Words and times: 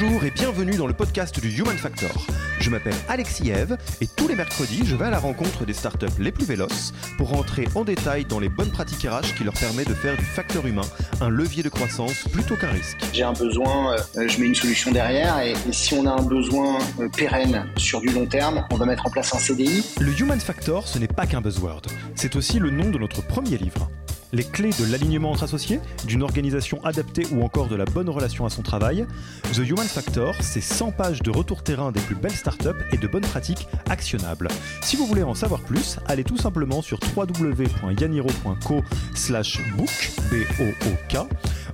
Bonjour 0.00 0.24
et 0.24 0.30
bienvenue 0.30 0.76
dans 0.76 0.86
le 0.86 0.94
podcast 0.94 1.38
du 1.40 1.50
Human 1.58 1.76
Factor. 1.76 2.10
Je 2.58 2.70
m'appelle 2.70 2.94
Alexis 3.08 3.50
Eve 3.50 3.76
et 4.00 4.06
tous 4.06 4.28
les 4.28 4.34
mercredis, 4.34 4.80
je 4.86 4.96
vais 4.96 5.04
à 5.04 5.10
la 5.10 5.18
rencontre 5.18 5.66
des 5.66 5.74
startups 5.74 6.06
les 6.18 6.32
plus 6.32 6.46
véloces 6.46 6.94
pour 7.18 7.28
rentrer 7.28 7.68
en 7.74 7.84
détail 7.84 8.24
dans 8.24 8.38
les 8.38 8.48
bonnes 8.48 8.70
pratiques 8.70 9.06
RH 9.06 9.34
qui 9.36 9.44
leur 9.44 9.52
permettent 9.52 9.90
de 9.90 9.94
faire 9.94 10.16
du 10.16 10.24
facteur 10.24 10.66
humain 10.66 10.86
un 11.20 11.28
levier 11.28 11.62
de 11.62 11.68
croissance 11.68 12.24
plutôt 12.32 12.56
qu'un 12.56 12.70
risque. 12.70 12.96
J'ai 13.12 13.24
un 13.24 13.34
besoin, 13.34 13.96
euh, 14.16 14.26
je 14.26 14.40
mets 14.40 14.46
une 14.46 14.54
solution 14.54 14.90
derrière 14.90 15.38
et, 15.40 15.52
et 15.52 15.72
si 15.72 15.92
on 15.92 16.06
a 16.06 16.12
un 16.12 16.22
besoin 16.22 16.78
euh, 16.98 17.08
pérenne 17.10 17.66
sur 17.76 18.00
du 18.00 18.08
long 18.08 18.24
terme, 18.24 18.66
on 18.70 18.76
va 18.76 18.86
mettre 18.86 19.06
en 19.06 19.10
place 19.10 19.34
un 19.34 19.38
CDI. 19.38 19.84
Le 20.00 20.18
Human 20.18 20.40
Factor, 20.40 20.88
ce 20.88 20.98
n'est 20.98 21.08
pas 21.08 21.26
qu'un 21.26 21.42
buzzword, 21.42 21.82
c'est 22.14 22.36
aussi 22.36 22.58
le 22.58 22.70
nom 22.70 22.88
de 22.88 22.96
notre 22.96 23.20
premier 23.26 23.58
livre 23.58 23.90
les 24.32 24.44
clés 24.44 24.70
de 24.78 24.90
l'alignement 24.90 25.32
entre 25.32 25.44
associés, 25.44 25.80
d'une 26.06 26.22
organisation 26.22 26.82
adaptée 26.84 27.26
ou 27.32 27.42
encore 27.42 27.68
de 27.68 27.76
la 27.76 27.84
bonne 27.84 28.08
relation 28.08 28.46
à 28.46 28.50
son 28.50 28.62
travail. 28.62 29.06
The 29.52 29.58
Human 29.58 29.86
Factor, 29.90 30.34
c'est 30.40 30.60
100 30.60 30.92
pages 30.92 31.22
de 31.22 31.30
retour 31.30 31.64
terrain 31.64 31.90
des 31.90 32.00
plus 32.00 32.14
belles 32.14 32.30
startups 32.30 32.68
et 32.92 32.96
de 32.96 33.06
bonnes 33.08 33.22
pratiques 33.22 33.66
actionnables. 33.88 34.48
Si 34.82 34.96
vous 34.96 35.04
voulez 35.04 35.24
en 35.24 35.34
savoir 35.34 35.60
plus, 35.62 35.98
allez 36.06 36.22
tout 36.22 36.36
simplement 36.36 36.80
sur 36.80 37.00
www.yaniro.co 37.16 38.82
slash 39.14 39.58
book. 39.76 40.10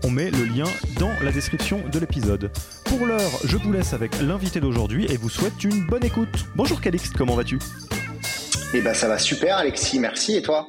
On 0.03 0.11
met 0.11 0.31
le 0.31 0.44
lien 0.44 0.67
dans 0.98 1.12
la 1.22 1.31
description 1.31 1.83
de 1.92 1.98
l'épisode. 1.98 2.50
Pour 2.84 3.06
l'heure, 3.06 3.31
je 3.44 3.56
vous 3.59 3.72
laisse 3.72 3.92
avec 3.92 4.20
l'invité 4.22 4.61
d'aujourd'hui 4.61 5.06
et 5.11 5.17
vous 5.17 5.31
souhaite 5.31 5.62
une 5.62 5.87
bonne 5.87 6.05
écoute. 6.05 6.47
Bonjour 6.55 6.81
Calixte, 6.81 7.14
comment 7.17 7.34
vas-tu? 7.34 7.59
Eh 8.72 8.81
ben 8.81 8.94
ça 8.94 9.09
va 9.09 9.19
super 9.19 9.59
Alexis, 9.59 9.98
merci 9.98 10.37
et 10.37 10.42
toi? 10.42 10.67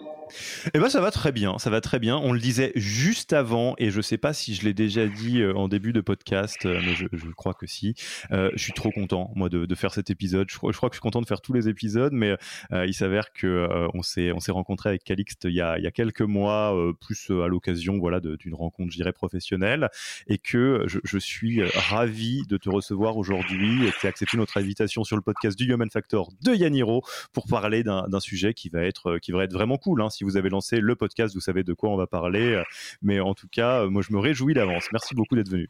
Eh 0.74 0.80
ben 0.80 0.90
ça 0.90 1.02
va 1.02 1.12
très 1.12 1.32
bien, 1.32 1.58
ça 1.58 1.70
va 1.70 1.82
très 1.82 2.00
bien. 2.00 2.18
On 2.18 2.34
le 2.34 2.40
disait 2.40 2.72
juste 2.76 3.34
avant, 3.34 3.76
et 3.78 3.92
je 3.92 4.02
sais 4.02 4.18
pas 4.18 4.34
si 4.34 4.56
je 4.56 4.64
l'ai 4.64 4.74
déjà 4.74 5.08
dit 5.08 5.42
euh, 5.42 5.54
en 5.56 5.68
début 5.68 5.94
de 5.94 6.02
podcast, 6.02 6.66
euh, 6.66 6.80
mais 6.86 6.96
je, 6.96 7.06
je 7.12 7.30
crois 7.30 7.54
que 7.54 7.68
si. 7.68 7.96
Euh, 8.32 8.50
je 8.54 8.64
suis 8.64 8.74
trop 8.74 8.92
content 8.92 9.32
moi 9.36 9.50
de, 9.50 9.66
de, 9.66 9.76
faire 9.76 9.94
cet 9.94 10.10
épisode. 10.10 10.50
Je 10.50 10.58
crois, 10.58 10.72
je 10.72 10.78
crois 10.78 10.90
que 10.90 10.96
je 10.96 10.98
suis 10.98 11.04
content 11.04 11.22
de 11.22 11.28
faire 11.28 11.42
tous 11.42 11.54
les 11.54 11.70
épisodes, 11.70 12.14
mais 12.14 12.36
il 12.72 12.94
s'avère 12.94 13.32
que 13.34 13.68
on 13.94 14.02
s'est 14.02 14.32
on 14.32 14.40
s'est 14.40 14.52
rencontré 14.52 14.90
avec 14.90 15.04
Calixte 15.04 15.46
il 15.46 15.54
y 15.54 15.62
a, 15.62 15.78
il 15.78 15.84
y 15.84 15.88
a 15.88 15.92
quelques 15.92 16.22
mois, 16.22 16.76
plus 17.00 17.30
à 17.30 17.48
l'occasion 17.48 17.98
voilà 18.00 18.20
d'une 18.20 18.56
rencontre, 18.56 18.92
je 18.92 18.98
dirais 18.98 19.14
professionnelle, 19.14 19.90
et 20.28 20.38
que 20.38 20.84
je, 20.88 21.00
je 21.04 21.18
suis 21.18 21.62
ravi 21.64 22.44
de 22.48 22.58
te 22.58 22.70
recevoir 22.70 23.18
aujourd'hui 23.18 23.88
et 23.88 23.92
que 23.92 24.00
tu 24.00 24.08
accepté 24.08 24.38
notre 24.38 24.58
invitation 24.58 25.04
sur 25.04 25.16
le 25.16 25.22
podcast 25.22 25.58
du 25.58 25.72
Human 25.72 25.90
Factor 25.90 26.32
de 26.42 26.54
Yaniro 26.54 27.04
pour 27.34 27.48
parler 27.48 27.84
d'un 27.84 28.20
sujet 28.20 28.54
qui 28.54 28.70
va 28.70 28.84
être 28.84 29.18
qui 29.20 29.32
va 29.32 29.44
être 29.44 29.54
vraiment 29.54 29.78
cool. 29.78 30.02
Hein, 30.02 30.10
si 30.10 30.24
vous 30.24 30.38
avez 30.38 30.50
lancé 30.58 30.80
le 30.80 30.96
podcast, 30.96 31.34
vous 31.36 31.42
savez 31.42 31.64
de 31.64 31.74
quoi 31.74 31.90
on 31.90 31.98
va 31.98 32.08
parler. 32.08 32.62
Mais 33.02 33.20
en 33.20 33.34
tout 33.34 33.48
cas, 33.48 33.86
moi, 33.86 34.02
je 34.08 34.14
me 34.14 34.20
réjouis 34.20 34.54
d'avance. 34.54 34.86
Merci 34.92 35.16
beaucoup 35.16 35.36
d'être 35.36 35.50
venu. 35.50 35.70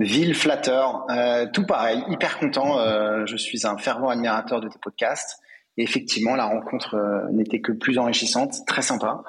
Ville 0.00 0.34
flatteur, 0.34 1.06
euh, 1.10 1.46
tout 1.52 1.64
pareil, 1.64 2.02
hyper 2.08 2.38
content. 2.38 2.80
Euh, 2.80 3.24
je 3.26 3.36
suis 3.36 3.64
un 3.66 3.78
fervent 3.78 4.08
admirateur 4.08 4.60
de 4.60 4.68
tes 4.68 4.78
podcasts. 4.80 5.38
Et 5.76 5.84
effectivement, 5.84 6.34
la 6.34 6.46
rencontre 6.46 6.96
euh, 6.96 7.30
n'était 7.30 7.60
que 7.60 7.72
plus 7.72 7.96
enrichissante, 7.98 8.56
très 8.66 8.82
sympa. 8.82 9.22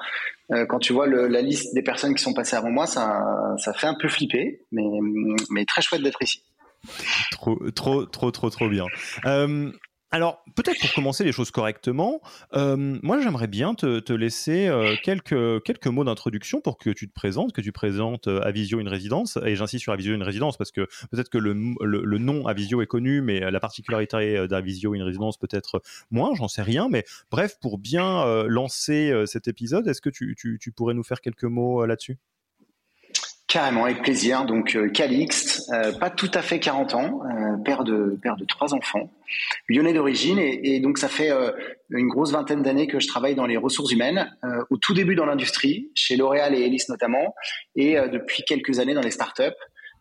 Quand 0.68 0.78
tu 0.78 0.92
vois 0.92 1.06
le, 1.06 1.26
la 1.26 1.40
liste 1.40 1.74
des 1.74 1.82
personnes 1.82 2.14
qui 2.14 2.22
sont 2.22 2.34
passées 2.34 2.54
avant 2.54 2.70
moi, 2.70 2.86
ça, 2.86 3.24
ça 3.56 3.72
fait 3.72 3.86
un 3.86 3.96
peu 3.98 4.08
flipper, 4.08 4.60
mais, 4.72 4.84
mais 5.50 5.64
très 5.64 5.80
chouette 5.80 6.02
d'être 6.02 6.20
ici. 6.20 6.42
Trop, 7.30 7.58
trop, 7.70 8.04
trop, 8.04 8.30
trop, 8.30 8.50
trop 8.50 8.68
bien. 8.68 8.84
Euh, 9.24 9.72
alors, 10.14 10.44
peut-être 10.54 10.78
pour 10.80 10.92
commencer 10.92 11.24
les 11.24 11.32
choses 11.32 11.50
correctement, 11.50 12.20
euh, 12.54 13.00
moi 13.02 13.20
j'aimerais 13.20 13.48
bien 13.48 13.74
te, 13.74 14.12
laisser 14.12 14.68
euh, 14.68 14.94
quelques, 15.02 15.60
quelques 15.64 15.88
mots 15.88 16.04
d'introduction 16.04 16.60
pour 16.60 16.78
que 16.78 16.90
tu 16.90 17.08
te 17.08 17.12
présentes, 17.12 17.52
que 17.52 17.60
tu 17.60 17.72
présentes 17.72 18.28
euh, 18.28 18.40
Avisio 18.44 18.78
une 18.78 18.86
résidence. 18.86 19.40
Et 19.44 19.56
j'insiste 19.56 19.82
sur 19.82 19.92
Avisio 19.92 20.14
une 20.14 20.22
résidence 20.22 20.56
parce 20.56 20.70
que 20.70 20.82
peut-être 21.10 21.30
que 21.30 21.38
le, 21.38 21.52
le, 21.80 22.18
nom 22.18 22.46
Avisio 22.46 22.80
est 22.80 22.86
connu, 22.86 23.22
mais 23.22 23.40
la 23.50 23.58
particularité 23.58 24.46
d'Avisio 24.46 24.94
une 24.94 25.02
résidence 25.02 25.36
peut-être 25.36 25.82
moins, 26.12 26.32
j'en 26.36 26.46
sais 26.46 26.62
rien. 26.62 26.88
Mais 26.88 27.04
bref, 27.32 27.58
pour 27.60 27.78
bien 27.78 28.44
lancer 28.44 29.12
cet 29.26 29.48
épisode, 29.48 29.88
est-ce 29.88 30.00
que 30.00 30.10
tu, 30.10 30.36
tu, 30.36 30.70
pourrais 30.70 30.94
nous 30.94 31.02
faire 31.02 31.22
quelques 31.22 31.42
mots 31.42 31.84
là-dessus? 31.86 32.18
Carrément, 33.54 33.84
avec 33.84 34.02
plaisir. 34.02 34.46
Donc 34.46 34.74
euh, 34.74 34.88
Calixte, 34.88 35.70
euh, 35.72 35.92
pas 35.92 36.10
tout 36.10 36.30
à 36.34 36.42
fait 36.42 36.58
40 36.58 36.94
ans, 36.94 37.20
euh, 37.22 37.56
père 37.64 37.84
de 37.84 38.18
père 38.20 38.34
de 38.34 38.44
trois 38.44 38.74
enfants, 38.74 39.12
lyonnais 39.68 39.92
d'origine, 39.92 40.40
et, 40.40 40.80
donc 40.80 40.98
ça 40.98 41.06
fait 41.06 41.30
une 41.90 42.08
grosse 42.08 42.32
vingtaine 42.32 42.62
d'années 42.62 42.88
que 42.88 42.98
je 42.98 43.06
travaille 43.06 43.36
dans 43.36 43.46
les 43.46 43.56
ressources 43.56 43.92
humaines, 43.92 44.28
au 44.70 44.76
tout 44.76 44.92
début 44.92 45.14
dans 45.14 45.24
l'industrie, 45.24 45.92
chez 45.94 46.16
L'Oréal 46.16 46.52
et 46.56 46.62
Elis 46.62 46.82
notamment, 46.88 47.32
et 47.76 47.94
depuis 48.12 48.42
quelques 48.42 48.80
années 48.80 48.94
dans 48.94 49.02
les 49.02 49.12
startups, 49.12 49.42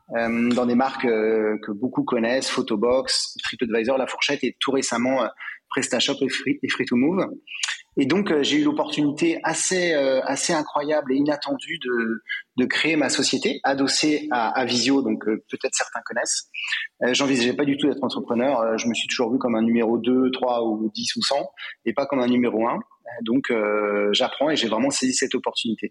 dans 0.10 0.66
des 0.66 0.76
marques 0.76 1.04
que 1.04 1.72
beaucoup 1.72 2.04
connaissent, 2.04 2.50
Photobox, 2.50 3.38
TripAdvisor, 3.44 4.00
La 4.00 4.08
Fourchette, 4.08 4.44
et 4.44 4.58
tout 4.60 4.72
récemment 4.72 5.28
PrestaShop 5.70 6.16
et 6.22 6.30
Free, 6.30 6.60
et 6.62 6.70
Free 6.70 6.86
to 6.86 6.96
Move. 6.96 7.28
Et 7.98 8.06
donc, 8.06 8.32
euh, 8.32 8.42
j'ai 8.44 8.58
eu 8.58 8.64
l'opportunité 8.64 9.40
assez, 9.44 9.94
euh, 9.94 10.22
assez 10.24 10.54
incroyable 10.54 11.14
et 11.14 11.18
inattendue 11.18 11.80
de, 11.84 12.24
de 12.58 12.66
créer 12.66 12.96
ma 12.96 13.10
société, 13.10 13.60
adossée 13.64 14.28
à, 14.32 14.50
à 14.50 14.66
Visio, 14.66 15.02
donc 15.02 15.28
euh, 15.28 15.44
peut-être 15.50 15.76
certains 15.76 16.02
connaissent. 16.06 16.50
Euh, 17.04 17.14
J'envisageais 17.14 17.54
pas 17.54 17.66
du 17.66 17.78
tout 17.78 17.88
d'être 17.88 18.04
entrepreneur. 18.04 18.62
Euh, 18.62 18.78
je 18.78 18.88
me 18.88 18.94
suis 18.94 19.08
toujours 19.08 19.32
vu 19.32 19.38
comme 19.38 19.56
un 19.56 19.62
numéro 19.62 19.98
2, 19.98 20.32
3 20.32 20.64
ou 20.66 20.92
10 20.94 21.16
ou 21.18 21.22
100, 21.22 21.36
et 21.86 21.94
pas 21.94 22.06
comme 22.06 22.20
un 22.20 22.28
numéro 22.28 22.68
1. 22.68 22.80
Donc, 23.22 23.52
euh, 23.52 24.10
j'apprends 24.14 24.50
et 24.50 24.56
j'ai 24.56 24.68
vraiment 24.68 24.90
saisi 24.90 25.14
cette 25.14 25.36
opportunité. 25.36 25.90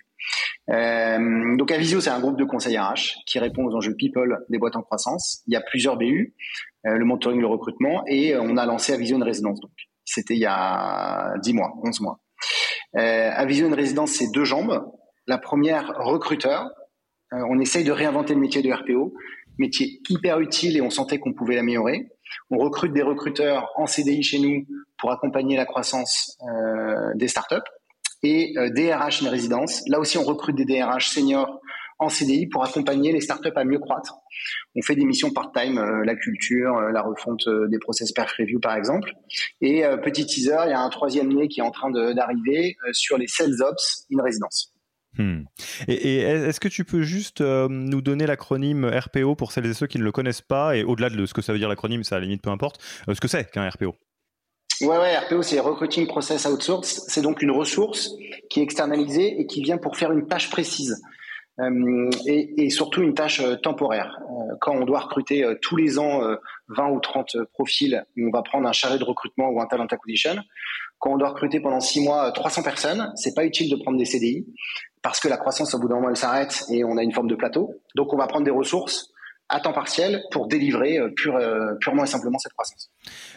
donc, 0.69 1.71
Avisio, 1.71 2.01
c'est 2.01 2.11
un 2.11 2.21
groupe 2.21 2.39
de 2.39 2.45
conseils 2.45 2.79
RH 2.79 3.19
qui 3.27 3.39
répond 3.39 3.65
aux 3.65 3.77
enjeux 3.77 3.95
people 3.95 4.39
des 4.49 4.59
boîtes 4.59 4.77
en 4.77 4.83
croissance. 4.83 5.43
Il 5.47 5.53
y 5.53 5.57
a 5.57 5.61
plusieurs 5.61 5.97
BU, 5.97 6.35
le 6.85 7.05
mentoring, 7.05 7.41
le 7.41 7.47
recrutement, 7.47 8.03
et 8.09 8.35
on 8.37 8.57
a 8.57 8.67
lancé 8.67 8.93
Avisio 8.93 9.17
une 9.17 9.23
résidence. 9.23 9.61
Donc, 9.61 9.71
c'était 10.05 10.35
il 10.35 10.41
y 10.41 10.47
a 10.47 11.35
10 11.43 11.53
mois, 11.55 11.73
11 11.83 12.01
mois. 12.01 12.21
Euh, 12.97 13.31
à 13.33 13.45
une 13.45 13.75
résidence, 13.75 14.13
c'est 14.13 14.31
deux 14.33 14.45
jambes. 14.45 14.85
La 15.27 15.39
première, 15.39 15.95
recruteur. 15.99 16.71
Euh, 17.33 17.39
on 17.49 17.59
essaye 17.59 17.85
de 17.85 17.93
réinventer 17.93 18.35
le 18.35 18.41
métier 18.41 18.63
de 18.63 18.71
RPO, 18.71 19.15
métier 19.59 20.01
hyper 20.09 20.41
utile 20.41 20.77
et 20.77 20.81
on 20.81 20.91
sentait 20.91 21.19
qu'on 21.19 21.33
pouvait 21.33 21.57
l'améliorer. 21.57 22.09
On 22.51 22.59
recrute 22.59 22.93
des 22.93 23.03
recruteurs 23.03 23.71
en 23.77 23.87
CDI 23.87 24.23
chez 24.23 24.39
nous 24.39 24.67
pour 24.99 25.11
accompagner 25.11 25.57
la 25.57 25.65
croissance 25.65 26.37
euh, 26.43 27.13
des 27.15 27.29
startups. 27.29 27.57
Et 28.23 28.55
euh, 28.57 28.71
DRH 28.71 29.23
une 29.23 29.29
résidence. 29.29 29.83
Là 29.89 29.99
aussi, 29.99 30.19
on 30.19 30.25
recrute 30.25 30.57
des 30.57 30.65
DRH 30.65 31.09
seniors 31.09 31.61
en 32.03 32.09
CDI 32.09 32.47
pour 32.47 32.65
accompagner 32.65 33.13
les 33.13 33.21
startups 33.21 33.53
à 33.55 33.65
mieux 33.65 33.79
croître. 33.79 34.17
On 34.75 34.83
fait 34.83 34.95
des 34.95 35.05
missions 35.05 35.31
part-time, 35.31 35.79
euh, 35.79 36.05
la 36.05 36.15
culture, 36.15 36.77
euh, 36.77 36.91
la 36.91 37.03
refonte 37.03 37.47
euh, 37.47 37.69
des 37.69 37.79
process 37.79 38.13
perf 38.13 38.33
review 38.39 38.61
par 38.61 38.77
exemple. 38.77 39.13
Et 39.61 39.85
petit 40.03 40.27
teaser, 40.27 40.57
il 40.67 40.71
y 40.71 40.75
a 40.75 40.81
un 40.81 40.91
troisième 40.91 41.33
nez 41.33 41.49
qui 41.49 41.61
est 41.61 41.63
en 41.63 41.71
train 41.71 41.91
d'arriver 41.91 42.77
sur 42.93 43.17
les 43.17 43.27
sales 43.27 43.63
ops 43.63 44.07
in 44.13 44.23
résidence. 44.23 44.73
Hmm. 45.19 45.43
Et, 45.89 45.95
et 45.95 46.19
est-ce 46.21 46.59
que 46.59 46.69
tu 46.69 46.85
peux 46.85 47.03
juste 47.03 47.43
euh, 47.43 47.69
nous 47.69 48.01
donner 48.01 48.27
l'acronyme 48.27 48.87
RPO 48.87 49.35
pour 49.35 49.53
celles 49.53 49.67
et 49.67 49.75
ceux 49.75 49.87
qui 49.87 49.99
ne 49.99 50.05
le 50.05 50.13
connaissent 50.13 50.41
pas 50.41 50.75
et 50.75 50.85
au-delà 50.85 51.11
de 51.11 51.27
ce 51.27 51.35
que 51.35 51.43
ça 51.43 51.53
veut 51.53 51.59
dire 51.59 51.69
l'acronyme, 51.69 52.03
ça 52.03 52.17
à 52.17 52.19
la 52.19 52.25
limite 52.25 52.41
peu 52.41 52.49
importe, 52.49 52.81
euh, 53.09 53.15
ce 53.15 53.21
que 53.21 53.29
c'est 53.29 53.51
qu'un 53.51 53.69
RPO 53.69 53.95
Ouais, 54.81 54.99
ouais, 54.99 55.17
RPO, 55.17 55.43
c'est 55.43 55.61
Recruiting 55.61 56.07
Process 56.07 56.47
Outsource. 56.47 57.05
C'est 57.07 57.21
donc 57.21 57.43
une 57.43 57.53
ressource 57.53 58.11
qui 58.49 58.61
est 58.61 58.63
externalisée 58.63 59.39
et 59.39 59.47
qui 59.47 59.63
vient 59.63 59.77
pour 59.77 59.97
faire 59.97 60.11
une 60.11 60.27
tâche 60.27 60.51
précise. 60.51 61.01
Euh, 61.61 62.11
et, 62.27 62.65
et, 62.65 62.71
surtout 62.71 63.03
une 63.03 63.15
tâche 63.15 63.41
euh, 63.41 63.57
temporaire. 63.57 64.19
Euh, 64.23 64.55
quand 64.61 64.75
on 64.75 64.85
doit 64.87 65.01
recruter 65.01 65.45
tous 65.61 65.77
les 65.77 65.99
ans 65.99 66.23
20 66.69 66.91
ou 66.91 67.01
30 67.01 67.37
profils, 67.53 68.05
on 68.17 68.31
va 68.31 68.43
prendre 68.43 68.67
un 68.67 68.73
chargé 68.73 68.99
de 68.99 69.05
recrutement 69.05 69.49
ou 69.51 69.61
un 69.61 69.67
talent 69.67 69.87
acquisition. 69.87 70.37
Quand 70.99 71.13
on 71.13 71.19
doit 71.19 71.31
recruter 71.31 71.61
pendant 71.61 71.81
6 71.81 72.05
mois 72.05 72.31
300 72.33 72.63
personnes, 72.63 73.13
c'est 73.17 73.35
pas 73.35 73.45
utile 73.45 73.71
de 73.71 73.77
prendre 73.83 73.99
des 73.99 74.05
CDI 74.05 74.47
parce 75.03 75.19
que 75.21 75.29
la 75.29 75.37
croissance 75.37 75.75
au 75.75 75.79
bout 75.79 75.89
d'un 75.89 75.97
moment 75.97 76.11
elle 76.11 76.17
s'arrête 76.17 76.65
et 76.71 76.85
on 76.85 76.97
a 76.97 77.03
une 77.03 77.13
forme 77.13 77.29
de 77.29 77.35
plateau. 77.35 77.75
Donc 77.97 78.13
on 78.15 78.17
va 78.17 78.27
prendre 78.27 78.45
des 78.45 78.53
ressources 78.53 79.13
à 79.53 79.61
temps 79.61 79.73
partiel 79.73 80.25
pour 80.31 80.49
délivrer 80.49 80.99
euh, 80.99 81.11
euh, 81.27 81.75
purement 81.79 82.05
et 82.05 82.07
simplement 82.07 82.39
cette 82.39 82.55
croissance. 82.55 82.91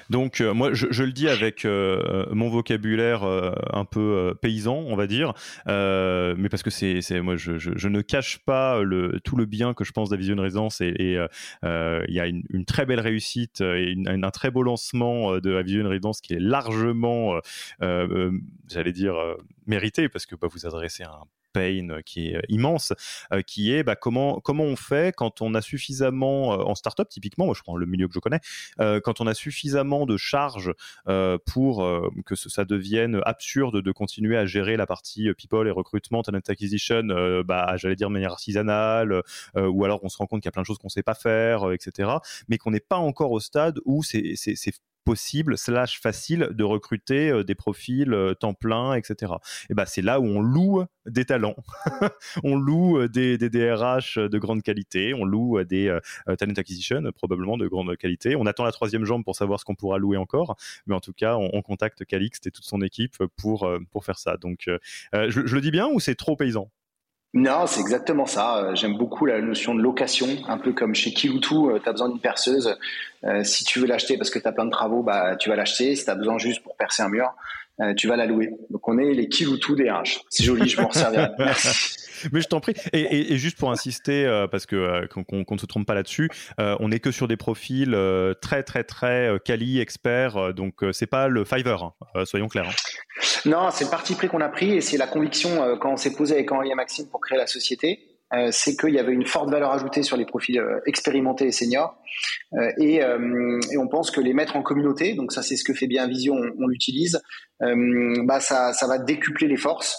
Donc 0.10 0.40
euh, 0.40 0.54
moi 0.54 0.74
je, 0.74 1.04
le 1.04 1.12
dis 1.12 1.28
avec 1.28 1.66
mon 1.66 2.50
vocabulaire 2.50 3.24
un 3.24 3.86
peu 3.86 4.34
paysan 4.42 4.76
on 4.88 4.96
va 4.96 5.08
dire, 5.08 5.34
mais 5.68 6.50
parce 6.50 6.64
que 6.64 6.70
c'est 6.70 7.02
moi 7.22 7.36
je, 7.36 7.88
ne 7.88 8.02
cache 8.02 8.40
pas 8.46 8.82
le, 8.82 9.20
tout 9.24 9.36
le 9.36 9.46
bien 9.46 9.74
que 9.74 9.84
je 9.84 9.92
pense 9.92 10.10
d'Avision 10.10 10.36
Résidence 10.38 10.80
et 10.82 11.18
il 11.64 12.14
y 12.14 12.20
a 12.20 12.28
une, 12.28 12.66
très 12.66 12.86
belle 12.86 13.00
réussite 13.00 13.62
et 13.62 13.96
un 14.06 14.32
très 14.32 14.52
beau 14.52 14.64
lancement 14.64 15.38
de 15.40 15.56
Avision 15.56 15.88
Résidence 15.88 16.22
qui 16.22 16.34
est 16.34 16.40
largement 16.40 17.40
j'allais 17.80 18.94
dire 18.94 19.16
mérité 19.68 20.08
parce 20.08 20.26
que 20.26 20.36
bah, 20.36 20.48
vous 20.50 20.66
adressez 20.66 21.04
un 21.04 21.24
pain 21.56 21.90
euh, 21.90 22.02
qui 22.02 22.30
est 22.30 22.36
euh, 22.36 22.42
immense, 22.50 22.94
euh, 23.34 23.42
qui 23.42 23.74
est 23.74 23.84
bah, 23.84 23.96
comment 23.96 24.40
comment 24.42 24.66
on 24.66 24.75
fait 24.75 25.16
quand 25.16 25.42
on 25.42 25.56
a 25.56 25.62
suffisamment 25.62 26.50
en 26.50 26.75
startup 26.75 27.07
typiquement, 27.10 27.46
moi 27.46 27.56
je 27.57 27.63
prends 27.63 27.78
le 27.78 27.86
milieu 27.86 28.07
que 28.07 28.13
je 28.13 28.19
connais, 28.19 28.40
quand 28.78 29.22
on 29.22 29.28
a 29.28 29.34
suffisamment 29.34 30.06
de 30.06 30.18
charges 30.18 30.74
pour 31.46 32.12
que 32.25 32.36
ça 32.36 32.66
devienne 32.66 33.22
absurde 33.24 33.81
de 33.81 33.92
continuer 33.92 34.38
à 34.38 34.46
gérer 34.46 34.78
la 34.78 34.86
partie 34.86 35.34
people 35.38 35.68
et 35.68 35.72
recrutement, 35.72 36.24
talent 36.24 36.40
acquisition, 36.48 37.04
bah, 37.46 37.75
j'allais 37.78 37.96
dire 37.96 38.10
de 38.10 38.13
manière 38.13 38.31
artisanale, 38.31 39.22
ou 39.56 39.86
alors 39.86 40.04
on 40.04 40.10
se 40.10 40.18
rend 40.18 40.28
compte 40.28 40.42
qu'il 40.42 40.48
y 40.48 40.50
a 40.50 40.52
plein 40.52 40.63
de 40.63 40.68
choses 40.68 40.78
qu'on 40.78 40.90
sait 40.90 41.04
pas 41.04 41.16
faire, 41.16 41.72
etc. 41.72 42.10
Mais 42.48 42.57
qu'on 42.57 42.72
n'est 42.72 42.80
pas 42.80 42.98
encore 42.98 43.31
au 43.31 43.40
stade 43.40 43.80
où 43.86 44.04
c'est 44.04 44.36
possible 45.06 45.57
slash 45.57 46.02
facile 46.02 46.50
de 46.52 46.63
recruter 46.63 47.30
euh, 47.30 47.44
des 47.44 47.56
profils 47.56 48.12
euh, 48.12 48.34
temps 48.34 48.54
plein, 48.54 48.96
etc. 48.96 49.34
Et 49.69 49.74
ben 49.74 49.86
c'est 49.86 50.02
là 50.02 50.19
où 50.19 50.25
on 50.25 50.42
loue 50.42 50.84
des 51.06 51.24
talents, 51.24 51.56
on 52.44 52.56
loue 52.56 52.98
euh, 52.98 53.07
des, 53.07 53.38
DRH 53.38 54.18
de 54.18 54.40
grande 54.40 54.63
qualité, 54.63 55.13
on 55.13 55.24
loue 55.24 55.63
des 55.63 55.98
talent 56.40 56.54
acquisition 56.57 57.04
probablement 57.16 57.57
de 57.57 57.68
grande 57.68 57.96
qualité. 57.96 58.36
On 58.36 58.48
attend 58.48 58.63
la 58.63 58.72
troisième 58.72 59.06
jambe 59.06 59.24
pour 59.24 59.36
savoir 59.36 59.60
ce 59.60 59.66
qu'on 59.66 59.75
pourra 59.75 60.00
louer 60.00 60.18
encore, 60.18 60.57
mais 60.88 60.96
en 60.96 61.00
tout 61.00 61.13
cas 61.13 61.36
on, 61.36 61.62
contacte 61.62 62.06
Calixte 62.06 62.48
et 62.48 62.52
toute 62.52 62.66
son 62.66 62.81
équipe 62.81 63.18
pour 63.38 63.69
pour 63.92 64.04
faire 64.04 64.18
ça. 64.18 64.38
Donc 64.38 64.68
je 65.13 65.56
le 65.56 65.62
dis 65.62 65.72
bien 65.72 65.88
ou 65.88 66.00
c'est 66.00 66.16
trop 66.16 66.36
paysan? 66.36 66.72
Non, 67.36 67.68
c'est 67.68 67.82
exactement 67.82 68.26
ça. 68.26 68.60
Euh, 68.60 68.76
j'aime 68.76 68.98
beaucoup 68.98 69.26
la 69.26 69.42
notion 69.42 69.76
de 69.76 69.82
location, 69.82 70.30
un 70.48 70.58
peu 70.58 70.72
comme 70.72 70.96
chez 70.96 71.12
Kiloutou, 71.12 71.70
euh, 71.70 71.82
tu 71.84 71.90
as 71.90 71.92
besoin 71.92 72.08
d'une 72.08 72.22
perceuse. 72.22 72.78
Euh, 73.26 73.44
si 73.44 73.66
tu 73.66 73.80
veux 73.80 73.88
l'acheter 73.88 74.18
parce 74.18 74.30
que 74.30 74.40
tu 74.40 74.48
as 74.48 74.54
plein 74.54 74.64
de 74.64 74.72
travaux, 74.72 75.04
bah, 75.04 75.36
tu 75.36 75.50
vas 75.50 75.58
l'acheter. 75.58 75.98
Si 75.98 76.06
tu 76.06 76.16
besoin 76.16 76.38
juste 76.38 76.64
pour 76.64 76.78
percer 76.78 77.04
un 77.04 77.10
mur, 77.10 77.34
tu 77.98 78.07
vas 78.07 78.16
la 78.16 78.25
louer. 78.25 78.51
Donc 78.69 78.88
on 78.88 78.98
est 78.98 79.13
les 79.13 79.27
Kiloutou 79.27 79.75
des 79.75 79.89
RH. 79.89 80.22
C'est 80.30 80.44
joli, 80.44 80.69
je 80.69 80.80
m'en 80.81 80.88
resservirai. 80.88 81.30
Merci. 81.39 82.06
Mais 82.31 82.42
je 82.42 82.48
t'en 82.48 82.60
prie. 82.60 82.74
Et, 82.94 83.38
juste 83.38 83.57
pour 83.57 83.72
insister, 83.72 84.25
euh, 84.25 84.48
parce 84.48 84.66
que 84.66 84.75
euh, 84.75 85.07
qu'on 85.07 85.45
ne 85.50 85.60
se 85.60 85.66
trompe 85.66 85.86
pas 85.86 85.94
là-dessus, 85.94 86.30
euh, 86.60 86.75
on 86.80 86.89
n'est 86.89 87.00
que 87.00 87.12
sur 87.12 87.27
des 87.27 87.38
profils 87.38 87.95
très 88.42 88.63
très 88.63 88.83
très 88.83 89.39
quali, 89.44 89.80
experts. 89.80 90.54
donc 90.54 90.75
c'est 90.92 91.07
pas 91.07 91.27
le 91.27 91.44
Fiverr, 91.44 91.83
hein, 92.16 92.25
soyons 92.25 92.48
clairs. 92.48 92.69
Hein. 92.69 93.19
Non, 93.45 93.69
c'est 93.72 93.86
le 93.86 93.89
parti 93.89 94.16
pris 94.16 94.28
qu'on 94.28 94.42
a 94.42 94.50
pris 94.50 94.74
et 94.74 94.81
c'est 94.81 94.98
la 94.98 95.07
conviction 95.07 95.78
quand 95.80 95.94
on 95.94 95.98
s'est 95.98 96.13
posé 96.13 96.36
avec 96.36 96.51
Henri 96.51 96.71
et 96.71 96.75
Maxime 96.75 97.07
pour 97.10 97.19
créer 97.21 97.38
la 97.38 97.48
société. 97.48 98.15
C'est 98.51 98.75
qu'il 98.75 98.94
y 98.94 99.00
avait 99.00 99.13
une 99.13 99.25
forte 99.25 99.50
valeur 99.50 99.72
ajoutée 99.72 100.04
sur 100.04 100.18
les 100.18 100.25
profils 100.25 100.62
expérimentés 100.86 101.45
et 101.45 101.51
seniors. 101.51 101.98
Et, 102.80 103.01
on 103.77 103.88
pense 103.88 104.12
que 104.12 104.19
les 104.19 104.33
mettre 104.33 104.56
en 104.56 104.62
communauté, 104.62 105.13
donc 105.13 105.31
ça 105.31 105.42
c'est 105.42 105.56
ce 105.56 105.63
que 105.63 105.74
fait 105.74 105.88
bien 105.88 106.07
Vision, 106.07 106.36
on, 106.36 106.68
l'utilise, 106.68 107.22
bah 107.60 108.39
ça, 108.39 108.74
va 108.88 108.98
décupler 108.98 109.48
les 109.48 109.57
forces. 109.57 109.98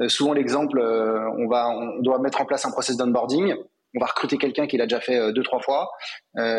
Euh, 0.00 0.08
souvent 0.08 0.32
l'exemple, 0.32 0.78
euh, 0.78 1.28
on 1.38 1.48
va, 1.48 1.68
on 1.68 2.02
doit 2.02 2.18
mettre 2.18 2.40
en 2.40 2.44
place 2.44 2.64
un 2.66 2.70
process 2.70 2.96
d'onboarding. 2.96 3.54
On 3.94 4.00
va 4.00 4.06
recruter 4.06 4.36
quelqu'un 4.36 4.66
qui 4.66 4.76
l'a 4.76 4.84
déjà 4.84 5.00
fait 5.00 5.18
euh, 5.18 5.32
deux, 5.32 5.42
trois 5.42 5.60
fois. 5.60 5.88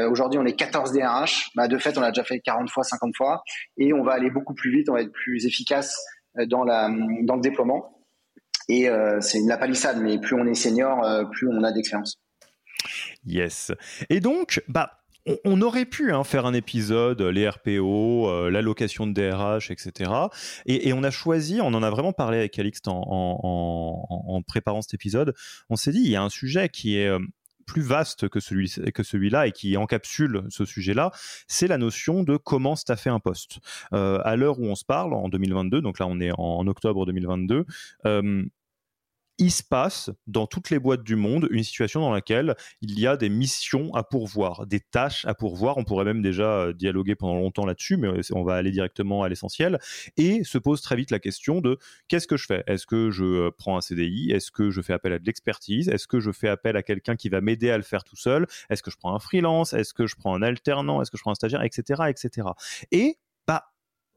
Aujourd'hui, 0.09 0.39
on 0.39 0.45
est 0.45 0.55
14 0.55 0.91
DRH. 0.91 1.49
Bah, 1.55 1.67
de 1.67 1.77
fait, 1.77 1.97
on 1.97 2.01
l'a 2.01 2.09
déjà 2.09 2.23
fait 2.23 2.39
40 2.39 2.69
fois, 2.69 2.83
50 2.83 3.15
fois. 3.15 3.43
Et 3.77 3.93
on 3.93 4.03
va 4.03 4.13
aller 4.13 4.31
beaucoup 4.31 4.55
plus 4.55 4.71
vite, 4.71 4.89
on 4.89 4.93
va 4.93 5.01
être 5.01 5.11
plus 5.11 5.45
efficace 5.45 5.97
dans 6.47 6.63
le 6.63 7.41
déploiement. 7.41 7.96
Et 8.69 8.89
c'est 9.21 9.37
une 9.39 9.47
la 9.47 9.57
palissade, 9.57 9.99
mais 10.01 10.19
plus 10.19 10.35
on 10.35 10.45
est 10.45 10.53
senior, 10.53 11.29
plus 11.31 11.47
on 11.49 11.63
a 11.63 11.71
d'expérience. 11.71 12.17
Yes. 13.25 13.71
Et 14.09 14.19
donc, 14.19 14.61
bah, 14.67 14.97
on, 15.43 15.61
aurait 15.61 15.85
pu 15.85 16.13
hein, 16.13 16.23
faire 16.23 16.45
un 16.45 16.53
épisode, 16.53 17.21
euh, 17.21 17.31
les 17.31 17.47
RPO, 17.47 18.29
euh, 18.29 18.49
l'allocation 18.49 19.07
de 19.07 19.13
DRH, 19.13 19.71
etc. 19.71 20.11
Et, 20.65 20.93
on 20.93 21.03
a 21.03 21.11
choisi, 21.11 21.59
on 21.61 21.67
en 21.67 21.83
a 21.83 21.89
vraiment 21.89 22.13
parlé 22.13 22.37
avec 22.39 22.57
Alix 22.59 22.79
en, 22.87 24.41
préparant 24.47 24.81
cet 24.81 24.93
épisode, 24.93 25.33
on 25.69 25.75
s'est 25.75 25.91
dit, 25.91 25.99
il 25.99 26.09
y 26.09 26.15
a 26.15 26.23
un 26.23 26.29
sujet 26.29 26.69
qui 26.69 26.97
est... 26.97 27.07
Euh, 27.07 27.19
plus 27.65 27.81
vaste 27.81 28.29
que 28.29 28.39
celui 28.39 28.73
que 28.93 29.03
celui-là 29.03 29.45
et 29.45 29.51
qui 29.51 29.75
encapsule 29.75 30.43
ce 30.47 30.63
sujet-là, 30.63 31.11
c'est 31.49 31.67
la 31.67 31.77
notion 31.77 32.23
de 32.23 32.37
comment 32.37 32.77
staffer 32.77 33.09
un 33.09 33.19
poste. 33.19 33.59
à 33.91 34.35
l'heure 34.37 34.61
où 34.61 34.67
on 34.67 34.75
se 34.75 34.85
parle, 34.85 35.13
en 35.13 35.27
2022, 35.27 35.81
donc 35.81 35.99
là 35.99 36.07
on 36.07 36.21
est 36.21 36.31
en, 36.31 36.65
octobre 36.65 37.05
2022, 37.05 37.65
il 39.37 39.51
se 39.51 39.63
passe 39.63 40.09
dans 40.25 40.47
toutes 40.47 40.69
les 40.69 40.79
boîtes 40.79 41.03
du 41.03 41.15
monde 41.15 41.47
une 41.51 41.63
situation 41.63 42.01
dans 42.01 42.11
laquelle 42.11 42.55
il 42.81 42.99
y 42.99 43.05
a 43.07 43.17
des 43.17 43.29
missions 43.29 43.93
à 43.93 44.03
pourvoir, 44.03 44.65
des 44.65 44.79
tâches 44.79 45.25
à 45.25 45.33
pourvoir. 45.33 45.77
On 45.77 45.83
pourrait 45.83 46.05
même 46.05 46.21
déjà 46.21 46.61
euh, 46.61 46.73
dialoguer 46.73 47.15
pendant 47.15 47.35
longtemps 47.35 47.65
là-dessus, 47.65 47.97
mais 47.97 48.09
on 48.33 48.43
va 48.43 48.55
aller 48.55 48.71
directement 48.71 49.23
à 49.23 49.29
l'essentiel. 49.29 49.79
Et 50.17 50.43
se 50.43 50.57
pose 50.57 50.81
très 50.81 50.95
vite 50.95 51.11
la 51.11 51.19
question 51.19 51.61
de 51.61 51.77
qu'est-ce 52.07 52.27
que 52.27 52.37
je 52.37 52.45
fais? 52.45 52.63
Est-ce 52.67 52.87
que 52.87 53.11
je 53.11 53.23
euh, 53.23 53.51
prends 53.55 53.77
un 53.77 53.81
CDI 53.81 54.31
Est-ce 54.31 54.51
que 54.51 54.71
je 54.71 54.81
fais 54.81 54.93
appel 54.93 55.13
à 55.13 55.19
de 55.19 55.25
l'expertise? 55.25 55.89
Est-ce 55.89 56.07
que 56.07 56.19
je 56.19 56.31
fais 56.31 56.49
appel 56.49 56.75
à 56.75 56.83
quelqu'un 56.83 57.15
qui 57.15 57.29
va 57.29 57.41
m'aider 57.41 57.69
à 57.69 57.77
le 57.77 57.83
faire 57.83 58.03
tout 58.03 58.15
seul? 58.15 58.47
Est-ce 58.69 58.81
que 58.81 58.91
je 58.91 58.97
prends 58.97 59.13
un 59.13 59.19
freelance? 59.19 59.73
Est-ce 59.73 59.93
que 59.93 60.07
je 60.07 60.15
prends 60.15 60.35
un 60.35 60.41
alternant? 60.41 61.01
Est-ce 61.01 61.11
que 61.11 61.17
je 61.17 61.21
prends 61.21 61.31
un 61.31 61.35
stagiaire? 61.35 61.61
Etc. 61.61 62.01
etc. 62.09 62.47
Et 62.91 63.17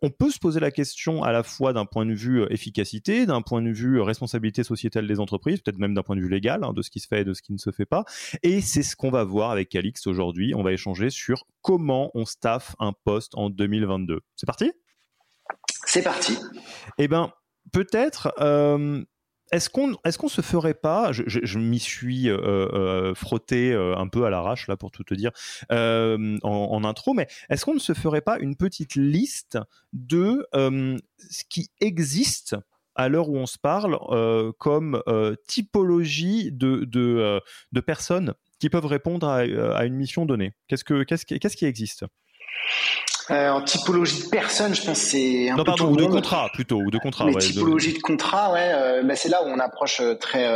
on 0.02 0.10
peut 0.10 0.30
se 0.30 0.38
poser 0.38 0.60
la 0.60 0.70
question 0.70 1.22
à 1.22 1.32
la 1.32 1.42
fois 1.42 1.72
d'un 1.72 1.84
point 1.84 2.06
de 2.06 2.14
vue 2.14 2.42
euh, 2.42 2.52
efficacité, 2.52 3.26
d'un 3.26 3.42
point 3.42 3.62
de 3.62 3.70
vue 3.70 3.98
euh, 3.98 4.02
responsabilité 4.02 4.64
sociétale 4.64 5.06
des 5.06 5.20
entreprises, 5.20 5.60
peut-être 5.60 5.78
même 5.78 5.94
d'un 5.94 6.02
point 6.02 6.16
de 6.16 6.20
vue 6.20 6.28
légal, 6.28 6.64
hein, 6.64 6.72
de 6.72 6.82
ce 6.82 6.90
qui 6.90 7.00
se 7.00 7.06
fait 7.06 7.22
et 7.22 7.24
de 7.24 7.34
ce 7.34 7.42
qui 7.42 7.52
ne 7.52 7.58
se 7.58 7.70
fait 7.70 7.86
pas. 7.86 8.04
Et 8.42 8.60
c'est 8.60 8.82
ce 8.82 8.96
qu'on 8.96 9.10
va 9.10 9.24
voir 9.24 9.50
avec 9.50 9.68
Calix 9.68 10.06
aujourd'hui. 10.06 10.54
On 10.54 10.62
va 10.62 10.72
échanger 10.72 11.10
sur 11.10 11.46
comment 11.62 12.10
on 12.14 12.24
staff 12.24 12.74
un 12.78 12.92
poste 13.04 13.34
en 13.34 13.50
2022. 13.50 14.20
C'est 14.36 14.46
parti? 14.46 14.72
C'est 15.84 16.02
parti. 16.02 16.38
Eh 16.98 17.08
ben, 17.08 17.32
peut-être 17.72 18.32
euh, 18.40 19.04
est-ce 19.52 19.68
qu'on 19.68 19.96
est-ce 20.04 20.18
se 20.28 20.42
ferait 20.42 20.74
pas 20.74 21.12
Je, 21.12 21.58
m'y 21.58 21.80
suis 21.80 22.28
euh, 22.28 22.38
euh, 22.38 23.14
frotté 23.14 23.72
euh, 23.72 23.96
un 23.96 24.06
peu 24.08 24.24
à 24.24 24.30
l'arrache 24.30 24.68
là 24.68 24.76
pour 24.76 24.90
tout 24.90 25.04
te 25.04 25.14
dire 25.14 25.32
en, 25.70 26.84
intro, 26.84 27.14
mais 27.14 27.26
est-ce 27.48 27.64
qu'on 27.64 27.74
ne 27.74 27.80
se 27.80 27.94
ferait 27.94 28.20
pas 28.20 28.38
une 28.38 28.56
petite 28.56 28.94
liste 28.94 29.58
de 29.92 30.46
ce 30.52 31.44
qui 31.48 31.70
existe 31.80 32.56
à 32.94 33.08
l'heure 33.08 33.28
où 33.28 33.36
on 33.36 33.46
se 33.46 33.58
parle 33.58 33.98
comme 34.58 35.02
typologie 35.46 36.50
de 36.52 37.80
personnes 37.84 38.34
qui 38.58 38.70
peuvent 38.70 38.86
répondre 38.86 39.28
à, 39.28 39.84
une 39.84 39.94
mission 39.94 40.26
donnée? 40.26 40.52
Qu'est-ce 40.68 40.84
que 40.84 41.02
qu'est-ce 41.02 41.24
qu'est-ce 41.26 41.56
qui 41.56 41.66
existe? 41.66 42.04
Euh, 43.30 43.50
en 43.50 43.62
typologie 43.62 44.24
de 44.24 44.28
personne, 44.28 44.74
je 44.74 44.84
pense 44.84 44.98
c'est 44.98 45.50
un 45.50 45.56
non, 45.56 45.64
peu 45.64 45.64
pardon, 45.64 45.92
ou 45.92 45.96
de 45.96 46.04
contrat 46.04 46.50
plutôt, 46.52 46.78
ou 46.78 46.90
de 46.90 46.98
contrat. 46.98 47.26
Mais 47.26 47.34
typologie 47.34 47.92
de, 47.92 48.00
contrat, 48.00 48.52
ouais, 48.52 48.72
euh, 48.72 49.02
bah, 49.02 49.14
c'est 49.14 49.28
là 49.28 49.44
où 49.44 49.46
on 49.46 49.58
approche 49.58 50.00
euh, 50.00 50.14
très 50.14 50.48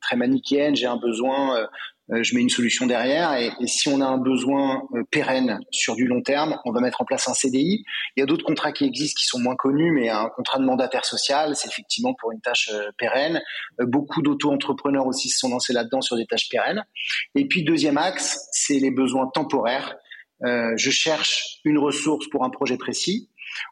très 0.00 0.16
manichéenne. 0.16 0.74
J'ai 0.74 0.86
un 0.86 0.96
besoin, 0.96 1.68
je 2.10 2.34
mets 2.34 2.40
une 2.40 2.50
solution 2.50 2.86
derrière, 2.86 3.34
et, 3.34 3.52
si 3.66 3.88
on 3.88 4.00
a 4.00 4.06
un 4.06 4.18
besoin 4.18 4.82
pérenne 5.12 5.60
sur 5.70 5.94
du 5.94 6.06
long 6.06 6.22
terme, 6.22 6.58
on 6.64 6.72
va 6.72 6.80
mettre 6.80 7.00
en 7.00 7.04
place 7.04 7.28
un 7.28 7.34
CDI. 7.34 7.84
Il 8.16 8.20
y 8.20 8.22
a 8.24 8.26
d'autres 8.26 8.44
contrats 8.44 8.72
qui 8.72 8.84
existent 8.84 9.20
qui 9.20 9.26
sont 9.26 9.38
moins 9.38 9.54
connus, 9.54 9.92
mais 9.92 10.08
un 10.08 10.28
contrat 10.34 10.58
de 10.58 10.64
mandataire 10.64 11.04
social, 11.04 11.54
c'est 11.54 11.68
effectivement 11.68 12.14
pour 12.14 12.32
une 12.32 12.40
tâche 12.40 12.70
pérenne. 12.98 13.40
beaucoup 13.78 14.22
d'auto-entrepreneurs 14.22 15.06
aussi 15.06 15.28
se 15.28 15.38
sont 15.38 15.50
lancés 15.50 15.72
là-dedans 15.72 16.00
sur 16.00 16.16
des 16.16 16.26
tâches 16.26 16.48
pérennes. 16.50 16.84
Et 17.36 17.46
puis 17.46 17.62
deuxième 17.62 17.98
axe, 17.98 18.48
c'est 18.50 18.80
les 18.80 18.90
besoins 18.90 19.28
temporaires. 19.32 19.94
Euh, 20.44 20.72
je 20.76 20.90
cherche 20.90 21.60
une 21.64 21.78
ressource 21.78 22.28
pour 22.28 22.44
un 22.44 22.50
projet 22.50 22.76
précis 22.76 23.28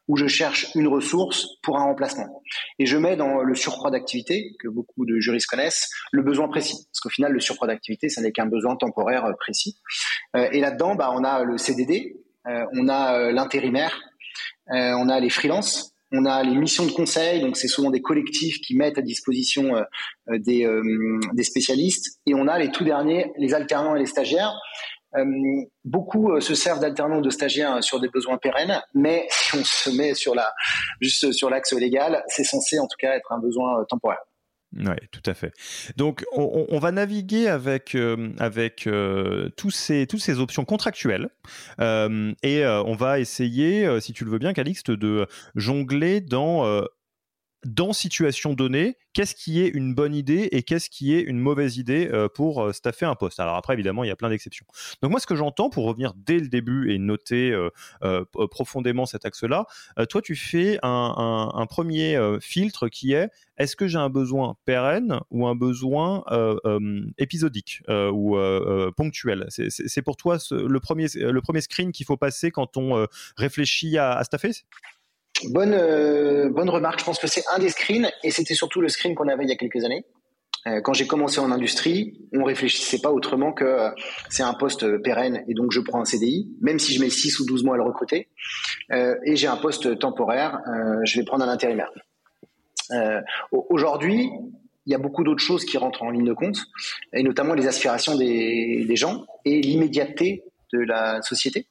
ou 0.09 0.17
je 0.17 0.27
cherche 0.27 0.67
une 0.75 0.89
ressource 0.89 1.47
pour 1.63 1.79
un 1.79 1.85
remplacement. 1.85 2.43
Et 2.79 2.87
je 2.87 2.99
mets 2.99 3.17
dans 3.17 3.43
le 3.43 3.55
surcroît 3.55 3.91
d'activité, 3.91 4.55
que 4.61 4.69
beaucoup 4.69 5.07
de 5.07 5.19
juristes 5.21 5.47
connaissent, 5.47 5.89
le 6.13 6.23
besoin 6.23 6.49
précis. 6.49 6.87
Parce 6.93 7.01
qu'au 7.01 7.09
final, 7.09 7.33
le 7.33 7.41
surcroît 7.41 7.67
d'activité, 7.67 8.09
ça 8.11 8.21
n'est 8.21 8.33
qu'un 8.33 8.47
besoin 8.47 8.77
temporaire 8.77 9.25
euh, 9.25 9.33
précis. 9.39 9.79
Euh, 10.37 10.49
et 10.53 10.61
là-dedans, 10.61 10.95
bah, 10.97 11.11
on 11.15 11.25
a 11.25 11.45
le 11.45 11.57
CDD, 11.57 12.17
on 12.45 12.89
a 12.89 13.31
l'intérimaire, 13.33 14.01
on 14.67 15.09
a 15.09 15.21
les 15.21 15.29
freelances, 15.29 15.95
on 16.11 16.25
a 16.25 16.43
les 16.43 16.57
missions 16.57 16.87
de 16.87 16.91
conseil, 16.91 17.43
donc 17.43 17.57
c'est 17.57 17.69
souvent 17.69 17.91
des 17.91 18.01
collectifs 18.01 18.61
qui 18.61 18.75
mettent 18.75 18.99
à 18.99 19.03
disposition 19.03 19.75
des, 20.27 20.65
spécialistes, 21.43 22.19
et 22.27 22.35
on 22.35 22.49
a 22.49 22.59
les 22.59 22.71
tout 22.71 22.83
derniers, 22.83 23.31
les 23.37 23.53
alternants 23.53 23.95
et 23.95 23.99
les 23.99 24.07
stagiaires, 24.07 24.55
beaucoup 25.85 26.33
euh, 26.33 26.41
se 26.41 26.55
servent 26.55 26.81
d'alternants 26.81 27.21
de 27.21 27.31
stagiaires 27.31 27.83
sur 27.83 28.01
des 28.01 28.09
besoins 28.09 28.39
pérennes, 28.39 28.81
mais 28.95 29.27
si 29.31 29.57
on 29.57 29.65
se 29.65 29.91
met 29.91 30.15
sur 30.15 30.35
la 30.35 30.53
juste 31.01 31.33
sur 31.33 31.51
l'axe 31.51 31.73
légal, 31.73 32.23
c'est 32.29 32.45
censé 32.45 32.79
en 32.79 32.87
tout 32.87 32.97
cas 32.99 33.15
être 33.15 33.33
un 33.33 33.39
besoin 33.39 33.81
euh, 33.81 33.85
temporaire. 33.85 34.21
Oui, 34.77 34.95
tout 35.11 35.23
à 35.27 35.35
fait. 35.35 35.53
Donc, 35.97 36.25
on, 36.33 36.79
va 36.79 36.93
naviguer 36.93 37.49
avec, 37.49 37.97
euh, 37.97 38.33
avec 38.39 38.87
euh, 38.87 39.49
tous 39.57 39.73
ces, 39.73 40.07
toutes 40.07 40.21
ces 40.21 40.39
options 40.39 40.65
contractuelles 40.65 41.29
euh, 41.81 42.33
et 42.45 42.65
on 42.65 42.95
va 42.95 43.19
essayer, 43.19 44.01
si 44.01 44.13
tu 44.13 44.25
le 44.25 44.31
veux 44.31 44.39
bien, 44.39 44.53
Calixte, 44.53 44.93
de 44.93 45.27
jongler 45.57 46.21
dans 46.21 46.85
dans 47.65 47.93
situation 47.93 48.55
donnée, 48.55 48.97
qu'est-ce 49.13 49.35
qui 49.35 49.61
est 49.61 49.69
une 49.69 49.95
bonne 49.95 50.15
idée 50.15 50.49
et 50.53 50.63
qu'est-ce 50.63 50.89
qui 50.89 51.15
est 51.15 51.21
une 51.21 51.39
mauvaise 51.39 51.77
idée 51.77 52.09
euh, 52.11 52.29
pour 52.29 52.63
euh, 52.63 52.73
staffer 52.73 53.05
un 53.05 53.15
poste. 53.15 53.39
Alors 53.39 53.57
après, 53.57 53.75
évidemment, 53.75 54.03
il 54.05 54.09
y 54.09 54.11
a 54.11 54.17
plein 54.17 54.31
d'exceptions. 54.31 54.65
Donc 55.03 55.11
moi, 55.11 55.21
ce 55.21 55.27
que 55.27 55.37
j'entends, 55.37 55.69
pour 55.69 55.85
revenir 55.85 56.15
dès 56.17 56.39
le 56.39 56.49
début 56.49 56.91
et 56.91 56.99
noter 56.99 57.53
euh, 58.03 58.25
profondément 58.51 59.07
cet 59.07 59.25
axe-là, 59.25 59.67
toi, 60.09 60.23
tu 60.23 60.37
fais 60.37 60.79
un, 60.83 61.67
premier 61.69 62.19
filtre 62.41 62.89
qui 62.89 63.13
est 63.13 63.31
est-ce 63.57 63.77
que 63.77 63.87
j'ai 63.87 63.99
un 63.99 64.11
besoin 64.11 64.57
pérenne 64.65 65.21
ou 65.31 65.47
un 65.47 65.55
besoin 65.55 66.25
épisodique 67.19 67.83
ou 67.89 68.37
ponctuel? 68.97 69.47
C'est 69.49 70.03
pour 70.03 70.17
toi 70.17 70.39
le, 70.51 70.81
premier, 70.81 71.61
screen 71.61 71.93
qu'il 71.93 72.07
faut 72.07 72.17
passer 72.17 72.51
quand 72.51 72.77
on 72.77 73.07
réfléchit 73.37 73.99
à 73.99 74.23
staffer? 74.25 74.53
Bonne, 75.49 75.73
euh, 75.75 76.51
bonne 76.51 76.69
remarque. 76.69 77.01
Je 77.01 77.05
pense 77.05 77.19
que 77.19 77.27
c'est 77.27 77.43
un 77.55 77.59
des 77.59 77.71
screens 77.71 78.11
et 78.23 78.31
c'était 78.31 78.55
surtout 78.55 78.81
le 78.81 78.89
screen 78.89 79.15
qu'on 79.15 79.29
avait 79.29 79.45
il 79.45 79.49
y 79.49 79.53
a 79.53 79.57
quelques 79.57 79.85
années. 79.85 80.05
Euh, 80.67 80.83
quand 80.83 80.93
j'ai 80.93 81.07
commencé 81.07 81.41
en 81.41 81.51
industrie, 81.51 82.21
on 82.35 82.45
réfléchissait 82.45 83.01
pas 83.01 83.11
autrement 83.11 83.53
que 83.53 83.65
euh, 83.65 83.91
c'est 84.29 84.43
un 84.43 84.53
poste 84.53 84.99
pérenne 84.99 85.43
et 85.49 85.55
donc 85.55 85.73
je 85.73 85.81
prends 85.81 86.01
un 86.01 86.05
CDI, 86.05 86.51
même 86.61 86.79
si 86.79 86.93
je 86.93 87.01
mets 87.01 87.09
6 87.09 87.41
ou 87.41 87.47
12 87.47 87.65
mois 87.65 87.75
à 87.75 87.79
le 87.79 87.85
recruter. 87.85 88.29
et 88.91 89.37
j'ai 89.37 89.47
un 89.47 89.57
poste 89.57 89.99
temporaire, 89.99 90.59
je 91.05 91.19
vais 91.19 91.25
prendre 91.25 91.45
un 91.45 91.49
intérimaire. 91.49 91.91
Aujourd'hui, 93.53 94.29
il 94.85 94.93
y 94.93 94.95
a 94.95 94.99
beaucoup 94.99 95.25
d'autres 95.25 95.43
choses 95.43 95.65
qui 95.65 95.79
rentrent 95.79 96.03
en 96.03 96.11
ligne 96.11 96.27
de 96.27 96.33
compte, 96.35 96.59
et 97.15 97.23
notamment 97.23 97.55
les 97.55 97.67
aspirations 97.67 98.17
des, 98.17 98.85
des 98.87 98.97
gens 98.97 99.25
et 99.45 99.63
l'immédiateté 99.63 100.43
de 100.73 100.81
la 100.81 101.23
société. 101.23 101.70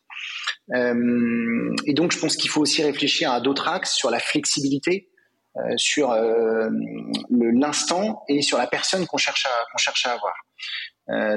Euh, 0.75 1.75
et 1.85 1.93
donc, 1.93 2.11
je 2.11 2.19
pense 2.19 2.35
qu'il 2.35 2.49
faut 2.49 2.61
aussi 2.61 2.83
réfléchir 2.83 3.31
à 3.31 3.41
d'autres 3.41 3.67
axes 3.67 3.93
sur 3.93 4.09
la 4.09 4.19
flexibilité, 4.19 5.09
euh, 5.57 5.61
sur 5.77 6.11
euh, 6.11 6.69
l'instant 7.29 8.23
et 8.27 8.41
sur 8.41 8.57
la 8.57 8.67
personne 8.67 9.05
qu'on 9.05 9.17
cherche 9.17 9.45
à 9.45 10.11
avoir. 10.11 10.33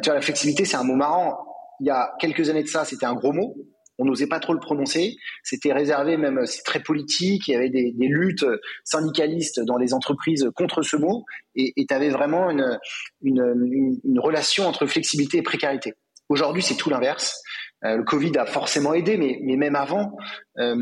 tu 0.03 0.09
vois, 0.09 0.15
la 0.15 0.23
flexibilité, 0.23 0.65
c'est 0.65 0.77
un 0.77 0.85
mot 0.85 0.97
marrant. 0.97 1.39
Il 1.81 1.87
y 1.87 1.91
a 1.91 2.13
quelques 2.21 2.49
années 2.51 2.63
de 2.63 2.69
ça, 2.69 2.85
c'était 2.85 3.07
un 3.07 3.15
gros 3.15 3.33
mot 3.33 3.55
on 3.99 4.05
n'osait 4.05 4.27
pas 4.27 4.41
trop 4.41 4.53
le 4.53 4.59
prononcer. 4.59 5.17
C'était 5.43 5.73
réservé, 5.73 6.17
même 6.17 6.45
c'est 6.47 6.63
très 6.63 6.81
politique. 6.81 7.49
Il 7.49 7.53
y 7.53 7.55
avait 7.55 7.71
des, 7.71 7.93
luttes 7.99 8.45
syndicalistes 8.85 9.61
dans 9.61 9.77
les 9.77 9.95
entreprises 9.95 10.49
contre 10.55 10.83
ce 10.83 10.97
mot, 10.97 11.25
et 11.55 11.73
tu 11.77 11.95
avais 11.95 12.11
vraiment 12.11 12.51
une, 12.51 14.19
relation 14.19 14.67
entre 14.67 14.87
flexibilité 14.87 15.39
et 15.39 15.43
précarité. 15.43 15.95
Aujourd'hui, 16.29 16.63
c'est 16.63 16.77
tout 16.77 16.91
l'inverse. 16.91 17.43
Euh, 17.85 17.97
le 17.97 18.05
Covid 18.05 18.37
a 18.39 18.47
forcément 18.47 18.95
aidé, 18.95 19.17
mais, 19.17 19.57
même 19.57 19.77
avant, 19.77 20.17
euh, 20.59 20.75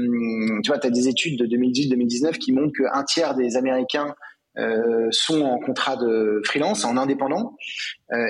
tu 0.63 0.69
vois, 0.69 0.79
tu 0.79 0.87
as 0.87 0.91
des 0.91 1.09
études 1.09 1.39
de 1.39 1.47
2018-2019 1.47 2.39
qui 2.39 2.53
montrent 2.53 2.73
qu'un 2.77 3.05
tiers 3.05 3.35
des 3.35 3.57
Américains 3.57 4.15
euh, 4.59 5.09
sont 5.11 5.43
en 5.43 5.59
contrat 5.59 5.97
de 5.97 6.43
freelance, 6.45 6.85
en 6.85 6.97
indépendant, 6.97 7.57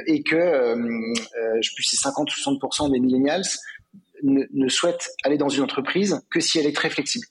et 0.06 0.22
que, 0.22 0.36
je 1.60 1.74
plus, 1.74 1.84
c'est 1.84 1.96
50 1.96 2.30
ou 2.30 2.50
60% 2.50 2.92
des 2.92 3.00
millennials 3.00 3.42
ne, 4.22 4.68
souhaitent 4.68 5.10
aller 5.24 5.38
dans 5.38 5.48
une 5.48 5.62
entreprise 5.62 6.20
que 6.30 6.40
si 6.40 6.58
elle 6.58 6.66
est 6.66 6.76
très 6.76 6.90
flexible. 6.90 7.26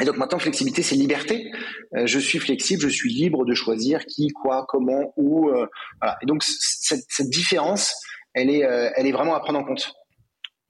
Et 0.00 0.04
donc 0.04 0.16
maintenant, 0.16 0.38
flexibilité, 0.38 0.82
c'est 0.82 0.94
liberté. 0.94 1.50
je 1.92 2.18
suis 2.18 2.38
flexible, 2.38 2.82
je 2.82 2.88
suis 2.88 3.12
libre 3.12 3.44
de 3.44 3.52
choisir 3.52 4.06
qui, 4.06 4.28
quoi, 4.28 4.64
comment, 4.68 5.12
où. 5.16 5.50
Et 6.22 6.26
donc 6.26 6.42
cette, 6.44 7.28
différence, 7.28 7.94
elle 8.34 8.48
est 8.48 9.12
vraiment 9.12 9.34
à 9.34 9.40
prendre 9.40 9.58
en 9.58 9.64
compte. 9.64 9.92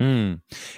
Hmm. 0.00 0.34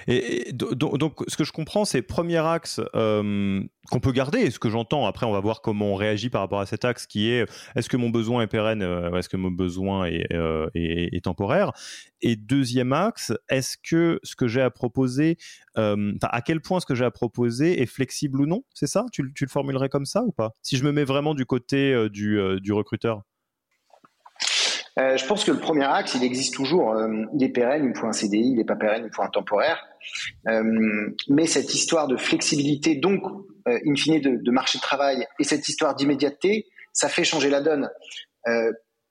Et, 0.07 0.51
donc, 0.51 1.23
ce 1.27 1.37
que 1.37 1.43
je 1.43 1.51
comprends, 1.51 1.85
c'est 1.85 2.01
premier 2.01 2.39
axe 2.39 2.81
euh, 2.95 3.61
qu'on 3.91 3.99
peut 3.99 4.11
garder. 4.11 4.39
Et 4.39 4.49
ce 4.49 4.57
que 4.57 4.69
j'entends, 4.69 5.05
après, 5.05 5.27
on 5.27 5.31
va 5.31 5.39
voir 5.39 5.61
comment 5.61 5.93
on 5.93 5.95
réagit 5.95 6.31
par 6.31 6.41
rapport 6.41 6.59
à 6.59 6.65
cet 6.65 6.85
axe 6.85 7.05
qui 7.05 7.29
est 7.29 7.45
est-ce 7.75 7.87
que 7.87 7.97
mon 7.97 8.09
besoin 8.09 8.41
est 8.41 8.47
pérenne, 8.47 8.81
euh, 8.81 9.15
est-ce 9.15 9.29
que 9.29 9.37
mon 9.37 9.51
besoin 9.51 10.09
euh, 10.09 10.67
est, 10.73 11.15
est, 11.15 11.23
temporaire? 11.23 11.71
Et 12.21 12.35
deuxième 12.35 12.93
axe, 12.93 13.31
est-ce 13.49 13.77
que 13.77 14.19
ce 14.23 14.35
que 14.35 14.47
j'ai 14.47 14.61
à 14.61 14.71
proposer, 14.71 15.37
à 15.75 16.41
quel 16.43 16.59
point 16.61 16.79
ce 16.79 16.85
que 16.87 16.95
j'ai 16.95 17.05
à 17.05 17.11
proposer 17.11 17.81
est 17.81 17.85
flexible 17.85 18.41
ou 18.41 18.47
non? 18.47 18.63
C'est 18.73 18.87
ça? 18.87 19.05
Tu, 19.11 19.21
le 19.23 19.47
formulerais 19.47 19.89
comme 19.89 20.05
ça 20.05 20.23
ou 20.23 20.31
pas? 20.31 20.51
Si 20.63 20.77
je 20.77 20.83
me 20.83 20.91
mets 20.91 21.03
vraiment 21.03 21.35
du 21.35 21.45
côté 21.45 22.09
du, 22.09 22.39
du 22.59 22.73
recruteur 22.73 23.23
euh, 24.99 25.15
je 25.17 25.25
pense 25.25 25.43
que 25.43 25.51
le 25.51 25.59
premier 25.59 25.85
axe, 25.85 26.15
il 26.15 26.23
existe 26.23 26.53
toujours. 26.53 26.93
Euh, 26.93 27.23
il 27.33 27.43
est 27.43 27.49
pérenne, 27.49 27.85
il 27.85 27.97
faut 27.97 28.07
un 28.07 28.13
CDI, 28.13 28.51
il 28.51 28.55
n'est 28.55 28.65
pas 28.65 28.75
pérenne, 28.75 29.03
il 29.05 29.13
faut 29.13 29.23
un 29.23 29.29
temporaire. 29.29 29.79
Euh, 30.47 30.63
mais 31.29 31.45
cette 31.45 31.73
histoire 31.73 32.07
de 32.07 32.17
flexibilité, 32.17 32.95
donc, 32.95 33.21
in 33.65 33.95
fine, 33.95 34.19
de, 34.19 34.51
marché 34.51 34.79
de 34.79 34.81
travail, 34.81 35.25
et 35.39 35.43
cette 35.43 35.67
histoire 35.67 35.95
d'immédiateté, 35.95 36.67
ça 36.93 37.09
fait 37.09 37.23
changer 37.23 37.49
la 37.49 37.61
donne. 37.61 37.89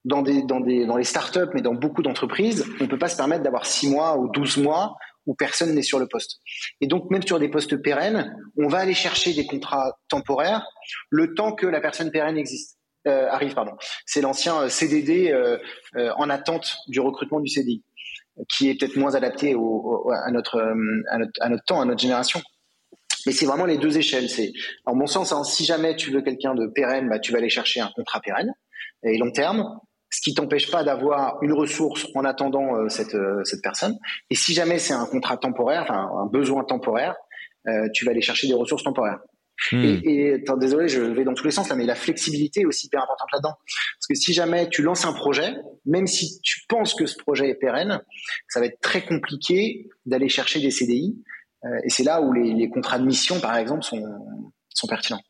dans, 0.05 0.23
des, 0.23 0.43
dans, 0.43 0.61
des, 0.61 0.87
dans 0.87 0.97
les 0.97 1.05
startups, 1.05 1.51
mais 1.55 1.63
dans 1.63 1.75
beaucoup 1.75 2.03
d'entreprises, 2.03 2.65
on 2.81 2.85
ne 2.85 2.89
peut 2.89 2.99
pas 2.99 3.09
se 3.09 3.17
permettre 3.17 3.43
d'avoir 3.43 3.65
6 3.65 3.91
mois 3.91 4.19
ou 4.19 4.29
12 4.29 4.59
mois 4.59 4.97
où 5.27 5.35
personne 5.35 5.75
n'est 5.75 5.83
sur 5.83 5.99
le 5.99 6.09
poste. 6.09 6.41
Et 6.81 6.87
donc, 6.87 7.11
même 7.11 7.23
sur 7.23 7.39
des 7.39 7.49
postes 7.49 7.77
pérennes, 7.77 8.35
on 8.57 8.69
va 8.69 8.79
aller 8.79 8.95
chercher 8.95 9.33
des 9.33 9.47
contrats 9.47 9.99
temporaires 10.09 10.67
le 11.11 11.35
temps 11.35 11.53
que 11.53 11.67
la 11.67 11.81
personne 11.81 12.11
pérenne 12.11 12.37
existe. 12.37 12.80
Euh, 13.07 13.29
arrive, 13.31 13.55
pardon. 13.55 13.73
C'est 14.05 14.21
l'ancien 14.21 14.63
euh, 14.63 14.69
CDD 14.69 15.31
euh, 15.33 15.59
en 16.17 16.29
attente 16.29 16.77
du 16.89 17.01
recrutement 17.01 17.41
du 17.41 17.49
CDI, 17.49 17.83
qui 18.49 18.69
est 18.69 18.79
peut-être 18.79 18.97
moins 18.97 19.15
adapté 19.15 19.55
au, 19.55 20.11
à, 20.13 20.31
notre, 20.31 20.61
à, 21.11 21.19
notre, 21.19 21.33
à 21.41 21.49
notre 21.49 21.65
temps, 21.65 21.81
à 21.81 21.87
notre 21.87 22.01
génération. 22.01 22.43
Mais 23.27 23.33
c'est 23.33 23.47
vraiment 23.47 23.65
les 23.65 23.79
deux 23.79 23.97
échelles. 23.97 24.29
C'est, 24.29 24.53
en 24.85 24.95
mon 24.95 25.07
sens, 25.07 25.33
hein, 25.33 25.45
si 25.45 25.65
jamais 25.65 25.97
tu 25.97 26.11
veux 26.11 26.21
quelqu'un 26.21 26.55
de 26.55 26.67
pérenne, 26.67 27.09
bah, 27.09 27.19
tu 27.19 27.33
vas 27.33 27.39
aller 27.39 27.49
chercher 27.49 27.81
un 27.81 27.91
contrat 27.95 28.21
pérenne 28.21 28.53
et 29.03 29.17
long 29.17 29.31
terme, 29.31 29.65
ce 30.11 30.21
qui 30.21 30.35
t'empêche 30.35 30.71
pas 30.71 30.85
d'avoir 30.85 31.43
une 31.43 31.53
ressource 31.53 32.07
en 32.15 32.25
attendant 32.25 32.89
cette, 32.89 33.17
cette 33.45 33.63
personne. 33.63 33.97
Et 34.29 34.35
si 34.35 34.53
jamais 34.53 34.79
c'est 34.79 34.93
un 34.93 35.07
contrat 35.07 35.39
temporaire, 35.39 35.83
enfin 35.83 36.11
un 36.23 36.27
besoin 36.27 36.65
temporaire, 36.65 37.15
tu 37.95 38.05
vas 38.05 38.11
aller 38.11 38.21
chercher 38.21 38.47
des 38.47 38.55
ressources 38.55 38.83
temporaires. 38.83 39.21
Hmm. 39.73 39.85
Et, 39.85 40.01
et 40.05 40.45
désolé, 40.59 40.89
je 40.89 41.01
vais 41.01 41.25
dans 41.25 41.35
tous 41.35 41.45
les 41.45 41.51
sens 41.51 41.69
là, 41.69 41.77
mais 41.77 41.87
la 41.87 41.95
flexibilité 41.95 42.61
est 42.63 42.65
aussi 42.65 42.87
hyper 42.87 43.03
importante 43.03 43.29
là-dedans. 43.33 43.55
Parce 43.55 44.07
que 44.09 44.15
si 44.15 44.33
jamais 44.33 44.69
tu 44.69 44.83
lances 44.83 45.05
un 45.05 45.13
projet, 45.13 45.55
même 45.85 46.07
si 46.07 46.41
tu 46.43 46.61
penses 46.69 46.95
que 46.95 47.07
ce 47.07 47.17
projet 47.17 47.51
est 47.51 47.55
pérenne, 47.55 48.01
ça 48.49 48.61
va 48.61 48.67
être 48.67 48.81
très 48.81 49.03
compliqué 49.03 49.89
d'aller 50.07 50.29
chercher 50.29 50.61
des 50.61 50.71
CDI. 50.71 51.17
Euh, 51.65 51.69
et 51.85 51.91
c'est 51.91 52.05
là 52.05 52.23
où 52.23 52.33
les, 52.33 52.55
les, 52.55 52.71
contrats 52.71 52.99
de 52.99 53.05
mission, 53.05 53.39
par 53.39 53.57
exemple, 53.57 53.83
sont, 53.83 54.03
sont 54.71 54.87
pertinents. 54.87 55.21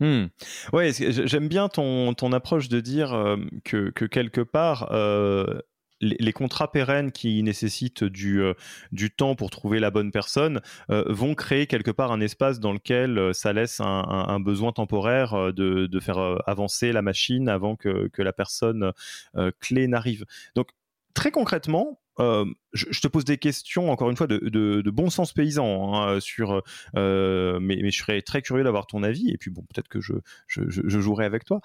Hmm. 0.00 0.26
Ouais, 0.72 0.92
j'aime 0.92 1.48
bien 1.48 1.68
ton, 1.68 2.12
ton 2.12 2.32
approche 2.32 2.68
de 2.68 2.80
dire 2.80 3.14
euh, 3.14 3.36
que, 3.64 3.90
que, 3.90 4.04
quelque 4.04 4.42
part, 4.42 4.92
euh, 4.92 5.60
les, 6.00 6.32
contrats 6.32 6.70
pérennes 6.70 7.12
qui 7.12 7.42
nécessitent 7.42 8.04
du, 8.04 8.42
euh, 8.42 8.54
du 8.92 9.10
temps 9.10 9.34
pour 9.34 9.50
trouver 9.50 9.80
la 9.80 9.90
bonne 9.90 10.10
personne 10.10 10.60
euh, 10.90 11.04
vont 11.08 11.34
créer 11.34 11.66
quelque 11.66 11.90
part 11.90 12.12
un 12.12 12.20
espace 12.20 12.60
dans 12.60 12.72
lequel 12.72 13.18
euh, 13.18 13.32
ça 13.32 13.52
laisse 13.52 13.80
un, 13.80 14.40
besoin 14.40 14.72
temporaire 14.72 15.52
de, 15.52 16.00
faire 16.00 16.18
avancer 16.46 16.92
la 16.92 17.02
machine 17.02 17.48
avant 17.48 17.74
que, 17.74 18.10
la 18.18 18.32
personne 18.32 18.92
clé 19.60 19.86
n'arrive. 19.88 20.24
Donc 20.54 20.68
très 21.14 21.30
concrètement, 21.30 22.00
je, 22.18 23.00
te 23.00 23.08
pose 23.08 23.24
des 23.24 23.38
questions 23.38 23.90
encore 23.90 24.10
une 24.10 24.16
fois 24.16 24.26
de, 24.26 24.90
bon 24.90 25.10
sens 25.10 25.32
paysan 25.32 25.94
hein, 25.94 26.20
sur, 26.20 26.62
mais, 26.94 27.90
je 27.90 27.98
serais 27.98 28.20
très 28.22 28.42
curieux 28.42 28.64
d'avoir 28.64 28.86
ton 28.86 29.02
avis 29.02 29.30
et 29.30 29.38
puis 29.38 29.50
bon 29.50 29.62
peut-être 29.62 29.88
que 29.88 30.00
je, 30.00 30.20
jouerai 30.48 31.24
avec 31.24 31.44
toi. 31.44 31.60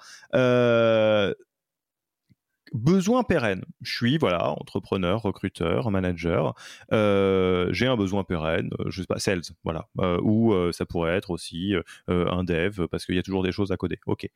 Besoin 2.72 3.22
pérenne. 3.22 3.64
Je 3.80 3.92
suis 3.92 4.18
voilà 4.18 4.50
entrepreneur, 4.50 5.20
recruteur, 5.22 5.90
manager. 5.90 6.54
Euh, 6.92 7.68
j'ai 7.72 7.86
un 7.86 7.96
besoin 7.96 8.24
pérenne, 8.24 8.70
euh, 8.80 8.84
je 8.88 9.02
sais 9.02 9.06
pas, 9.06 9.18
sales, 9.18 9.42
voilà, 9.64 9.88
euh, 10.00 10.18
ou 10.22 10.54
ça 10.72 10.86
pourrait 10.86 11.14
être 11.16 11.30
aussi 11.30 11.74
un 12.08 12.44
dev 12.44 12.86
parce 12.90 13.06
qu'il 13.06 13.14
y 13.14 13.18
a 13.18 13.22
toujours 13.22 13.42
des 13.42 13.52
choses 13.52 13.72
à 13.72 13.76
coder. 13.76 13.98
Ok. 14.06 14.28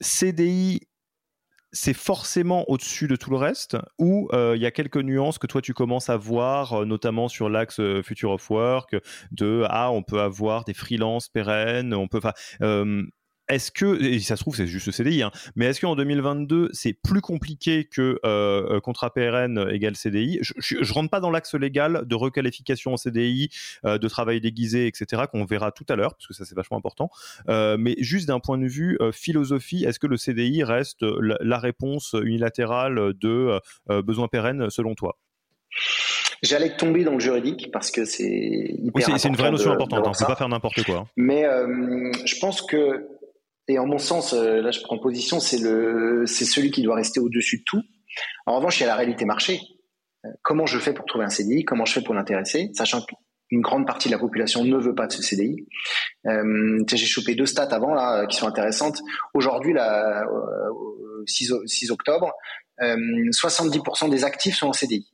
CDI, 0.00 0.80
c'est 1.72 1.94
forcément 1.94 2.64
au-dessus 2.70 3.08
de 3.08 3.16
tout 3.16 3.30
le 3.30 3.36
reste 3.36 3.76
ou 3.98 4.28
il 4.32 4.60
y 4.60 4.66
a 4.66 4.70
quelques 4.70 4.96
nuances 4.96 5.38
que 5.38 5.46
toi 5.46 5.60
tu 5.60 5.74
commences 5.74 6.08
à 6.08 6.16
voir, 6.16 6.86
notamment 6.86 7.28
sur 7.28 7.48
l'axe 7.48 7.80
Future 8.02 8.30
of 8.30 8.50
Work, 8.50 8.96
de 9.32 9.64
ah 9.68 9.90
on 9.90 10.02
peut 10.02 10.20
avoir 10.20 10.64
des 10.64 10.74
freelances 10.74 11.28
pérennes, 11.28 11.94
on 11.94 12.08
peut, 12.08 12.20
est-ce 13.48 13.70
que, 13.70 14.02
et 14.02 14.20
ça 14.20 14.36
se 14.36 14.42
trouve 14.42 14.56
c'est 14.56 14.66
juste 14.66 14.86
le 14.86 14.92
CDI, 14.92 15.22
hein, 15.22 15.30
mais 15.56 15.66
est-ce 15.66 15.80
qu'en 15.80 15.96
2022 15.96 16.70
c'est 16.72 16.92
plus 16.92 17.20
compliqué 17.20 17.84
que 17.84 18.18
euh, 18.24 18.76
euh 18.76 18.80
contrat 18.80 19.12
PRN 19.12 19.68
égale 19.70 19.96
CDI 19.96 20.38
je, 20.42 20.52
je, 20.58 20.92
rentre 20.92 21.10
pas 21.10 21.20
dans 21.20 21.30
l'axe 21.30 21.54
légal 21.54 22.02
de 22.06 22.14
requalification 22.14 22.92
en 22.92 22.96
CDI, 22.96 23.50
euh, 23.84 23.98
de 23.98 24.08
travail 24.08 24.40
déguisé, 24.40 24.86
etc. 24.86 25.22
qu'on 25.30 25.44
verra 25.44 25.72
tout 25.72 25.86
à 25.88 25.96
l'heure 25.96 26.14
parce 26.14 26.26
que 26.26 26.34
ça 26.34 26.44
c'est 26.44 26.54
vachement 26.54 26.76
important. 26.76 27.10
Euh, 27.48 27.76
mais 27.78 27.94
juste 27.98 28.28
d'un 28.28 28.40
point 28.40 28.58
de 28.58 28.66
vue 28.66 28.96
euh, 29.00 29.12
philosophie, 29.12 29.84
est-ce 29.84 29.98
que 29.98 30.06
le 30.06 30.16
CDI 30.16 30.64
reste 30.64 31.02
la, 31.02 31.36
la 31.40 31.58
réponse 31.58 32.14
unilatérale 32.20 33.14
de 33.14 33.60
besoins 34.02 34.28
pérennes 34.28 34.70
selon 34.70 34.94
toi? 34.94 35.18
J'allais 36.42 36.76
tomber 36.76 37.02
dans 37.02 37.14
le 37.14 37.20
juridique 37.20 37.70
parce 37.72 37.90
que 37.90 38.04
c'est 38.04 38.24
hyper 38.24 38.92
oui, 38.94 39.02
c'est 39.18 39.28
une 39.28 39.34
vraie 39.34 39.50
notion 39.50 39.72
importante. 39.72 40.06
On 40.06 40.10
ne 40.10 40.16
peut 40.16 40.24
pas 40.24 40.36
faire 40.36 40.48
n'importe 40.48 40.84
quoi. 40.84 40.96
Hein. 40.96 41.06
Mais 41.16 41.44
euh, 41.44 42.12
je 42.24 42.38
pense 42.38 42.62
que 42.62 43.08
et 43.68 43.78
en 43.78 43.86
mon 43.86 43.98
sens, 43.98 44.32
euh, 44.32 44.60
là 44.60 44.70
je 44.70 44.80
prends 44.80 44.98
position, 44.98 45.40
c'est 45.40 45.58
le, 45.58 46.24
c'est 46.26 46.44
celui 46.44 46.70
qui 46.70 46.82
doit 46.82 46.96
rester 46.96 47.20
au-dessus 47.20 47.58
de 47.58 47.64
tout. 47.64 47.82
En 48.46 48.56
revanche, 48.56 48.78
il 48.78 48.82
y 48.82 48.84
a 48.84 48.88
la 48.88 48.96
réalité 48.96 49.24
marché. 49.24 49.60
Euh, 50.24 50.28
comment 50.42 50.66
je 50.66 50.78
fais 50.78 50.92
pour 50.92 51.04
trouver 51.04 51.24
un 51.24 51.30
CDI 51.30 51.64
Comment 51.64 51.84
je 51.84 51.92
fais 51.92 52.02
pour 52.02 52.14
l'intéresser? 52.14 52.70
Sachant 52.74 53.02
qu'une 53.02 53.60
grande 53.60 53.86
partie 53.86 54.08
de 54.08 54.14
la 54.14 54.18
population 54.18 54.64
ne 54.64 54.76
veut 54.76 54.94
pas 54.94 55.06
de 55.06 55.12
ce 55.12 55.22
CDI. 55.22 55.66
Euh, 56.26 56.82
j'ai 56.90 57.06
chopé 57.06 57.34
deux 57.34 57.46
stats 57.46 57.74
avant 57.74 57.94
là 57.94 58.26
qui 58.26 58.36
sont 58.36 58.48
intéressantes. 58.48 58.98
Aujourd'hui, 59.34 59.74
là, 59.74 60.24
euh, 60.24 61.24
6, 61.26 61.52
6, 61.66 61.90
octobre, 61.90 62.32
euh, 62.82 62.96
70% 63.30 64.08
des 64.08 64.24
actifs 64.24 64.56
sont 64.56 64.68
en 64.68 64.72
CDI. 64.72 65.06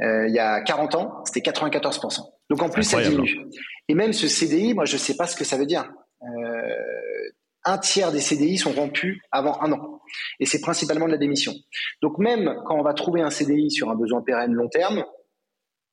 Euh, 0.00 0.28
il 0.28 0.34
y 0.34 0.38
a 0.38 0.60
40 0.62 0.94
ans, 0.94 1.24
c'était 1.24 1.40
94%. 1.40 2.20
Donc 2.50 2.62
en 2.62 2.68
plus, 2.68 2.84
ça 2.84 3.00
diminue. 3.02 3.46
Et 3.88 3.94
même 3.94 4.12
ce 4.12 4.28
CDI, 4.28 4.74
moi, 4.74 4.84
je 4.84 4.96
sais 4.96 5.16
pas 5.16 5.26
ce 5.26 5.36
que 5.36 5.44
ça 5.44 5.56
veut 5.56 5.66
dire. 5.66 5.90
Euh, 6.22 7.28
un 7.68 7.78
tiers 7.78 8.12
des 8.12 8.20
CDI 8.20 8.56
sont 8.56 8.72
rompus 8.72 9.20
avant 9.30 9.60
un 9.60 9.72
an. 9.72 10.00
Et 10.40 10.46
c'est 10.46 10.60
principalement 10.60 11.06
de 11.06 11.12
la 11.12 11.18
démission. 11.18 11.52
Donc 12.02 12.18
même 12.18 12.54
quand 12.66 12.78
on 12.78 12.82
va 12.82 12.94
trouver 12.94 13.20
un 13.20 13.30
CDI 13.30 13.70
sur 13.70 13.90
un 13.90 13.94
besoin 13.94 14.22
pérenne 14.22 14.52
long 14.52 14.68
terme, 14.68 15.04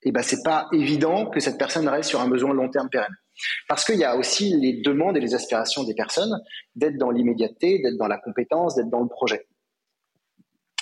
eh 0.04 0.12
ben 0.12 0.22
c'est 0.22 0.44
pas 0.44 0.68
évident 0.72 1.30
que 1.30 1.40
cette 1.40 1.58
personne 1.58 1.88
reste 1.88 2.10
sur 2.10 2.22
un 2.22 2.30
besoin 2.30 2.54
long 2.54 2.70
terme 2.70 2.90
pérenne. 2.90 3.16
Parce 3.68 3.84
qu'il 3.84 3.98
y 3.98 4.06
a 4.06 4.16
aussi 4.16 4.56
les 4.56 4.82
demandes 4.82 5.18
et 5.18 5.20
les 5.20 5.36
aspirations 5.36 5.84
des 5.84 5.96
personnes 5.96 6.40
d'être 6.76 6.98
dans 6.98 7.12
l'immédiateté, 7.12 7.80
d'être 7.80 7.98
dans 7.98 8.08
la 8.08 8.20
compétence, 8.20 8.76
d'être 8.76 8.90
dans 8.90 9.02
le 9.02 9.10
projet. 9.10 9.46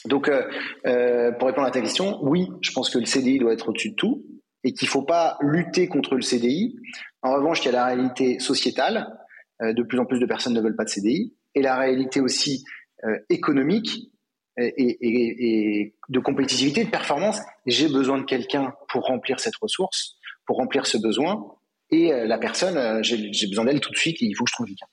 Donc, 0.05 0.27
euh, 0.27 0.43
euh, 0.85 1.31
pour 1.31 1.47
répondre 1.47 1.65
à 1.65 1.71
ta 1.71 1.81
question, 1.81 2.19
oui, 2.21 2.49
je 2.61 2.71
pense 2.71 2.89
que 2.89 2.99
le 2.99 3.05
CDI 3.05 3.39
doit 3.39 3.53
être 3.53 3.69
au-dessus 3.69 3.91
de 3.91 3.95
tout 3.95 4.23
et 4.63 4.73
qu'il 4.73 4.87
ne 4.87 4.91
faut 4.91 5.03
pas 5.03 5.37
lutter 5.41 5.87
contre 5.87 6.15
le 6.15 6.21
CDI. 6.21 6.75
En 7.21 7.33
revanche, 7.33 7.61
il 7.63 7.67
y 7.67 7.69
a 7.69 7.71
la 7.71 7.85
réalité 7.85 8.39
sociétale 8.39 9.07
de 9.71 9.83
plus 9.83 9.99
en 9.99 10.05
plus 10.05 10.19
de 10.19 10.25
personnes 10.25 10.53
ne 10.53 10.61
veulent 10.61 10.75
pas 10.75 10.83
de 10.83 10.89
CDI, 10.89 11.33
et 11.55 11.61
la 11.61 11.77
réalité 11.77 12.19
aussi 12.19 12.65
euh, 13.05 13.17
économique 13.29 14.09
et, 14.57 14.97
et, 15.01 15.95
de 16.09 16.19
compétitivité, 16.19 16.83
de 16.83 16.89
performance. 16.89 17.39
J'ai 17.65 17.87
besoin 17.87 18.19
de 18.19 18.23
quelqu'un 18.23 18.73
pour 18.89 19.03
remplir 19.03 19.39
cette 19.39 19.55
ressource, 19.55 20.17
pour 20.45 20.57
remplir 20.57 20.85
ce 20.85 20.97
besoin, 20.97 21.43
et 21.89 22.11
euh, 22.11 22.25
la 22.25 22.37
personne, 22.37 23.03
j'ai 23.03 23.47
besoin 23.47 23.65
d'elle 23.65 23.79
tout 23.79 23.91
de 23.91 23.97
suite, 23.97 24.21
et 24.21 24.25
il 24.25 24.35
faut 24.35 24.43
que 24.43 24.49
je 24.49 24.55
trouve 24.55 24.67
quelqu'un. 24.67 24.87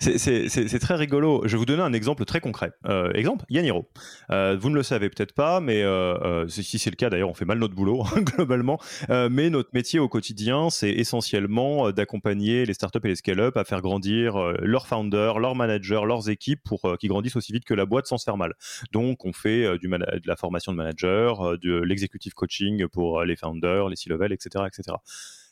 C'est 0.00 0.78
très 0.78 0.94
rigolo. 0.94 1.42
Je 1.44 1.52
vais 1.52 1.58
vous 1.58 1.66
donner 1.66 1.82
un 1.82 1.92
exemple 1.92 2.24
très 2.24 2.40
concret. 2.40 2.72
Euh, 2.86 3.12
exemple, 3.12 3.44
Yaniro. 3.48 3.88
Euh, 4.30 4.56
vous 4.58 4.70
ne 4.70 4.74
le 4.74 4.82
savez 4.82 5.08
peut-être 5.08 5.34
pas, 5.34 5.60
mais 5.60 5.82
euh, 5.82 6.14
euh 6.22 6.48
si 6.48 6.78
c'est 6.78 6.90
le 6.90 6.96
cas, 6.96 7.10
d'ailleurs, 7.10 7.28
on 7.28 7.34
fait 7.34 7.44
mal 7.44 7.58
notre 7.58 7.74
boulot 7.74 8.04
globalement. 8.16 8.78
Mais 9.08 9.50
notre 9.50 9.70
métier 9.72 9.98
au 9.98 10.08
quotidien, 10.08 10.70
c'est 10.70 10.90
essentiellement 10.90 11.90
d'accompagner 11.90 12.64
les 12.64 12.74
startups 12.74 13.00
et 13.04 13.08
les 13.08 13.16
scale-up 13.16 13.56
à 13.56 13.64
faire 13.64 13.80
grandir 13.80 14.36
leurs 14.60 14.86
founders, 14.86 15.38
leurs 15.38 15.54
managers, 15.54 16.02
leurs 16.06 16.28
équipes 16.28 16.62
pour 16.64 16.96
qu'ils 16.98 17.08
grandissent 17.08 17.36
aussi 17.36 17.52
vite 17.52 17.64
que 17.64 17.74
la 17.74 17.86
boîte 17.86 18.06
sans 18.06 18.18
se 18.18 18.24
faire 18.24 18.36
mal. 18.36 18.54
Donc, 18.92 19.24
on 19.24 19.32
fait 19.32 19.62
de 19.62 20.28
la 20.28 20.36
formation 20.36 20.72
de 20.72 20.76
manager, 20.76 21.58
de 21.58 21.80
l'executive 21.80 22.34
coaching 22.34 22.86
pour 22.88 23.24
les 23.24 23.36
founders, 23.36 23.88
les 23.88 23.96
C-level, 23.96 24.32
etc., 24.32 24.64
etc 24.66 24.96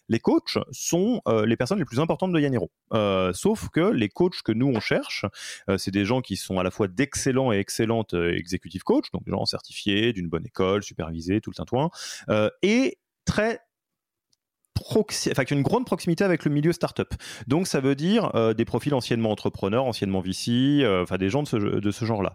les 0.08 0.20
coachs 0.20 0.58
sont 0.70 1.20
euh, 1.28 1.46
les 1.46 1.56
personnes 1.56 1.78
les 1.78 1.84
plus 1.84 2.00
importantes 2.00 2.32
de 2.32 2.40
Yaniro. 2.40 2.70
Euh, 2.92 3.32
sauf 3.32 3.68
que 3.68 3.80
les 3.80 4.08
coachs 4.08 4.42
que 4.42 4.52
nous 4.52 4.66
on 4.66 4.80
cherche, 4.80 5.24
euh, 5.68 5.78
c'est 5.78 5.90
des 5.90 6.04
gens 6.04 6.20
qui 6.20 6.36
sont 6.36 6.58
à 6.58 6.62
la 6.62 6.70
fois 6.70 6.88
d'excellents 6.88 7.52
et 7.52 7.58
excellentes 7.58 8.14
executive 8.14 8.82
coachs, 8.82 9.10
donc 9.12 9.24
des 9.24 9.32
gens 9.32 9.44
certifiés, 9.44 10.12
d'une 10.12 10.28
bonne 10.28 10.46
école, 10.46 10.82
supervisés, 10.82 11.40
tout 11.40 11.50
le 11.50 11.56
tintouin, 11.56 11.90
et 12.62 12.98
très 13.24 13.60
proxi 14.74 15.30
enfin, 15.30 15.44
une 15.50 15.62
grande 15.62 15.86
proximité 15.86 16.24
avec 16.24 16.44
le 16.44 16.50
milieu 16.50 16.72
startup. 16.72 17.08
Donc 17.46 17.66
ça 17.66 17.80
veut 17.80 17.94
dire 17.94 18.30
des 18.54 18.64
profils 18.64 18.94
anciennement 18.94 19.30
entrepreneurs, 19.30 19.84
anciennement 19.84 20.20
VC, 20.20 20.84
enfin 21.02 21.18
des 21.18 21.30
gens 21.30 21.42
de 21.42 21.48
ce, 21.48 21.56
de 21.56 21.90
ce 21.90 22.04
genre-là. 22.04 22.32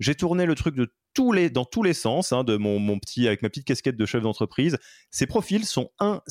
J'ai 0.00 0.14
tourné 0.14 0.46
le 0.46 0.54
truc 0.54 0.74
de 0.74 0.92
tous 1.14 1.32
les, 1.32 1.50
dans 1.50 1.64
tous 1.64 1.82
les 1.82 1.94
sens, 1.94 2.32
hein, 2.32 2.44
de 2.44 2.56
mon, 2.56 2.98
petit, 2.98 3.26
avec 3.26 3.42
ma 3.42 3.48
petite 3.48 3.66
casquette 3.66 3.96
de 3.96 4.06
chef 4.06 4.22
d'entreprise. 4.22 4.78
Ces 5.10 5.26
profils 5.26 5.64
sont 5.64 5.90
un 5.98 6.22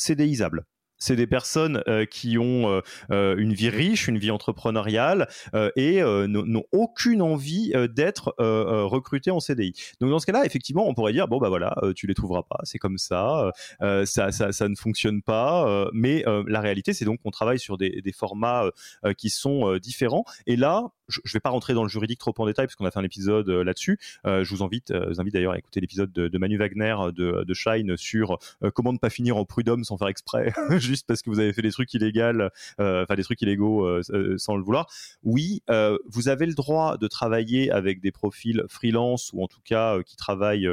c'est 1.02 1.16
des 1.16 1.28
personnes 1.28 1.84
euh, 1.88 2.06
qui 2.06 2.38
ont 2.38 2.70
euh, 2.70 2.82
euh, 3.12 3.36
une 3.38 3.54
vie 3.54 3.70
riche, 3.70 4.08
une 4.08 4.20
vie 4.20 4.32
entrepreneuriale 4.32 5.28
et 5.76 6.02
n'ont 6.02 6.64
aucune 6.72 7.22
envie 7.22 7.74
d'être 7.90 8.36
recrutés 8.38 9.32
en 9.32 9.40
CDI. 9.40 9.74
Donc 10.00 10.12
dans 10.12 10.20
ce 10.20 10.26
cas-là, 10.28 10.46
effectivement, 10.46 10.88
on 10.88 10.94
pourrait 10.94 11.14
dire 11.14 11.28
bon 11.28 11.40
bah 11.40 11.50
voilà, 11.50 11.76
tu 11.96 12.06
les 12.06 12.14
trouveras 12.14 12.44
pas, 12.44 12.60
c'est 12.64 12.78
comme 12.78 13.00
ça, 13.00 13.52
ça, 13.80 14.32
ça, 14.32 14.52
ça, 14.52 14.70
ne 14.70 14.76
fonctionne 14.76 15.24
pas. 15.24 15.90
mais 15.94 16.24
la 16.48 16.62
réalité, 16.62 16.94
c'est 16.94 17.06
donc 17.06 17.22
qu'on 17.22 17.32
travaille 17.32 17.60
sur 17.60 17.78
des, 17.78 18.02
des 18.02 18.12
formats 18.12 18.70
qui 19.18 19.30
sont 19.30 19.78
différents. 19.78 20.26
Et 20.46 20.56
là, 20.56 20.92
je 21.12 21.19
ne 21.26 21.34
vais 21.34 21.39
pas 21.39 21.50
rentrer 21.50 21.74
dans 21.74 21.84
le 21.84 21.89
juridique 21.89 22.19
trop 22.19 22.34
en 22.38 22.45
détail 22.45 22.65
parce 22.65 22.76
qu'on 22.76 22.86
a 22.86 22.91
fait 22.91 23.00
un 23.00 23.04
épisode 23.04 23.50
là-dessus. 23.50 24.00
je 24.26 24.50
vous 24.50 24.63
invite, 24.63 24.91
vous 24.91 25.19
invite 25.19 25.34
d'ailleurs 25.34 25.54
à 25.54 25.58
écouter 25.58 25.80
l'épisode 25.80 26.12
de, 26.12 26.38
Manu 26.38 26.58
Wagner 26.58 26.95
de, 27.13 27.43
de 27.43 27.54
Shine 27.54 27.97
sur 27.97 28.39
comment 28.74 28.93
ne 28.93 28.97
pas 28.97 29.10
finir 29.10 29.38
en 29.38 29.45
prud'homme 29.45 29.84
sans 29.84 29.97
faire 29.97 30.08
exprès. 30.08 30.54
juste 30.80 31.06
parce 31.08 31.21
que 31.21 31.30
vous 31.30 31.39
avez 31.39 31.54
fait 31.54 31.62
des 31.62 31.71
trucs 31.71 31.93
illégaux, 31.93 32.50
euh, 32.80 33.04
enfin 33.04 33.15
des 33.15 33.24
trucs 33.24 33.41
illégaux 33.41 33.86
euh, 33.86 34.02
euh, 34.12 34.38
sans 34.38 34.56
le 34.56 34.63
vouloir. 34.63 34.88
Oui, 35.24 35.62
vous 36.08 36.30
avez 36.30 36.45
le 36.45 36.54
droit 36.54 36.97
de 36.97 37.08
travailler 37.08 37.71
avec 37.71 38.02
des 38.02 38.12
profils 38.12 38.63
freelance 38.67 39.32
ou 39.34 39.43
en 39.43 39.47
tout 39.47 39.62
cas 39.63 40.02
qui 40.04 40.15
travaillent 40.15 40.69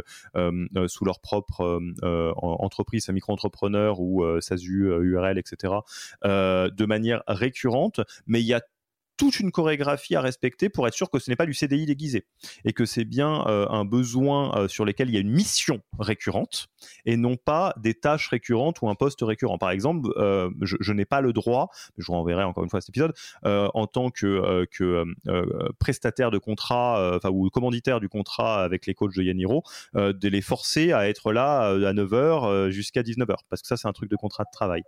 sous 0.86 1.04
leur 1.04 1.20
propre 1.20 1.80
entreprise, 2.02 3.08
micro-entrepreneur 3.08 4.00
ou 4.00 4.24
SASU, 4.40 4.90
URL, 5.02 5.38
etc. 5.38 5.74
de 6.24 6.86
manière 6.86 7.22
récurrente, 7.26 8.00
mais 8.26 8.40
il 8.40 8.46
y 8.46 8.54
a 8.54 8.62
toute 9.18 9.40
une 9.40 9.50
chorégraphie 9.50 10.14
à 10.14 10.22
respecter 10.22 10.70
pour 10.70 10.86
être 10.86 10.94
sûr 10.94 11.10
que 11.10 11.18
ce 11.18 11.28
n'est 11.28 11.36
pas 11.36 11.44
du 11.44 11.52
CDI 11.52 11.84
déguisé 11.84 12.24
et 12.64 12.72
que 12.72 12.86
c'est 12.86 13.04
bien 13.04 13.44
euh, 13.46 13.66
un 13.68 13.84
besoin 13.84 14.56
euh, 14.56 14.68
sur 14.68 14.84
lequel 14.84 15.08
il 15.08 15.14
y 15.14 15.16
a 15.18 15.20
une 15.20 15.30
mission 15.30 15.80
récurrente 15.98 16.68
et 17.04 17.16
non 17.16 17.36
pas 17.36 17.74
des 17.78 17.94
tâches 17.94 18.28
récurrentes 18.28 18.80
ou 18.80 18.88
un 18.88 18.94
poste 18.94 19.20
récurrent. 19.22 19.58
Par 19.58 19.70
exemple, 19.70 20.08
euh, 20.16 20.48
je, 20.62 20.92
n'ai 20.92 21.04
pas 21.04 21.20
le 21.20 21.32
droit, 21.32 21.68
je 21.98 22.06
vous 22.06 22.12
renverrai 22.12 22.44
encore 22.44 22.62
une 22.62 22.70
fois 22.70 22.80
cet 22.80 22.90
épisode, 22.90 23.12
en 23.42 23.86
tant 23.88 24.10
que, 24.10 24.64
que 24.70 25.04
prestataire 25.80 26.30
de 26.30 26.38
contrat, 26.38 27.16
enfin 27.16 27.30
ou 27.30 27.50
commanditaire 27.50 27.98
du 27.98 28.08
contrat 28.08 28.62
avec 28.62 28.86
les 28.86 28.94
coachs 28.94 29.14
de 29.16 29.22
Yaniro, 29.22 29.64
de 29.94 30.28
les 30.28 30.40
forcer 30.40 30.92
à 30.92 31.08
être 31.08 31.32
là 31.32 31.70
à 31.70 31.92
9h 31.92 32.70
jusqu'à 32.70 33.02
19h 33.02 33.34
parce 33.50 33.62
que 33.62 33.68
ça 33.68 33.76
c'est 33.76 33.88
un 33.88 33.92
truc 33.92 34.10
de 34.10 34.16
contrat 34.16 34.44
de 34.44 34.50
travail. 34.52 34.82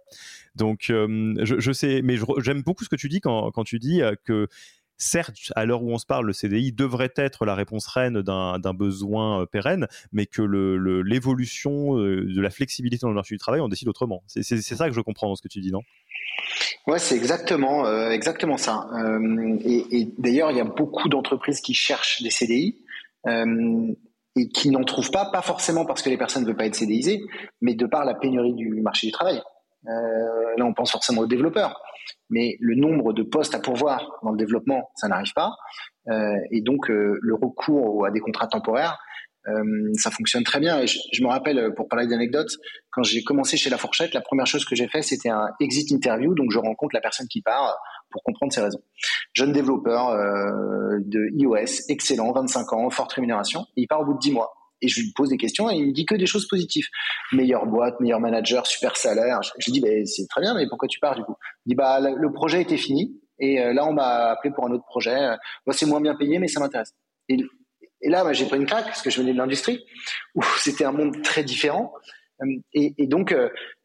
Donc 0.55 0.85
je, 0.87 1.57
je 1.59 1.73
sais, 1.73 2.03
mais 2.03 2.17
j'aime 2.39 2.63
beaucoup 2.63 2.85
ce 2.85 2.89
que 2.89 2.97
tu 2.97 3.09
dis 3.09 3.21
quand, 3.21 3.51
quand 3.51 3.65
tu 3.65 3.79
dis 3.79 4.01
que 4.25 4.49
certes, 4.97 5.37
à 5.57 5.65
l'heure 5.65 5.83
où 5.83 5.91
on 5.91 5.99
se 5.99 6.07
parle, 6.07 6.27
le 6.27 6.33
CDI 6.33 6.73
devrait 6.73 7.13
être 7.17 7.45
la 7.47 7.55
réponse 7.55 7.87
reine 7.87 8.23
d'un 8.23 8.75
besoin 8.75 9.43
euh, 9.43 9.47
pérenne, 9.47 9.87
mais 10.13 10.27
que 10.27 10.43
l'évolution 11.03 11.95
le, 11.95 12.25
de 12.27 12.41
la 12.41 12.51
flexibilité 12.51 13.03
dans 13.03 13.09
le 13.09 13.15
marché 13.15 13.35
du 13.35 13.39
travail, 13.39 13.61
on 13.61 13.69
décide 13.69 13.89
autrement. 13.89 14.23
C'est 14.27 14.43
ça 14.43 14.89
que 14.89 14.95
je 14.95 15.01
comprends 15.01 15.29
dans 15.29 15.37
ce 15.37 15.43
que 15.43 15.49
tu 15.49 15.61
dis, 15.61 15.73
non? 15.73 15.81
Ouais, 16.87 16.99
c'est 16.99 17.17
exactement, 17.17 17.87
euh, 17.87 18.11
exactement 18.11 18.57
ça. 18.57 18.89
Euh, 18.95 19.59
et, 19.65 20.09
d'ailleurs, 20.19 20.51
il 20.51 20.57
y 20.57 20.61
a 20.61 20.65
beaucoup 20.65 21.09
d'entreprises 21.09 21.61
qui 21.61 21.75
cherchent 21.75 22.23
des 22.23 22.31
CDI. 22.31 22.77
Euh, 23.27 23.93
et 24.37 24.49
qui 24.49 24.71
n'en 24.71 24.85
trouvent 24.85 25.11
pas, 25.11 25.29
pas 25.31 25.43
forcément 25.43 25.85
parce 25.85 26.03
que 26.03 26.09
les 26.09 26.17
personnes 26.17 26.43
ne 26.43 26.47
veulent 26.47 26.57
pas 26.57 26.67
être 26.67 26.77
CDIsées, 26.77 27.21
mais 27.61 27.75
de 27.75 27.85
par 27.85 28.05
la 28.05 28.15
pénurie 28.15 28.55
du 28.55 28.81
marché 28.81 29.09
du 29.09 29.13
travail. 29.13 29.43
Euh, 29.87 30.57
là, 30.57 30.65
on 30.65 30.73
pense 30.73 30.93
forcément 30.93 31.23
aux 31.23 31.27
développeurs 31.27 31.81
mais 32.29 32.57
le 32.61 32.75
nombre 32.75 33.13
de 33.13 33.23
postes 33.23 33.55
à 33.55 33.61
pourvoir 33.61 34.19
dans 34.23 34.31
le 34.31 34.39
développement, 34.39 34.91
ça 34.95 35.09
n'arrive 35.09 35.33
pas. 35.35 35.53
Euh, 36.09 36.37
et 36.51 36.61
donc, 36.61 36.91
euh, 36.91 37.19
le 37.21 37.35
recours 37.35 38.07
à 38.07 38.11
des 38.11 38.21
contrats 38.21 38.47
temporaires, 38.47 38.99
euh, 39.49 39.91
ça 39.95 40.11
fonctionne 40.11 40.45
très 40.45 40.61
bien. 40.61 40.81
Et 40.81 40.87
je, 40.87 41.23
me 41.23 41.29
rappelle, 41.29 41.73
pour 41.75 41.89
parler 41.89 42.07
d'anecdotes, 42.07 42.53
quand 42.91 43.03
j'ai 43.03 43.23
commencé 43.23 43.57
chez 43.57 43.71
La 43.71 43.79
Fourchette, 43.79 44.15
la 44.15 44.21
première 44.21 44.47
chose 44.47 44.65
que 44.65 44.75
j'ai 44.75 44.89
fait, 44.89 45.03
c'était 45.03 45.31
un 45.31 45.49
exit 45.61 45.91
interview. 45.91 46.35
Donc, 46.35 46.51
je 46.51 46.59
rencontre 46.59 46.95
la 46.95 47.01
personne 47.01 47.27
qui 47.29 47.43
part 47.43 47.79
pour 48.11 48.23
comprendre 48.23 48.53
ses 48.53 48.61
raisons. 48.61 48.83
Jeune 49.35 49.53
développeur 49.53 50.17
de 50.99 51.31
iOS, 51.39 51.85
excellent, 51.89 52.33
25 52.33 52.73
ans, 52.73 52.91
forte 52.91 53.13
rémunération. 53.13 53.67
Il 53.77 53.87
part 53.87 54.01
au 54.01 54.05
bout 54.05 54.15
de 54.15 54.19
10 54.19 54.33
mois 54.33 54.53
et 54.83 54.89
je 54.89 55.01
lui 55.01 55.13
pose 55.15 55.31
des 55.31 55.37
questions 55.37 55.71
et 55.71 55.77
il 55.77 55.89
me 55.89 55.93
dit 55.93 56.07
que 56.07 56.15
des 56.15 56.27
choses 56.27 56.47
positives. 56.49 56.87
Meilleure 57.33 57.67
boîte, 57.67 58.01
meilleur 58.01 58.21
manager, 58.21 58.67
super 58.67 58.97
salaire. 58.97 59.41
Je, 59.43 59.51
lui 59.67 59.73
dis, 59.73 59.81
bah, 59.81 59.89
c'est 60.05 60.27
très 60.29 60.41
bien, 60.41 60.55
mais 60.55 60.69
pourquoi 60.69 60.89
tu 60.89 60.99
pars 61.01 61.15
du 61.15 61.23
coup? 61.23 61.35
Il 61.67 61.71
dit, 61.71 61.75
bah, 61.75 62.01
le 62.01 62.33
projet 62.33 62.63
était 62.63 62.77
fini 62.77 63.21
Et 63.39 63.73
là, 63.73 63.87
on 63.87 63.93
m'a 63.93 64.31
appelé 64.31 64.53
pour 64.55 64.67
un 64.67 64.73
autre 64.73 64.85
projet. 64.87 65.17
c'est 65.73 65.87
moins 65.87 66.01
bien 66.01 66.15
payé, 66.15 66.39
mais 66.39 66.49
ça 66.49 66.61
m'intéresse. 66.61 66.95
Et, 67.29 67.39
là, 68.03 68.25
bah, 68.25 68.33
j'ai 68.33 68.47
pris 68.47 68.57
une 68.57 68.67
claque 68.67 68.87
parce 68.87 69.03
que 69.03 69.11
je 69.11 69.21
venais 69.21 69.33
de 69.33 69.39
l'industrie 69.39 69.85
où 70.35 70.43
c'était 70.59 70.85
un 70.85 70.93
monde 70.93 71.23
très 71.23 71.45
différent. 71.45 71.93
Et, 72.73 73.07
donc, 73.07 73.35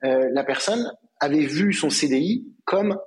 la 0.02 0.44
personne 0.44 0.92
avait 1.20 1.46
vu 1.46 1.74
son 1.74 1.90
CDI 1.90 2.46
comme 2.66 2.98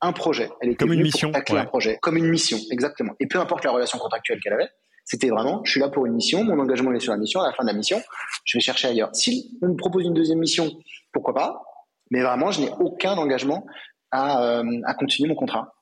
un 0.00 0.12
projet. 0.12 0.50
Elle 0.60 0.70
était 0.70 0.84
comme 0.84 0.92
une 0.92 1.02
mission, 1.02 1.32
un 1.34 1.64
projet, 1.64 1.98
comme 2.00 2.16
une 2.16 2.28
mission, 2.28 2.58
exactement. 2.70 3.14
Et 3.20 3.26
peu 3.26 3.38
importe 3.38 3.64
la 3.64 3.72
relation 3.72 3.98
contractuelle 3.98 4.40
qu'elle 4.40 4.52
avait, 4.52 4.70
c'était 5.08 5.30
vraiment, 5.30 5.62
je 5.64 5.70
suis 5.70 5.80
là 5.80 5.88
pour 5.88 6.04
une 6.04 6.12
mission, 6.12 6.44
mon 6.44 6.58
engagement 6.58 6.92
est 6.92 7.00
sur 7.00 7.12
la 7.12 7.18
mission, 7.18 7.40
à 7.40 7.46
la 7.46 7.52
fin 7.54 7.64
de 7.64 7.68
la 7.68 7.74
mission, 7.74 7.98
je 8.44 8.58
vais 8.58 8.60
chercher 8.60 8.88
ailleurs. 8.88 9.08
Si 9.14 9.58
on 9.62 9.68
me 9.68 9.74
propose 9.74 10.04
une 10.04 10.12
deuxième 10.12 10.38
mission, 10.38 10.70
pourquoi 11.12 11.32
pas 11.32 11.62
Mais 12.10 12.20
vraiment, 12.20 12.50
je 12.50 12.60
n'ai 12.60 12.70
aucun 12.78 13.14
engagement 13.16 13.66
à, 14.10 14.42
euh, 14.42 14.80
à 14.84 14.92
continuer 14.92 15.30
mon 15.30 15.34
contrat. 15.34 15.72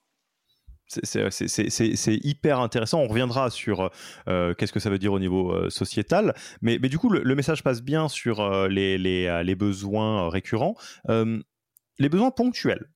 C'est 0.86 2.20
hyper 2.22 2.60
intéressant. 2.60 3.00
On 3.00 3.08
reviendra 3.08 3.50
sur 3.50 3.90
euh, 4.28 4.54
qu'est-ce 4.54 4.72
que 4.72 4.78
ça 4.78 4.90
veut 4.90 5.00
dire 5.00 5.12
au 5.12 5.18
niveau 5.18 5.50
euh, 5.50 5.70
sociétal. 5.70 6.32
Mais, 6.62 6.78
du 6.78 6.96
coup, 6.96 7.10
le, 7.10 7.34
message 7.34 7.64
passe 7.64 7.82
bien 7.82 8.08
sur 8.08 8.68
les, 8.68 9.56
besoins 9.58 10.30
récurrents. 10.30 10.76
les 11.08 12.08
besoins 12.08 12.30
ponctuels 12.30 12.88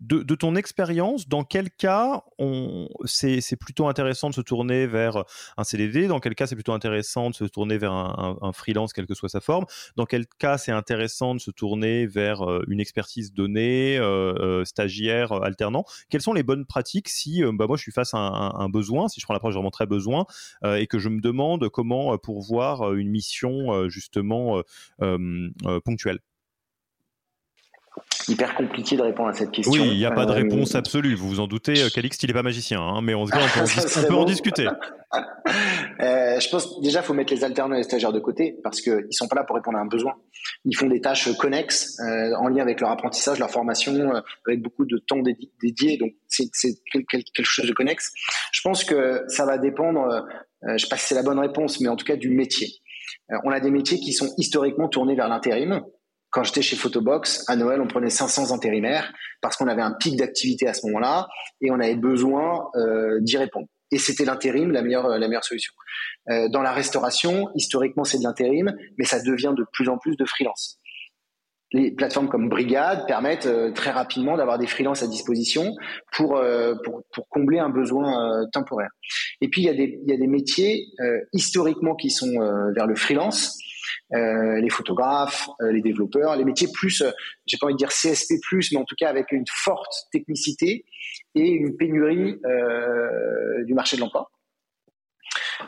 de, 0.00 0.34
ton 0.34 0.56
expérience, 0.56 1.28
dans 1.28 1.44
quel 1.44 1.70
cas 1.70 2.22
c'est, 3.04 3.56
plutôt 3.56 3.88
intéressant 3.88 4.30
de 4.30 4.34
se 4.34 4.40
tourner 4.40 4.86
vers 4.86 5.24
un 5.56 5.64
CDD 5.64 6.06
Dans 6.06 6.20
quel 6.20 6.34
cas 6.34 6.46
c'est 6.46 6.54
plutôt 6.54 6.72
intéressant 6.72 7.30
de 7.30 7.34
se 7.34 7.44
tourner 7.44 7.78
vers 7.78 7.92
un, 7.92 8.52
freelance, 8.52 8.92
quelle 8.92 9.06
que 9.06 9.14
soit 9.14 9.28
sa 9.28 9.40
forme? 9.40 9.64
Dans 9.96 10.06
quel 10.06 10.26
cas 10.26 10.58
c'est 10.58 10.72
intéressant 10.72 11.34
de 11.34 11.40
se 11.40 11.50
tourner 11.50 12.06
vers 12.06 12.42
euh, 12.42 12.64
une 12.68 12.80
expertise 12.80 13.32
donnée, 13.32 13.96
euh, 13.98 14.34
euh, 14.38 14.64
stagiaire, 14.64 15.32
alternant? 15.32 15.84
Quelles 16.10 16.22
sont 16.22 16.32
les 16.32 16.42
bonnes 16.42 16.66
pratiques 16.66 17.08
si 17.08 17.42
bah, 17.54 17.66
moi 17.66 17.76
je 17.76 17.82
suis 17.82 17.92
face 17.92 18.14
à 18.14 18.18
un, 18.18 18.68
besoin, 18.68 19.08
si 19.08 19.20
je 19.20 19.26
prends 19.26 19.34
l'approche 19.34 19.54
vraiment 19.54 19.70
très 19.70 19.86
besoin, 19.86 20.26
et 20.64 20.86
que 20.86 20.98
je 20.98 21.08
me 21.08 21.20
demande 21.20 21.68
comment 21.68 22.16
pourvoir 22.18 22.94
une 22.94 23.10
mission 23.10 23.88
justement 23.88 24.62
ponctuelle? 25.84 26.20
Hyper 28.28 28.54
compliqué 28.54 28.96
de 28.96 29.02
répondre 29.02 29.28
à 29.28 29.32
cette 29.32 29.50
question. 29.50 29.72
Oui, 29.72 29.88
il 29.92 29.98
n'y 29.98 30.04
a 30.04 30.10
pas 30.10 30.26
de 30.26 30.30
euh, 30.30 30.34
réponse 30.34 30.74
absolue. 30.74 31.14
Vous 31.14 31.28
vous 31.28 31.40
en 31.40 31.46
doutez, 31.46 31.82
euh, 31.82 31.88
Calixte, 31.88 32.22
il 32.22 32.28
n'est 32.28 32.32
pas 32.32 32.42
magicien, 32.42 32.80
hein, 32.80 33.00
mais 33.02 33.14
on, 33.14 33.26
peut, 33.26 34.14
en, 34.14 34.24
discuter. 34.24 34.68
Euh, 36.00 36.40
je 36.40 36.48
pense 36.48 36.80
déjà, 36.80 37.02
faut 37.02 37.14
mettre 37.14 37.32
les 37.32 37.44
alternants 37.44 37.76
et 37.76 37.78
les 37.78 37.84
stagiaires 37.84 38.12
de 38.12 38.18
côté 38.18 38.56
parce 38.64 38.80
qu'ils 38.80 38.92
ne 38.92 39.12
sont 39.12 39.28
pas 39.28 39.36
là 39.36 39.44
pour 39.44 39.54
répondre 39.54 39.78
à 39.78 39.80
un 39.80 39.86
besoin. 39.86 40.14
Ils 40.64 40.76
font 40.76 40.88
des 40.88 41.00
tâches 41.00 41.32
connexes 41.36 42.00
en 42.00 42.48
lien 42.48 42.62
avec 42.62 42.80
leur 42.80 42.90
apprentissage, 42.90 43.38
leur 43.38 43.50
formation, 43.50 44.10
avec 44.44 44.60
beaucoup 44.60 44.86
de 44.86 44.98
temps 44.98 45.22
dédié. 45.62 45.96
Donc, 45.98 46.14
c'est 46.26 46.50
quelque 46.90 47.44
chose 47.44 47.66
de 47.66 47.72
connexe. 47.72 48.12
Je 48.50 48.60
pense 48.62 48.82
que 48.82 49.22
ça 49.28 49.46
va 49.46 49.56
dépendre, 49.56 50.26
je 50.66 50.72
ne 50.72 50.78
sais 50.78 50.88
pas 50.88 50.96
si 50.96 51.06
c'est 51.06 51.14
la 51.14 51.22
bonne 51.22 51.38
réponse, 51.38 51.80
mais 51.80 51.88
en 51.88 51.94
tout 51.94 52.04
cas 52.06 52.16
du 52.16 52.30
métier. 52.30 52.70
on 53.44 53.52
a 53.52 53.60
des 53.60 53.70
métiers 53.70 54.00
qui 54.00 54.12
sont 54.12 54.34
historiquement 54.36 54.88
tournés 54.88 55.14
vers 55.14 55.28
l'intérim 55.28 55.84
quand 56.34 56.42
j'étais 56.42 56.62
chez 56.62 56.74
Photobox, 56.74 57.44
à 57.46 57.54
Noël, 57.54 57.80
on 57.80 57.86
prenait 57.86 58.10
500 58.10 58.52
intérimaires 58.52 59.12
parce 59.40 59.56
qu'on 59.56 59.68
avait 59.68 59.82
un 59.82 59.92
pic 59.92 60.16
d'activité 60.16 60.66
à 60.66 60.74
ce 60.74 60.84
moment-là 60.86 61.28
et 61.60 61.70
on 61.70 61.78
avait 61.78 61.94
besoin 61.94 62.70
euh, 62.74 63.20
d'y 63.20 63.36
répondre. 63.36 63.68
Et 63.92 63.98
c'était 63.98 64.24
l'intérim 64.24 64.72
la 64.72 64.82
meilleure, 64.82 65.44
solution. 65.44 65.72
Euh, 66.30 66.48
dans 66.48 66.62
la 66.62 66.72
restauration, 66.72 67.50
historiquement, 67.54 68.02
c'est 68.02 68.18
de 68.18 68.24
l'intérim, 68.24 68.74
mais 68.98 69.04
ça 69.04 69.22
devient 69.22 69.54
de 69.56 69.64
plus 69.72 69.88
en 69.88 69.96
plus 69.96 70.16
de 70.16 70.24
freelance. 70.24 70.80
Les 71.70 71.92
plateformes 71.92 72.28
comme 72.28 72.48
Brigade 72.48 73.06
permettent 73.06 73.46
euh, 73.46 73.70
très 73.70 73.92
rapidement 73.92 74.36
d'avoir 74.36 74.58
des 74.58 74.66
freelances 74.66 75.04
à 75.04 75.06
disposition 75.06 75.72
pour, 76.16 76.42
pour, 76.84 77.02
pour, 77.12 77.28
combler 77.28 77.60
un 77.60 77.70
besoin 77.70 78.44
temporaire. 78.52 78.90
Et 79.40 79.46
puis, 79.46 79.62
il 79.62 79.66
y 79.66 79.82
il 79.84 80.10
y 80.10 80.12
a 80.12 80.16
des 80.16 80.26
métiers 80.26 80.86
historiquement 81.32 81.94
qui 81.94 82.10
sont 82.10 82.40
vers 82.74 82.88
le 82.88 82.96
freelance 82.96 83.56
euh, 84.12 84.60
les 84.60 84.68
photographes, 84.68 85.48
euh, 85.62 85.72
les 85.72 85.80
développeurs, 85.80 86.36
les 86.36 86.44
métiers 86.44 86.68
plus, 86.72 87.00
euh, 87.00 87.10
j'ai 87.46 87.56
pas 87.56 87.66
envie 87.66 87.74
de 87.74 87.78
dire 87.78 87.88
CSP+, 87.88 88.34
mais 88.72 88.78
en 88.78 88.84
tout 88.84 88.94
cas 88.96 89.08
avec 89.08 89.32
une 89.32 89.46
forte 89.48 89.92
technicité 90.12 90.84
et 91.34 91.48
une 91.48 91.76
pénurie 91.76 92.38
du 93.64 93.74
marché 93.74 93.96
de 93.96 94.02
l'emploi. 94.02 94.30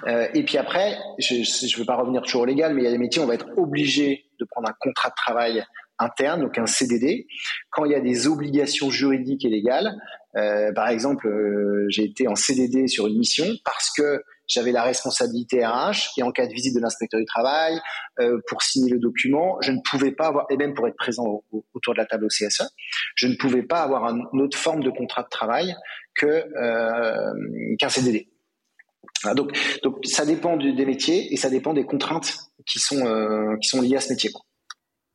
et 0.06 0.44
puis 0.44 0.58
après, 0.58 0.96
je 1.18 1.34
ne 1.36 1.78
veux 1.78 1.84
pas 1.84 1.96
revenir 1.96 2.22
toujours 2.22 2.42
au 2.42 2.44
légal, 2.44 2.74
mais 2.74 2.82
il 2.82 2.84
y 2.84 2.88
a 2.88 2.92
des 2.92 2.98
métiers 2.98 3.20
où 3.20 3.24
on 3.24 3.28
va 3.28 3.34
être 3.34 3.48
obligé 3.56 4.26
de 4.38 4.44
prendre 4.44 4.68
un 4.68 4.74
contrat 4.78 5.08
de 5.08 5.14
travail 5.16 5.64
interne, 5.98 6.42
donc 6.42 6.58
un 6.58 6.66
CDD. 6.66 7.26
Quand 7.70 7.84
il 7.84 7.92
y 7.92 7.94
a 7.94 8.00
des 8.00 8.26
obligations 8.26 8.90
juridiques 8.90 9.44
et 9.44 9.48
légales, 9.48 9.94
par 10.74 10.88
exemple, 10.88 11.26
j'ai 11.88 12.04
été 12.04 12.28
en 12.28 12.34
CDD 12.34 12.88
sur 12.88 13.06
une 13.06 13.16
mission 13.16 13.46
parce 13.64 13.90
que 13.96 14.22
j'avais 14.48 14.72
la 14.72 14.82
responsabilité 14.82 15.64
RH 15.64 16.10
et 16.18 16.22
en 16.22 16.30
cas 16.30 16.46
de 16.46 16.52
visite 16.52 16.74
de 16.74 16.80
l'inspecteur 16.80 17.20
du 17.20 17.26
travail, 17.26 17.80
euh, 18.20 18.40
pour 18.48 18.62
signer 18.62 18.90
le 18.90 18.98
document, 18.98 19.58
je 19.60 19.72
ne 19.72 19.78
pouvais 19.80 20.12
pas 20.12 20.26
avoir, 20.26 20.46
et 20.50 20.56
même 20.56 20.74
pour 20.74 20.86
être 20.86 20.96
présent 20.96 21.42
autour 21.74 21.94
de 21.94 21.98
la 21.98 22.06
table 22.06 22.24
au 22.24 22.28
CSE, 22.28 22.62
je 23.14 23.26
ne 23.26 23.34
pouvais 23.34 23.62
pas 23.62 23.80
avoir 23.80 24.08
une 24.08 24.40
autre 24.40 24.56
forme 24.56 24.82
de 24.82 24.90
contrat 24.90 25.22
de 25.22 25.28
travail 25.28 25.74
que 26.14 26.26
euh, 26.26 27.76
qu'un 27.78 27.88
CDD. 27.88 28.28
donc, 29.34 29.52
donc 29.82 30.04
ça 30.04 30.24
dépend 30.24 30.56
des 30.56 30.86
métiers 30.86 31.32
et 31.32 31.36
ça 31.36 31.50
dépend 31.50 31.74
des 31.74 31.84
contraintes 31.84 32.34
qui 32.66 32.78
sont 32.78 33.06
euh, 33.06 33.56
qui 33.60 33.68
sont 33.68 33.82
liées 33.82 33.96
à 33.96 34.00
ce 34.00 34.12
métier. 34.12 34.30
Quoi. 34.30 34.42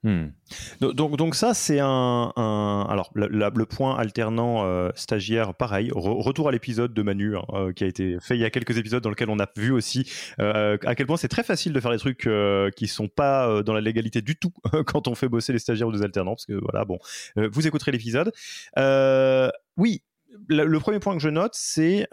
Hmm. 0.04 0.30
Donc, 0.80 1.16
donc 1.16 1.36
ça, 1.36 1.54
c'est 1.54 1.80
un, 1.80 2.32
Alors, 2.36 3.12
le 3.14 3.66
point 3.66 3.98
alternant 3.98 4.66
euh, 4.66 4.90
stagiaire, 4.96 5.54
pareil, 5.54 5.92
retour 5.94 6.48
à 6.48 6.52
l'épisode 6.52 6.94
de 6.94 7.02
Manu, 7.04 7.38
hein, 7.38 7.44
euh, 7.54 7.72
qui 7.72 7.84
a 7.84 7.88
été 7.88 8.18
fait 8.20 8.36
il 8.36 8.42
y 8.42 8.46
a 8.46 8.50
quelques 8.50 8.78
épisodes, 8.78 9.04
dans 9.04 9.12
lequel 9.12 9.30
on 9.30 9.38
a 9.40 9.48
vu 9.56 9.72
aussi 9.72 10.12
euh, 10.40 10.78
à 10.86 10.96
quel 10.96 11.06
point 11.06 11.18
c'est 11.18 11.28
très 11.28 11.44
facile 11.44 11.72
de 11.72 11.80
faire 11.80 11.92
des 11.92 12.00
trucs 12.00 12.28
qui 12.76 12.88
sont 12.88 13.08
pas 13.08 13.62
dans 13.64 13.74
la 13.74 13.82
légalité 13.82 14.22
du 14.22 14.36
tout 14.36 14.54
quand 14.88 15.08
on 15.08 15.16
fait 15.16 15.30
bosser 15.30 15.54
les 15.54 15.60
stagiaires 15.60 15.88
ou 15.88 15.92
des 15.92 16.02
alternants, 16.02 16.34
parce 16.34 16.46
que 16.46 16.54
voilà, 16.54 16.86
bon, 16.86 16.98
vous 17.36 17.68
écouterez 17.68 17.92
l'épisode. 17.92 18.32
oui, 19.78 20.02
le 20.48 20.80
premier 20.80 21.00
point 21.00 21.14
que 21.14 21.22
je 21.22 21.30
note, 21.30 21.54
c'est 21.54 22.08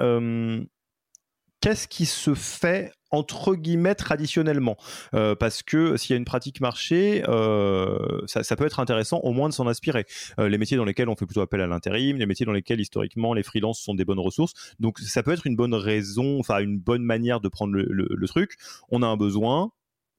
qu'est-ce 1.61 1.89
qui 1.89 2.07
se 2.07 2.35
fait 2.35 2.93
entre 3.11 3.55
guillemets 3.55 3.95
traditionnellement? 3.95 4.77
Euh, 5.15 5.35
parce 5.35 5.63
que 5.63 5.97
s'il 5.97 6.11
y 6.11 6.15
a 6.15 6.17
une 6.17 6.25
pratique 6.25 6.61
marché 6.61 7.25
euh, 7.29 8.21
ça, 8.27 8.57
peut 8.57 8.67
être 8.67 8.81
intéressant 8.81 9.19
au 9.21 9.33
moins 9.33 9.49
de 9.49 9.55
s'en 9.55 9.67
inspirer. 9.67 10.05
Euh, 10.39 10.49
les 10.49 10.59
métiers 10.59 10.77
dans 10.77 10.85
lesquels 10.85 11.09
on 11.09 11.17
fait 11.17 11.27
plutôt 11.27 11.41
appel 11.41 11.61
à 11.61 11.67
l'intérim 11.67 12.19
les 12.19 12.27
métiers 12.27 12.47
dans 12.47 12.53
lesquels 12.53 12.81
historiquement 12.81 13.33
les 13.35 13.43
freelances 13.43 13.81
sont 13.81 13.95
des 13.95 14.05
bonnes 14.05 14.21
ressources. 14.21 14.53
Donc 14.79 14.99
ça 14.99 15.23
peut 15.23 15.33
être 15.33 15.47
une 15.47 15.57
bonne 15.57 15.75
raison 15.75 16.39
enfin 16.39 16.59
une 16.61 16.79
bonne 16.79 17.03
manière 17.03 17.41
de 17.41 17.49
prendre 17.49 17.75
le, 17.75 18.29
truc. 18.29 18.57
On 18.91 19.03
a 19.03 19.07
un 19.07 19.17
besoin 19.17 19.71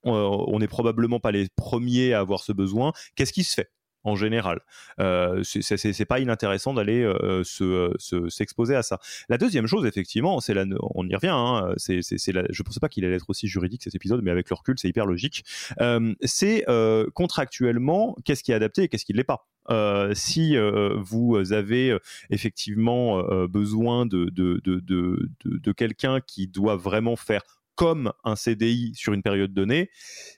on 0.04 0.58
n'est 0.60 0.68
probablement 0.68 1.20
pas 1.20 1.32
les 1.32 1.48
premiers 1.58 2.14
à 2.14 2.20
avoir 2.20 2.42
ce 2.42 2.54
besoin. 2.54 2.94
Qu'est-ce 3.16 3.34
qui 3.34 3.44
se 3.44 3.54
fait? 3.54 3.70
En 4.04 4.16
général. 4.16 4.62
Euh, 5.00 5.44
c'est 5.44 6.06
pas 6.06 6.20
inintéressant 6.20 6.74
d'aller 6.74 7.04
euh, 7.04 7.44
se, 7.44 7.94
s'exposer 8.30 8.76
à 8.76 8.84
ça. 8.84 9.00
La 9.28 9.38
deuxième 9.38 9.68
chose, 9.68 9.86
effectivement, 9.86 10.40
c'est 10.40 10.54
la, 10.54 10.66
on 10.96 11.08
y 11.08 11.16
revient. 11.16 11.28
Hein, 11.30 11.74
c'est, 11.78 12.02
je 12.02 12.64
pensais 12.64 12.80
pas 12.80 12.90
qu'il 12.90 13.06
allait 13.06 13.16
être 13.16 13.30
aussi 13.30 13.48
juridique 13.48 13.84
cet 13.84 13.96
épisode, 13.96 14.22
mais 14.24 14.32
avec 14.32 14.50
le 14.50 14.56
recul, 14.56 14.78
c'est 14.78 14.90
hyper 14.90 15.06
logique. 15.06 15.44
Euh, 15.82 16.14
c'est 16.22 16.64
euh, 16.70 17.08
contractuellement, 17.14 18.16
qu'est-ce 18.26 18.44
qui 18.44 18.52
est 18.52 18.56
adapté 18.56 18.84
et 18.84 18.88
qu'est-ce 18.88 19.06
qui 19.06 19.14
ne 19.14 19.18
l'est 19.18 19.24
pas? 19.24 19.48
Euh, 19.70 20.16
si 20.16 20.56
vous 20.98 21.38
avez 21.52 21.96
effectivement 22.32 23.22
besoin 23.46 24.06
de, 24.06 24.26
de, 24.26 24.60
de, 24.64 24.80
de, 24.80 25.30
de 25.46 25.72
quelqu'un 25.72 26.22
qui 26.22 26.48
doit 26.48 26.76
vraiment 26.76 27.16
faire 27.16 27.44
comme 27.80 28.12
un 28.26 28.36
CDI 28.36 28.92
sur 28.94 29.14
une 29.14 29.24
période 29.24 29.54
donnée, 29.54 29.90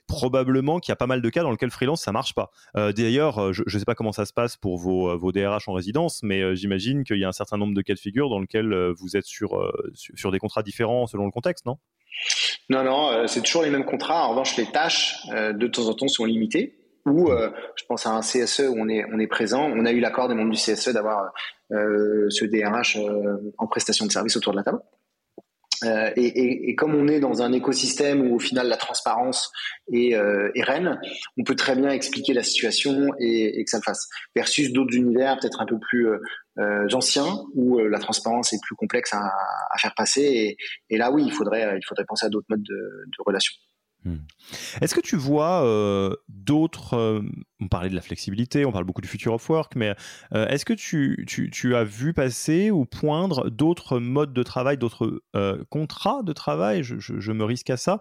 probablement 0.06 0.78
qu'il 0.78 0.92
y 0.92 0.94
a 0.94 0.96
pas 0.96 1.08
mal 1.08 1.20
de 1.20 1.28
cas 1.28 1.42
dans 1.42 1.50
lesquels 1.50 1.72
freelance 1.72 2.00
ça 2.00 2.12
marche 2.12 2.36
pas. 2.36 2.52
Euh, 2.76 2.92
d'ailleurs, 2.92 3.38
euh, 3.40 3.52
je 3.52 3.64
ne 3.66 3.78
sais 3.80 3.84
pas 3.84 3.96
comment 3.96 4.12
ça 4.12 4.26
se 4.26 4.32
passe 4.32 4.56
pour 4.56 4.78
vos, 4.78 5.08
euh, 5.10 5.32
DRH 5.32 5.68
en 5.68 5.72
résidence, 5.72 6.22
mais 6.22 6.54
j'imagine 6.54 7.02
qu'il 7.02 7.18
y 7.18 7.24
a 7.24 7.28
un 7.28 7.32
certain 7.32 7.56
nombre 7.56 7.74
de 7.74 7.82
cas 7.82 7.94
de 7.94 7.98
figure 7.98 8.30
dans 8.30 8.38
lesquels 8.38 8.92
vous 8.96 9.16
êtes 9.16 9.24
sur, 9.24 9.58
des 10.30 10.38
contrats 10.38 10.62
différents 10.62 11.08
selon 11.08 11.24
le 11.24 11.32
contexte, 11.32 11.66
non? 11.66 11.78
Non, 12.70 12.84
non, 12.84 13.26
c'est 13.26 13.42
toujours 13.42 13.64
les 13.64 13.70
mêmes 13.70 13.86
contrats. 13.86 14.24
En 14.24 14.30
revanche, 14.30 14.56
les 14.56 14.66
tâches 14.66 15.16
de 15.32 15.66
temps 15.66 15.88
en 15.88 15.94
temps 15.94 16.06
sont 16.06 16.24
limitées. 16.24 16.78
Ou 17.06 17.28
je 17.28 17.84
pense 17.88 18.06
à 18.06 18.10
un 18.10 18.20
CSE 18.20 18.68
où 18.68 18.76
on 18.78 18.88
est 18.88 19.26
présent. 19.26 19.68
On 19.74 19.84
a 19.84 19.90
eu 19.90 19.98
l'accord 19.98 20.28
des 20.28 20.36
membres 20.36 20.52
du 20.52 20.58
CSE 20.58 20.90
d'avoir 20.90 21.32
ce 21.70 22.44
DRH 22.44 22.98
en 23.58 23.66
prestation 23.66 24.06
de 24.06 24.12
service 24.12 24.36
autour 24.36 24.52
de 24.52 24.58
la 24.58 24.62
table. 24.62 24.80
Euh, 25.84 26.10
et, 26.16 26.74
comme 26.76 26.94
on 26.94 27.08
est 27.08 27.20
dans 27.20 27.42
un 27.42 27.52
écosystème 27.52 28.30
où 28.30 28.36
au 28.36 28.38
final 28.38 28.68
la 28.68 28.76
transparence 28.76 29.50
est, 29.92 30.14
euh, 30.14 30.50
reine, 30.56 31.00
on 31.38 31.44
peut 31.44 31.56
très 31.56 31.74
bien 31.76 31.90
expliquer 31.90 32.32
la 32.32 32.42
situation 32.42 33.08
et, 33.18 33.64
que 33.64 33.70
ça 33.70 33.78
le 33.78 33.82
fasse. 33.82 34.08
Versus 34.36 34.72
d'autres 34.72 34.94
univers 34.94 35.38
peut-être 35.38 35.60
un 35.60 35.66
peu 35.66 35.78
plus 35.78 36.08
euh, 36.58 36.88
anciens 36.92 37.44
où 37.54 37.78
la 37.78 37.98
transparence 37.98 38.52
est 38.52 38.60
plus 38.62 38.76
complexe 38.76 39.12
à, 39.12 39.30
faire 39.78 39.94
passer. 39.96 40.56
Et, 40.90 40.96
là, 40.96 41.10
oui, 41.10 41.24
il 41.26 41.32
faudrait, 41.32 41.76
il 41.76 41.84
faudrait 41.86 42.04
penser 42.04 42.26
à 42.26 42.28
d'autres 42.28 42.46
modes 42.48 42.62
de, 42.62 42.74
de 42.74 43.22
relation. 43.24 43.54
Hmm. 44.04 44.16
Est-ce 44.80 44.94
que 44.94 45.00
tu 45.00 45.16
vois 45.16 45.64
euh, 45.64 46.14
d'autres... 46.28 46.94
Euh, 46.94 47.22
on 47.60 47.68
parlait 47.68 47.88
de 47.88 47.94
la 47.94 48.00
flexibilité, 48.00 48.64
on 48.64 48.72
parle 48.72 48.84
beaucoup 48.84 49.00
du 49.00 49.06
future 49.06 49.34
of 49.34 49.48
work, 49.48 49.76
mais 49.76 49.94
euh, 50.34 50.48
est-ce 50.48 50.64
que 50.64 50.72
tu, 50.72 51.76
as 51.76 51.84
vu 51.84 52.12
passer 52.12 52.72
ou 52.72 52.84
poindre 52.84 53.50
d'autres 53.50 54.00
modes 54.00 54.32
de 54.32 54.42
travail, 54.42 54.76
d'autres 54.76 55.22
contrats 55.70 56.24
de 56.24 56.32
travail, 56.32 56.82
je, 56.82 57.32
me 57.32 57.44
risque 57.44 57.70
à 57.70 57.76
ça, 57.76 58.00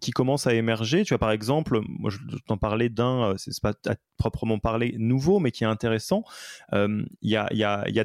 qui 0.00 0.10
commencent 0.10 0.46
à 0.46 0.52
émerger 0.52 1.04
Tu 1.04 1.14
as 1.14 1.18
par 1.18 1.30
exemple, 1.30 1.80
moi 1.88 2.10
je 2.10 2.18
t'en 2.46 2.58
parlais 2.58 2.90
d'un, 2.90 3.32
c'est 3.38 3.58
pas 3.62 3.72
à 3.86 3.94
proprement 4.18 4.58
parler 4.58 4.94
nouveau, 4.98 5.38
mais 5.40 5.52
qui 5.52 5.64
est 5.64 5.66
intéressant. 5.66 6.24
Il 6.72 7.06
y 7.22 7.36
a, 7.36 7.48
y, 7.54 7.64
a, 7.64 7.88
y 7.88 7.98
a 7.98 8.04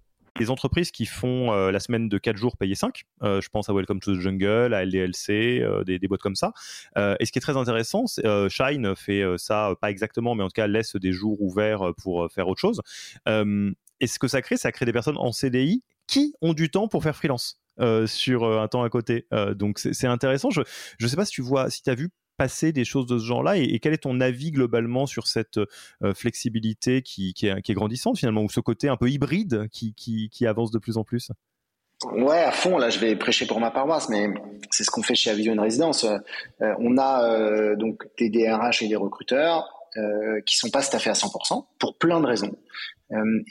les 0.41 0.49
entreprises 0.49 0.89
qui 0.91 1.05
font 1.05 1.53
euh, 1.53 1.71
la 1.71 1.79
semaine 1.79 2.09
de 2.09 2.17
4 2.17 2.35
jours 2.35 2.57
payés 2.57 2.73
5, 2.73 3.03
euh, 3.21 3.41
je 3.41 3.49
pense 3.49 3.69
à 3.69 3.73
Welcome 3.73 3.99
to 3.99 4.15
the 4.15 4.19
Jungle, 4.19 4.73
à 4.73 4.83
LDLC, 4.83 5.61
euh, 5.61 5.83
des, 5.83 5.99
des, 5.99 6.07
boîtes 6.07 6.21
comme 6.21 6.35
ça. 6.35 6.51
et 6.97 7.25
ce 7.25 7.31
qui 7.31 7.37
est 7.37 7.41
très 7.41 7.57
intéressant, 7.57 8.05
Shine 8.49 8.95
fait 8.95 9.23
ça, 9.37 9.75
pas 9.79 9.91
exactement, 9.91 10.33
mais 10.35 10.43
en 10.43 10.47
tout 10.47 10.55
cas 10.55 10.67
laisse 10.67 10.95
des 10.95 11.11
jours 11.11 11.39
ouverts 11.41 11.93
pour 12.01 12.27
faire 12.31 12.47
autre 12.47 12.59
chose. 12.59 12.81
et 13.27 14.07
ce 14.07 14.19
que 14.19 14.27
ça 14.27 14.41
crée, 14.41 14.57
ça 14.57 14.71
crée 14.71 14.85
des 14.85 14.93
personnes 14.93 15.17
en 15.17 15.31
CDI 15.31 15.83
qui 16.07 16.33
ont 16.41 16.53
du 16.53 16.69
temps 16.69 16.87
pour 16.87 17.03
faire 17.03 17.15
freelance. 17.15 17.61
sur 18.07 18.45
un 18.45 18.67
temps 18.67 18.83
à 18.83 18.89
côté. 18.89 19.27
donc 19.55 19.77
c'est 19.79 20.07
intéressant. 20.07 20.49
Je 20.49 20.61
ne 20.99 21.07
sais 21.07 21.15
pas 21.15 21.25
si 21.25 21.33
tu 21.33 21.41
vois, 21.41 21.69
si 21.69 21.83
tu 21.83 21.89
as 21.89 21.95
vu 21.95 22.09
passer 22.41 22.71
des 22.71 22.85
choses 22.85 23.05
de 23.05 23.19
ce 23.19 23.23
genre-là 23.23 23.57
et, 23.57 23.77
quel 23.77 23.93
est 23.93 23.99
ton 23.99 24.19
avis 24.19 24.49
globalement 24.49 25.05
sur 25.05 25.27
cette 25.27 25.59
euh, 25.59 26.15
flexibilité 26.15 27.03
qui, 27.03 27.35
est, 27.43 27.73
grandissante 27.73 28.17
finalement 28.17 28.41
ou 28.41 28.49
ce 28.49 28.59
côté 28.59 28.89
un 28.89 28.97
peu 28.97 29.09
hybride 29.09 29.67
qui, 29.69 30.45
avance 30.47 30.71
de 30.71 30.79
plus 30.79 30.97
en 30.97 31.03
plus? 31.03 31.29
Ouais, 32.13 32.39
à 32.39 32.51
fond. 32.51 32.79
Là, 32.79 32.89
je 32.89 32.97
vais 32.97 33.15
prêcher 33.15 33.45
pour 33.45 33.59
ma 33.59 33.69
paroisse, 33.69 34.09
mais 34.09 34.25
c'est 34.71 34.83
ce 34.83 34.89
qu'on 34.89 35.03
fait 35.03 35.13
chez 35.13 35.29
Avision 35.29 35.55
Résidence. 35.61 36.03
Euh, 36.03 36.73
on 36.79 36.97
a 36.97 37.29
euh, 37.29 37.75
donc 37.75 38.07
des 38.17 38.31
DRH 38.31 38.81
et 38.81 38.87
des 38.87 38.95
recruteurs 38.95 39.69
qui 40.45 40.55
sont 40.55 40.69
pas 40.69 40.81
staffés 40.81 41.09
à 41.09 41.13
100% 41.13 41.65
pour 41.77 41.97
plein 41.97 42.21
de 42.21 42.25
raisons. 42.25 42.55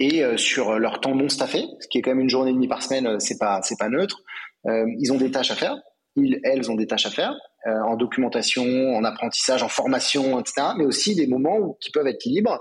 et 0.00 0.24
sur 0.38 0.78
leur 0.78 0.98
temps 1.02 1.14
non 1.14 1.28
staffé, 1.28 1.66
ce 1.80 1.86
qui 1.86 1.98
est 1.98 2.02
quand 2.02 2.12
même 2.12 2.20
une 2.20 2.30
journée 2.30 2.50
et 2.50 2.54
demie 2.54 2.66
par 2.66 2.82
semaine, 2.82 3.20
c'est 3.20 3.38
pas 3.38 3.60
pas 3.78 3.88
neutre. 3.90 4.22
ils 4.64 5.12
ont 5.12 5.18
des 5.18 5.30
tâches 5.30 5.50
à 5.50 5.54
faire. 5.54 5.76
Ils, 6.16 6.40
elles 6.44 6.70
ont 6.70 6.74
des 6.74 6.86
tâches 6.86 7.06
à 7.06 7.10
faire. 7.10 7.34
Euh, 7.66 7.78
en 7.82 7.96
documentation, 7.96 8.64
en 8.96 9.04
apprentissage, 9.04 9.62
en 9.62 9.68
formation, 9.68 10.40
etc., 10.40 10.68
mais 10.78 10.86
aussi 10.86 11.14
des 11.14 11.26
moments 11.26 11.76
qui 11.78 11.90
peuvent 11.90 12.06
être 12.06 12.24
libres 12.24 12.58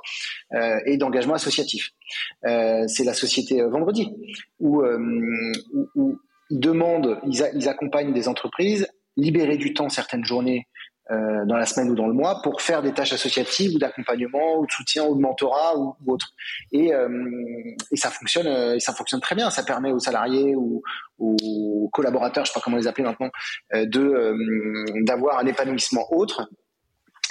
euh, 0.54 0.78
et 0.86 0.98
d'engagement 0.98 1.36
associatif. 1.36 1.92
Euh, 2.46 2.86
c'est 2.88 3.06
la 3.06 3.14
société 3.14 3.62
Vendredi, 3.62 4.14
où, 4.60 4.84
où, 5.96 6.20
ils 6.50 6.60
demandent, 6.60 7.18
ils, 7.26 7.50
ils 7.56 7.70
accompagnent 7.70 8.14
des 8.14 8.28
entreprises, 8.28 8.90
libérer 9.16 9.56
du 9.56 9.74
temps 9.74 9.88
certaines 9.88 10.26
journées 10.26 10.68
euh, 11.12 11.44
dans 11.46 11.56
la 11.56 11.66
semaine 11.66 11.90
ou 11.90 11.96
dans 11.96 12.06
le 12.06 12.14
mois 12.14 12.40
pour 12.44 12.62
faire 12.62 12.84
des 12.84 12.94
tâches 12.94 13.14
associatives 13.14 13.74
ou 13.76 13.80
d'accompagnement 13.80 14.60
ou 14.60 14.68
de 14.68 14.72
soutien 14.72 15.06
ou 15.06 15.16
de 15.16 15.22
mentorat 15.22 15.76
ou, 15.76 15.96
autre. 16.06 16.28
Et, 16.72 16.94
euh, 16.94 17.10
et, 17.92 17.98
ça 17.98 18.12
fonctionne, 18.12 18.46
euh, 18.46 18.76
et 18.76 18.80
ça 18.80 18.94
fonctionne 18.94 19.20
très 19.20 19.36
bien. 19.36 19.50
Ça 19.50 19.64
permet 19.64 19.92
aux 19.92 20.00
salariés 20.00 20.56
ou 20.56 20.84
aux 21.18 21.90
collaborateurs, 21.92 22.46
je 22.46 22.52
sais 22.52 22.54
pas 22.54 22.62
comment 22.64 22.78
les 22.78 22.88
appeler 22.88 23.06
maintenant, 23.06 23.30
de 23.74 25.04
d'avoir 25.06 25.40
un 25.40 25.46
épanouissement 25.46 26.06
autre. 26.12 26.48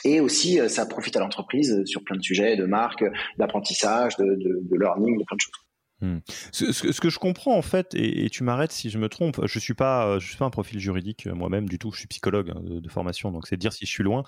Et 0.04 0.20
aussi, 0.20 0.60
ça 0.68 0.84
profite 0.86 1.16
à 1.16 1.20
l'entreprise 1.20 1.82
sur 1.86 2.04
plein 2.04 2.16
de 2.16 2.22
sujets, 2.22 2.56
de 2.56 2.66
marque, 2.66 3.04
d'apprentissage, 3.38 4.16
de, 4.16 4.24
de, 4.24 4.60
de 4.62 4.76
learning, 4.76 5.18
de 5.18 5.24
plein 5.24 5.36
de 5.36 5.40
choses. 5.40 5.67
Hmm. 6.00 6.18
Ce, 6.52 7.00
que 7.00 7.10
je 7.10 7.18
comprends 7.18 7.56
en 7.56 7.62
fait, 7.62 7.92
et, 7.94 8.30
tu 8.30 8.44
m'arrêtes 8.44 8.70
si 8.70 8.88
je 8.88 8.98
me 8.98 9.08
trompe, 9.08 9.44
je 9.44 9.58
suis 9.58 9.74
pas, 9.74 10.06
euh, 10.06 10.20
je 10.20 10.28
suis 10.28 10.36
pas 10.36 10.44
un 10.44 10.50
profil 10.50 10.78
juridique 10.78 11.26
euh, 11.26 11.34
moi-même 11.34 11.68
du 11.68 11.78
tout. 11.78 11.90
Je 11.90 11.98
suis 11.98 12.06
psychologue 12.06 12.52
hein, 12.54 12.60
de, 12.62 12.88
formation, 12.88 13.32
donc 13.32 13.48
c'est 13.48 13.56
dire 13.56 13.72
si 13.72 13.84
je 13.84 13.90
suis 13.90 14.04
loin. 14.04 14.22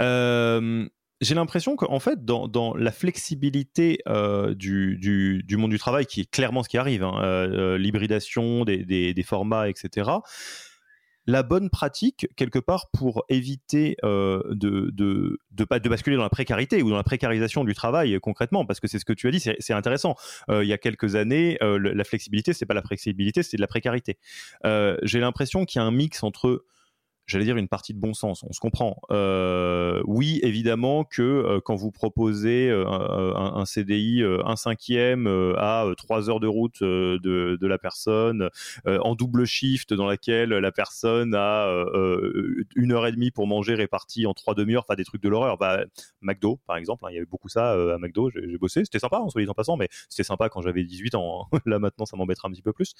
Euh, 0.00 0.88
j'ai 1.20 1.36
l'impression 1.36 1.76
qu'en 1.76 2.00
fait, 2.00 2.24
dans, 2.24 2.74
la 2.74 2.90
flexibilité 2.90 3.98
du, 4.56 5.56
monde 5.56 5.70
du 5.70 5.78
travail, 5.78 6.06
qui 6.06 6.22
est 6.22 6.30
clairement 6.30 6.64
ce 6.64 6.68
qui 6.68 6.78
arrive, 6.78 7.04
hein, 7.04 7.76
l'hybridation 7.78 8.64
des, 8.64 9.24
formats, 9.24 9.68
etc 9.68 10.10
la 11.26 11.42
bonne 11.42 11.70
pratique 11.70 12.26
quelque 12.36 12.58
part 12.58 12.90
pour 12.90 13.24
éviter 13.28 13.96
euh, 14.04 14.42
de, 14.50 14.90
de, 14.92 15.38
de, 15.52 15.88
basculer 15.88 16.16
dans 16.16 16.22
la 16.22 16.30
précarité 16.30 16.82
ou 16.82 16.90
dans 16.90 16.96
la 16.96 17.04
précarisation 17.04 17.64
du 17.64 17.74
travail 17.74 18.18
concrètement 18.20 18.66
parce 18.66 18.80
que 18.80 18.88
c'est 18.88 18.98
ce 18.98 19.04
que 19.04 19.12
tu 19.12 19.28
as 19.28 19.30
dit 19.30 19.40
c'est 19.40 19.72
intéressant. 19.72 20.16
Euh, 20.48 20.64
il 20.64 20.68
y 20.68 20.72
a 20.72 20.78
quelques 20.78 21.14
années 21.14 21.58
euh, 21.62 21.78
la 21.78 22.04
flexibilité 22.04 22.52
c'est 22.52 22.66
pas 22.66 22.74
la 22.74 22.82
flexibilité 22.82 23.42
c'est 23.42 23.56
de 23.56 23.62
la 23.62 23.68
précarité. 23.68 24.18
J'ai 25.02 25.20
l'impression 25.20 25.64
qu'il 25.64 25.80
y 25.80 25.82
a 25.82 25.86
un 25.86 25.90
mix 25.90 26.22
entre 26.22 26.64
j'allais 27.26 27.44
dire 27.44 27.56
une 27.56 27.68
partie 27.68 27.94
de 27.94 28.00
bon 28.00 28.14
sens. 28.14 28.42
On 28.42 28.52
se 28.52 28.60
comprend. 28.60 28.96
Euh, 29.10 30.02
oui, 30.06 30.40
évidemment 30.42 31.04
que 31.04 31.22
euh, 31.22 31.60
quand 31.64 31.74
vous 31.74 31.90
proposez 31.90 32.68
euh, 32.68 32.84
un, 33.34 33.64
CDI 33.64 34.22
un 34.44 34.56
cinquième 34.56 35.26
à 35.56 35.86
trois 35.96 36.28
heures 36.28 36.40
de 36.40 36.46
route 36.46 36.82
de, 36.82 37.66
la 37.66 37.78
personne, 37.78 38.48
en 38.86 39.14
double 39.14 39.46
shift 39.46 39.94
dans 39.94 40.06
laquelle 40.06 40.50
la 40.50 40.72
personne 40.72 41.34
a 41.34 41.66
une 42.76 42.92
heure 42.92 43.06
et 43.06 43.12
demie 43.12 43.30
pour 43.30 43.46
manger 43.46 43.74
répartie 43.74 44.26
en 44.26 44.34
trois 44.34 44.54
demi-heures, 44.54 44.84
enfin 44.86 44.96
des 44.96 45.04
trucs 45.04 45.22
de 45.22 45.28
l'horreur. 45.28 45.56
Bah, 45.58 45.84
McDo, 46.20 46.60
par 46.66 46.76
exemple, 46.76 47.04
hein, 47.06 47.08
il 47.10 47.14
y 47.14 47.16
avait 47.16 47.26
beaucoup 47.26 47.48
ça 47.48 47.72
à 47.72 47.98
McDo. 47.98 48.30
J'ai 48.30 48.58
bossé, 48.58 48.84
c'était 48.84 48.98
sympa, 48.98 49.18
en 49.18 49.30
soit 49.30 49.42
en 49.48 49.54
passant, 49.54 49.76
mais 49.76 49.88
c'était 50.08 50.24
sympa 50.24 50.48
quand 50.48 50.60
j'avais 50.60 50.84
18 50.84 51.14
ans. 51.14 51.48
Hein. 51.52 51.58
Là 51.66 51.78
maintenant, 51.78 52.04
ça 52.04 52.16
m'embêtera 52.16 52.48
un 52.48 52.50
petit 52.50 52.62
peu 52.62 52.72
plus. 52.72 52.94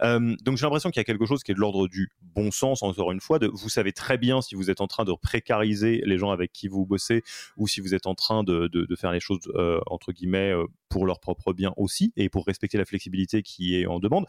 donc 0.00 0.56
j'ai 0.56 0.66
l'impression 0.66 0.90
qu'il 0.90 1.00
y 1.00 1.02
a 1.02 1.04
quelque 1.04 1.26
chose 1.26 1.42
qui 1.42 1.52
est 1.52 1.54
de 1.54 1.60
l'ordre 1.60 1.88
du 1.88 2.10
bon 2.34 2.50
sens, 2.50 2.82
encore 2.82 3.12
une 3.12 3.20
fois, 3.20 3.38
de 3.38 3.46
vous 3.46 3.67
savez 3.68 3.92
très 3.92 4.18
bien 4.18 4.40
si 4.42 4.54
vous 4.54 4.70
êtes 4.70 4.80
en 4.80 4.86
train 4.86 5.04
de 5.04 5.12
précariser 5.12 6.02
les 6.04 6.18
gens 6.18 6.30
avec 6.30 6.52
qui 6.52 6.68
vous 6.68 6.86
bossez 6.86 7.22
ou 7.56 7.68
si 7.68 7.80
vous 7.80 7.94
êtes 7.94 8.06
en 8.06 8.14
train 8.14 8.42
de, 8.44 8.68
faire 8.96 9.12
les 9.12 9.20
choses 9.20 9.40
euh, 9.54 9.80
entre 9.86 10.12
guillemets 10.12 10.52
euh, 10.52 10.66
pour 10.88 11.06
leur 11.06 11.20
propre 11.20 11.52
bien 11.52 11.72
aussi 11.76 12.12
et 12.16 12.28
pour 12.28 12.46
respecter 12.46 12.78
la 12.78 12.84
flexibilité 12.84 13.42
qui 13.42 13.76
est 13.76 13.86
en 13.86 13.98
demande. 13.98 14.26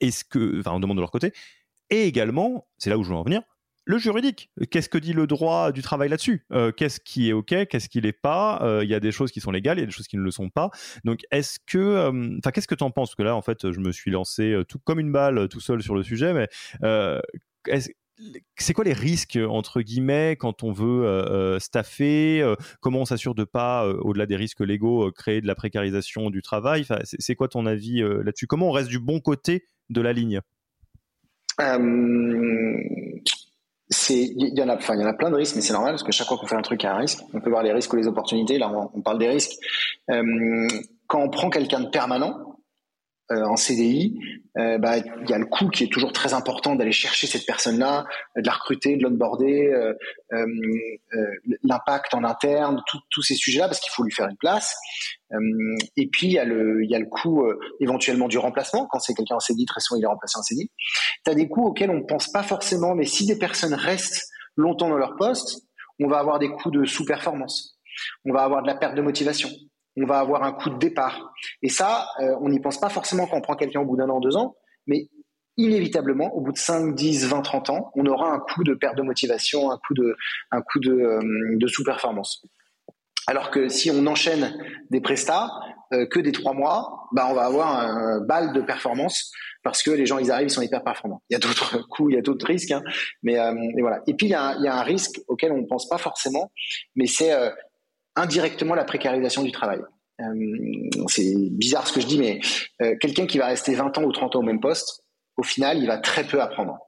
Est-ce 0.00 0.24
que, 0.24 0.60
enfin, 0.60 0.72
en 0.72 0.80
demande 0.80 0.96
de 0.96 1.02
leur 1.02 1.10
côté. 1.10 1.32
Et 1.90 2.02
également, 2.04 2.66
c'est 2.78 2.90
là 2.90 2.98
où 2.98 3.04
je 3.04 3.10
veux 3.10 3.16
en 3.16 3.22
venir, 3.22 3.42
le 3.84 3.98
juridique. 3.98 4.50
Qu'est-ce 4.70 4.88
que 4.88 4.98
dit 4.98 5.12
le 5.12 5.28
droit 5.28 5.70
du 5.70 5.80
travail 5.80 6.08
là-dessus? 6.08 6.44
Euh, 6.52 6.72
Qu'est-ce 6.72 6.98
qui 6.98 7.28
est 7.28 7.32
OK 7.32 7.54
Qu'est-ce 7.68 7.88
qui 7.88 8.00
n'est 8.02 8.12
pas? 8.12 8.80
Il 8.82 8.88
y 8.88 8.94
a 8.94 9.00
des 9.00 9.12
choses 9.12 9.30
qui 9.30 9.40
sont 9.40 9.52
légales, 9.52 9.78
il 9.78 9.82
y 9.82 9.84
a 9.84 9.86
des 9.86 9.92
choses 9.92 10.08
qui 10.08 10.16
ne 10.16 10.22
le 10.22 10.32
sont 10.32 10.50
pas. 10.50 10.70
Donc, 11.04 11.20
est-ce 11.30 11.58
que, 11.64 12.08
enfin, 12.38 12.50
qu'est-ce 12.50 12.68
que 12.68 12.74
tu 12.74 12.84
en 12.84 12.90
penses? 12.90 13.10
Parce 13.10 13.16
que 13.16 13.22
là, 13.22 13.36
en 13.36 13.42
fait, 13.42 13.70
je 13.70 13.78
me 13.78 13.92
suis 13.92 14.10
lancé 14.10 14.60
tout 14.68 14.80
comme 14.80 14.98
une 14.98 15.12
balle, 15.12 15.48
tout 15.48 15.60
seul 15.60 15.82
sur 15.82 15.94
le 15.94 16.02
sujet, 16.02 16.34
mais 16.34 16.48
c'est 18.56 18.72
quoi 18.72 18.84
les 18.84 18.92
risques 18.92 19.38
entre 19.48 19.80
guillemets 19.80 20.36
quand 20.36 20.62
on 20.62 20.72
veut 20.72 21.04
euh, 21.04 21.26
euh, 21.26 21.58
staffer 21.58 22.40
euh, 22.40 22.54
Comment 22.80 23.00
on 23.00 23.04
s'assure 23.04 23.34
de 23.34 23.44
pas, 23.44 23.86
au-delà 23.86 24.26
des 24.26 24.36
risques 24.36 24.60
légaux, 24.60 25.10
créer 25.12 25.40
de 25.40 25.46
la 25.46 25.54
précarisation 25.54 26.30
du 26.30 26.42
travail? 26.42 26.86
C'est 27.04 27.34
quoi 27.34 27.48
ton 27.48 27.66
avis 27.66 28.00
là-dessus? 28.00 28.46
Comment 28.46 28.68
on 28.68 28.72
reste 28.72 28.88
du 28.88 28.98
bon 28.98 29.20
côté 29.20 29.68
de 29.90 30.00
la 30.00 30.12
ligne? 30.12 30.40
Il 31.58 31.64
y 34.08 34.62
en 34.62 34.68
a, 34.68 34.76
enfin, 34.76 34.94
il 34.94 35.00
y 35.00 35.04
en 35.04 35.08
a 35.08 35.14
plein 35.14 35.30
de 35.30 35.36
risques, 35.36 35.56
mais 35.56 35.62
c'est 35.62 35.72
normal 35.72 35.92
parce 35.92 36.02
que 36.02 36.12
chaque 36.12 36.26
fois 36.26 36.36
qu'on 36.38 36.46
fait 36.46 36.56
un 36.56 36.62
truc, 36.62 36.82
il 36.82 36.86
y 36.86 36.88
a 36.88 36.94
un 36.94 36.98
risque. 36.98 37.20
On 37.32 37.40
peut 37.40 37.50
voir 37.50 37.62
les 37.62 37.72
risques 37.72 37.92
ou 37.92 37.96
les 37.96 38.08
opportunités. 38.08 38.58
Là, 38.58 38.70
on, 38.94 39.00
parle 39.02 39.18
des 39.18 39.28
risques. 39.28 39.52
quand 40.08 41.20
on 41.20 41.28
prend 41.30 41.50
quelqu'un 41.50 41.80
de 41.80 41.88
permanent, 41.88 42.55
euh, 43.32 43.44
en 43.44 43.56
CDI, 43.56 44.18
euh, 44.58 44.78
bah, 44.78 44.98
il 44.98 45.28
y 45.28 45.32
a 45.34 45.38
le 45.38 45.46
coût 45.46 45.68
qui 45.68 45.84
est 45.84 45.92
toujours 45.92 46.12
très 46.12 46.32
important 46.32 46.76
d'aller 46.76 46.92
chercher 46.92 47.26
cette 47.26 47.44
personne-là, 47.44 48.06
de 48.36 48.46
la 48.46 48.52
recruter, 48.52 48.96
de 48.96 49.02
l'onboarder, 49.02 49.66
euh, 49.66 49.92
euh, 50.32 50.46
l'impact 51.62 52.14
en 52.14 52.24
interne, 52.24 52.82
tous 53.10 53.22
ces 53.22 53.34
sujets-là, 53.34 53.66
parce 53.68 53.80
qu'il 53.80 53.92
faut 53.92 54.02
lui 54.02 54.12
faire 54.12 54.28
une 54.28 54.36
place. 54.36 54.74
et 55.96 56.08
puis 56.08 56.28
il 56.28 56.32
y 56.32 56.38
a 56.38 56.44
le, 56.44 56.84
il 56.84 56.90
y 56.90 56.94
a 56.94 56.98
le 56.98 57.06
coût 57.06 57.44
éventuellement 57.80 58.28
du 58.28 58.38
remplacement 58.38 58.86
quand 58.86 59.00
c'est 59.00 59.14
quelqu'un 59.14 59.36
en 59.36 59.40
CDI, 59.40 59.66
très 59.66 59.80
souvent 59.80 59.98
il 59.98 60.04
est 60.04 60.08
remplacé 60.08 60.38
en 60.38 60.42
CDI. 60.42 60.70
Tu 61.24 61.30
as 61.30 61.34
des 61.34 61.48
coûts 61.48 61.66
auxquels 61.66 61.90
on 61.90 61.98
ne 61.98 62.06
pense 62.06 62.30
pas 62.30 62.42
forcément, 62.42 62.94
mais 62.94 63.04
si 63.04 63.26
des 63.26 63.38
personnes 63.38 63.74
restent 63.74 64.28
longtemps 64.56 64.88
dans 64.88 64.98
leur 64.98 65.16
poste, 65.16 65.66
on 66.00 66.08
va 66.08 66.18
avoir 66.18 66.38
des 66.38 66.48
coûts 66.48 66.70
de 66.70 66.84
sous-performance, 66.84 67.78
on 68.24 68.32
va 68.32 68.42
avoir 68.42 68.62
de 68.62 68.68
la 68.68 68.74
perte 68.74 68.94
de 68.94 69.02
motivation, 69.02 69.50
on 69.96 70.06
va 70.06 70.18
avoir 70.18 70.42
un 70.42 70.52
coup 70.52 70.70
de 70.70 70.78
départ. 70.78 71.32
Et 71.62 71.68
ça, 71.68 72.08
euh, 72.20 72.36
on 72.40 72.48
n'y 72.48 72.60
pense 72.60 72.78
pas 72.78 72.88
forcément 72.88 73.26
quand 73.26 73.36
on 73.36 73.40
prend 73.40 73.56
quelqu'un 73.56 73.80
au 73.80 73.84
bout 73.84 73.96
d'un 73.96 74.08
an, 74.08 74.20
deux 74.20 74.36
ans, 74.36 74.56
mais 74.86 75.08
inévitablement, 75.56 76.34
au 76.34 76.42
bout 76.42 76.52
de 76.52 76.58
5, 76.58 76.94
10, 76.94 77.28
20, 77.28 77.42
30 77.42 77.70
ans, 77.70 77.90
on 77.94 78.04
aura 78.06 78.30
un 78.30 78.40
coup 78.40 78.62
de 78.62 78.74
perte 78.74 78.96
de 78.96 79.02
motivation, 79.02 79.70
un 79.70 79.78
coup 79.78 79.94
de, 79.94 80.14
un 80.50 80.60
coup 80.60 80.80
de, 80.80 80.92
euh, 80.92 81.68
sous-performance. 81.68 82.44
Alors 83.26 83.50
que 83.50 83.68
si 83.68 83.90
on 83.90 84.06
enchaîne 84.06 84.54
des 84.90 85.00
prestats, 85.00 85.50
euh, 85.92 86.06
que 86.06 86.20
des 86.20 86.32
trois 86.32 86.52
mois, 86.52 87.08
bah 87.12 87.26
on 87.30 87.34
va 87.34 87.44
avoir 87.44 87.78
un 87.78 88.20
bal 88.20 88.52
de 88.52 88.60
performance 88.60 89.32
parce 89.62 89.82
que 89.82 89.90
les 89.90 90.06
gens 90.06 90.18
ils 90.18 90.30
arrivent, 90.30 90.48
ils 90.48 90.52
sont 90.52 90.62
hyper 90.62 90.84
performants. 90.84 91.22
Il 91.30 91.32
y 91.32 91.36
a 91.36 91.40
d'autres 91.40 91.78
coûts, 91.88 92.10
il 92.10 92.14
y 92.14 92.18
a 92.18 92.22
d'autres 92.22 92.46
risques, 92.46 92.70
hein, 92.70 92.82
mais 93.22 93.34
et 93.34 93.80
voilà. 93.80 94.00
Et 94.06 94.14
puis 94.14 94.26
il 94.26 94.30
y, 94.30 94.34
a, 94.34 94.52
un 94.52 94.82
risque 94.82 95.20
auquel 95.26 95.50
on 95.52 95.58
ne 95.58 95.66
pense 95.66 95.88
pas 95.88 95.98
forcément, 95.98 96.52
mais 96.94 97.06
c'est 97.06 97.32
indirectement 98.16 98.74
la 98.74 98.84
précarisation 98.84 99.42
du 99.42 99.52
travail. 99.52 99.80
c'est 101.08 101.34
bizarre 101.50 101.86
ce 101.86 101.92
que 101.92 102.00
je 102.00 102.06
dis, 102.06 102.18
mais 102.18 102.40
quelqu'un 103.00 103.26
qui 103.26 103.38
va 103.38 103.46
rester 103.46 103.74
20 103.74 103.98
ans 103.98 104.04
ou 104.04 104.12
30 104.12 104.36
ans 104.36 104.40
au 104.40 104.42
même 104.42 104.60
poste, 104.60 105.04
au 105.36 105.42
final, 105.42 105.78
il 105.78 105.86
va 105.86 105.98
très 105.98 106.24
peu 106.24 106.40
apprendre. 106.40 106.78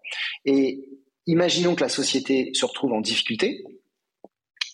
Et 0.44 0.80
imaginons 1.26 1.74
que 1.74 1.82
la 1.82 1.88
société 1.88 2.50
se 2.54 2.64
retrouve 2.64 2.92
en 2.92 3.00
difficulté, 3.00 3.64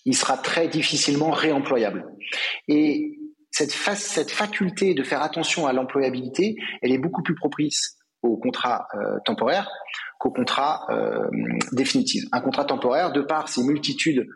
il 0.05 0.15
sera 0.15 0.37
très 0.37 0.67
difficilement 0.67 1.31
réemployable. 1.31 2.05
Et 2.67 3.19
cette, 3.51 3.71
faculté 3.73 4.93
de 4.93 5.03
faire 5.03 5.21
attention 5.21 5.67
à 5.67 5.73
l'employabilité, 5.73 6.55
elle 6.81 6.91
est 6.91 6.97
beaucoup 6.97 7.23
plus 7.23 7.35
propice 7.35 7.97
au 8.21 8.37
contrat 8.37 8.87
euh, 8.95 9.17
temporaire 9.25 9.69
qu'au 10.19 10.31
contrat 10.31 10.85
euh, 10.89 11.27
définitif. 11.71 12.23
Un 12.31 12.41
contrat 12.41 12.65
temporaire, 12.65 13.11
de 13.11 13.21
par 13.21 13.49
ses 13.49 13.63
multitudes 13.63 14.27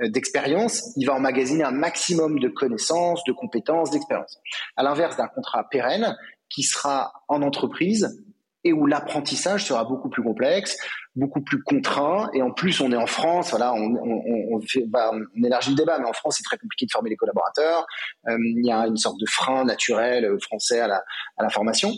euh, 0.00 0.08
d'expériences, 0.08 0.92
il 0.96 1.06
va 1.06 1.14
emmagasiner 1.14 1.64
un 1.64 1.70
maximum 1.70 2.38
de 2.38 2.48
connaissances, 2.48 3.22
de 3.24 3.32
compétences, 3.32 3.90
d'expériences. 3.90 4.38
À 4.76 4.82
l'inverse 4.82 5.16
d'un 5.16 5.28
contrat 5.28 5.68
pérenne 5.70 6.16
qui 6.48 6.62
sera 6.62 7.12
en 7.28 7.42
entreprise 7.42 8.24
et 8.64 8.72
où 8.72 8.86
l'apprentissage 8.86 9.64
sera 9.64 9.84
beaucoup 9.84 10.08
plus 10.08 10.22
complexe, 10.22 10.76
beaucoup 11.14 11.40
plus 11.40 11.62
contraint. 11.62 12.28
Et 12.34 12.42
en 12.42 12.50
plus, 12.50 12.80
on 12.80 12.90
est 12.90 12.96
en 12.96 13.06
France, 13.06 13.50
voilà, 13.50 13.72
on, 13.72 13.94
on, 13.94 14.56
on, 14.56 14.60
fait, 14.60 14.84
bah, 14.86 15.12
on 15.12 15.42
élargit 15.44 15.70
le 15.70 15.76
débat, 15.76 15.98
mais 16.00 16.08
en 16.08 16.12
France, 16.12 16.36
c'est 16.38 16.42
très 16.42 16.58
compliqué 16.58 16.84
de 16.86 16.90
former 16.90 17.10
les 17.10 17.16
collaborateurs. 17.16 17.86
Euh, 18.28 18.36
il 18.40 18.66
y 18.66 18.72
a 18.72 18.86
une 18.86 18.96
sorte 18.96 19.20
de 19.20 19.26
frein 19.26 19.64
naturel 19.64 20.28
français 20.42 20.80
à 20.80 20.88
la, 20.88 21.02
à 21.36 21.44
la 21.44 21.48
formation. 21.48 21.92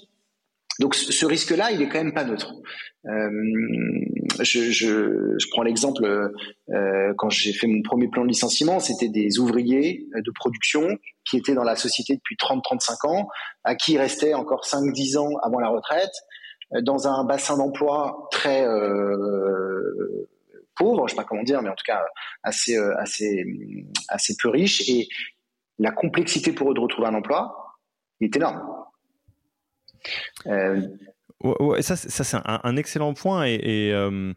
Donc 0.79 0.95
ce 0.95 1.27
risque-là, 1.27 1.73
il 1.73 1.83
est 1.83 1.89
quand 1.89 1.99
même 1.99 2.15
pas 2.15 2.25
neutre. 2.25 2.53
Euh, 3.07 3.31
je, 4.41 4.71
je, 4.71 5.35
je, 5.39 5.49
prends 5.51 5.63
l'exemple 5.63 6.05
euh, 6.05 7.15
quand 7.17 7.31
j'ai 7.31 7.53
fait 7.53 7.67
mon 7.67 7.83
premier 7.83 8.09
plan 8.09 8.23
de 8.23 8.29
licenciement, 8.29 8.79
c'était 8.79 9.09
des 9.09 9.39
ouvriers 9.39 10.07
de 10.15 10.31
production 10.31 10.87
qui 11.29 11.37
étaient 11.37 11.55
dans 11.55 11.65
la 11.65 11.77
société 11.77 12.15
depuis 12.15 12.37
30-35 12.37 13.09
ans, 13.09 13.29
à 13.65 13.75
qui 13.75 13.99
restait 13.99 14.35
encore 14.35 14.65
5-10 14.65 15.19
ans 15.19 15.37
avant 15.43 15.59
la 15.59 15.69
retraite, 15.69 16.13
euh, 16.75 16.83
dans 16.83 17.09
un 17.09 17.25
bassin 17.25 17.57
d'emploi 17.57 18.29
très 18.31 18.67
euh, 18.67 20.29
pauvre, 20.77 21.09
je 21.09 21.15
sais 21.15 21.17
pas 21.17 21.25
comment 21.25 21.43
dire, 21.43 21.63
mais 21.63 21.71
en 21.71 21.75
tout 21.75 21.85
cas 21.87 22.05
assez 22.43 22.77
euh, 22.77 22.95
assez 22.99 23.45
assez 24.09 24.37
peu 24.41 24.49
riche 24.49 24.89
et 24.89 25.09
la 25.79 25.93
complexité 25.93 26.53
pour 26.53 26.71
eux 26.71 26.75
de 26.75 26.81
retrouver 26.81 27.09
un 27.09 27.15
emploi 27.15 27.79
est 28.21 28.35
énorme. 28.37 28.78
Euh, 30.47 30.87
ouais, 31.43 31.83
ça, 31.83 31.97
c'est 31.97 32.37
un, 32.45 32.77
excellent 32.77 33.15
point 33.15 33.45
et, 33.45 33.93
euh, 33.93 34.33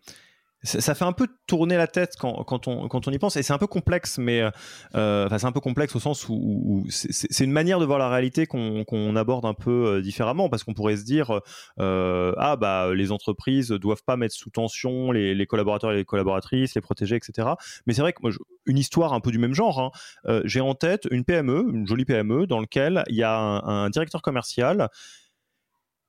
ça 0.63 0.93
fait 0.93 1.05
un 1.05 1.11
peu 1.11 1.27
tourner 1.47 1.75
la 1.75 1.87
tête 1.87 2.13
quand, 2.19 2.43
quand, 2.43 2.67
on, 2.67 2.87
quand 2.87 3.07
on 3.07 3.11
y 3.11 3.17
pense, 3.17 3.35
et 3.35 3.41
c'est 3.41 3.51
un 3.51 3.57
peu 3.57 3.65
complexe, 3.65 4.19
mais 4.19 4.47
euh, 4.93 5.25
enfin 5.25 5.39
c'est 5.39 5.47
un 5.47 5.51
peu 5.51 5.59
complexe 5.59 5.95
au 5.95 5.99
sens 5.99 6.29
où, 6.29 6.85
c'est 6.87 7.43
une 7.43 7.51
manière 7.51 7.79
de 7.79 7.85
voir 7.85 7.97
la 7.97 8.09
réalité 8.09 8.45
qu'on 8.45 9.15
aborde 9.15 9.45
un 9.45 9.55
peu 9.55 10.03
différemment, 10.03 10.49
parce 10.49 10.63
qu'on 10.63 10.75
pourrait 10.75 10.97
se 10.97 11.03
dire 11.03 11.41
ah 11.79 12.55
bah 12.59 12.93
les 12.93 13.11
entreprises 13.11 13.69
doivent 13.69 14.03
pas 14.05 14.17
mettre 14.17 14.35
sous 14.35 14.51
tension 14.51 15.11
les, 15.11 15.47
collaborateurs 15.47 15.93
et 15.93 15.95
les 15.95 16.05
collaboratrices, 16.05 16.75
les 16.75 16.81
protéger, 16.81 17.15
etc. 17.15 17.47
Mais 17.87 17.95
c'est 17.95 18.01
vrai 18.01 18.13
que 18.13 18.19
moi, 18.21 18.31
une 18.67 18.77
histoire 18.77 19.13
un 19.13 19.19
peu 19.19 19.31
du 19.31 19.39
même 19.39 19.55
genre, 19.55 19.91
hein, 20.25 20.41
j'ai 20.45 20.61
en 20.61 20.75
tête 20.75 21.07
une 21.09 21.25
PME, 21.25 21.71
une 21.73 21.87
jolie 21.87 22.05
PME, 22.05 22.45
dans 22.45 22.59
lequel 22.59 23.03
il 23.07 23.15
y 23.15 23.23
a 23.23 23.35
un 23.35 23.89
directeur 23.89 24.21
commercial 24.21 24.89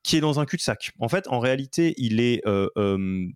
qui 0.03 0.17
est 0.17 0.21
dans 0.21 0.41
un 0.41 0.47
cul-de-sac. 0.47 0.93
En 0.99 1.09
fait, 1.09 1.29
en 1.29 1.38
réalité, 1.38 1.95
il 1.97 2.21
est 2.21 2.47
euh, 2.47 2.69
euh, 2.77 3.29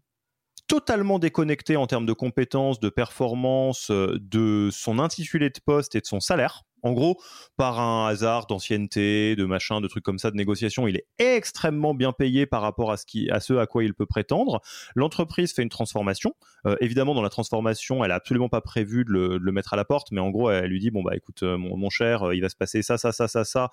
totalement 0.66 1.18
déconnecté 1.18 1.76
en 1.76 1.86
termes 1.86 2.06
de 2.06 2.12
compétences, 2.12 2.80
de 2.80 2.88
performance, 2.88 3.90
euh, 3.90 4.18
de 4.20 4.68
son 4.72 4.98
intitulé 4.98 5.50
de 5.50 5.60
poste 5.64 5.94
et 5.94 6.00
de 6.00 6.06
son 6.06 6.20
salaire. 6.20 6.62
En 6.86 6.92
gros, 6.92 7.20
par 7.56 7.80
un 7.80 8.06
hasard 8.06 8.46
d'ancienneté, 8.46 9.34
de 9.34 9.44
machin, 9.44 9.80
de 9.80 9.88
trucs 9.88 10.04
comme 10.04 10.20
ça, 10.20 10.30
de 10.30 10.36
négociation, 10.36 10.86
il 10.86 10.94
est 10.94 11.06
extrêmement 11.18 11.94
bien 11.94 12.12
payé 12.12 12.46
par 12.46 12.62
rapport 12.62 12.92
à 12.92 12.96
ce, 12.96 13.54
à 13.54 13.66
quoi 13.66 13.82
il 13.82 13.92
peut 13.92 14.06
prétendre. 14.06 14.60
L'entreprise 14.94 15.52
fait 15.52 15.62
une 15.62 15.68
transformation. 15.68 16.34
Euh, 16.64 16.76
évidemment, 16.80 17.12
dans 17.14 17.22
la 17.22 17.28
transformation, 17.28 18.04
elle 18.04 18.12
a 18.12 18.14
absolument 18.14 18.48
pas 18.48 18.60
prévu 18.60 19.04
de 19.04 19.10
le, 19.10 19.52
mettre 19.52 19.74
à 19.74 19.76
la 19.76 19.84
porte, 19.84 20.12
mais 20.12 20.20
en 20.20 20.30
gros, 20.30 20.48
elle 20.48 20.70
lui 20.70 20.78
dit 20.78 20.92
bon 20.92 21.02
bah 21.02 21.16
écoute, 21.16 21.42
euh, 21.42 21.58
mon, 21.58 21.90
cher, 21.90 22.28
euh, 22.28 22.36
il 22.36 22.40
va 22.40 22.48
se 22.48 22.56
passer 22.56 22.82
ça, 22.82 22.98
ça, 22.98 23.10
ça, 23.10 23.26
ça, 23.26 23.44
ça, 23.44 23.70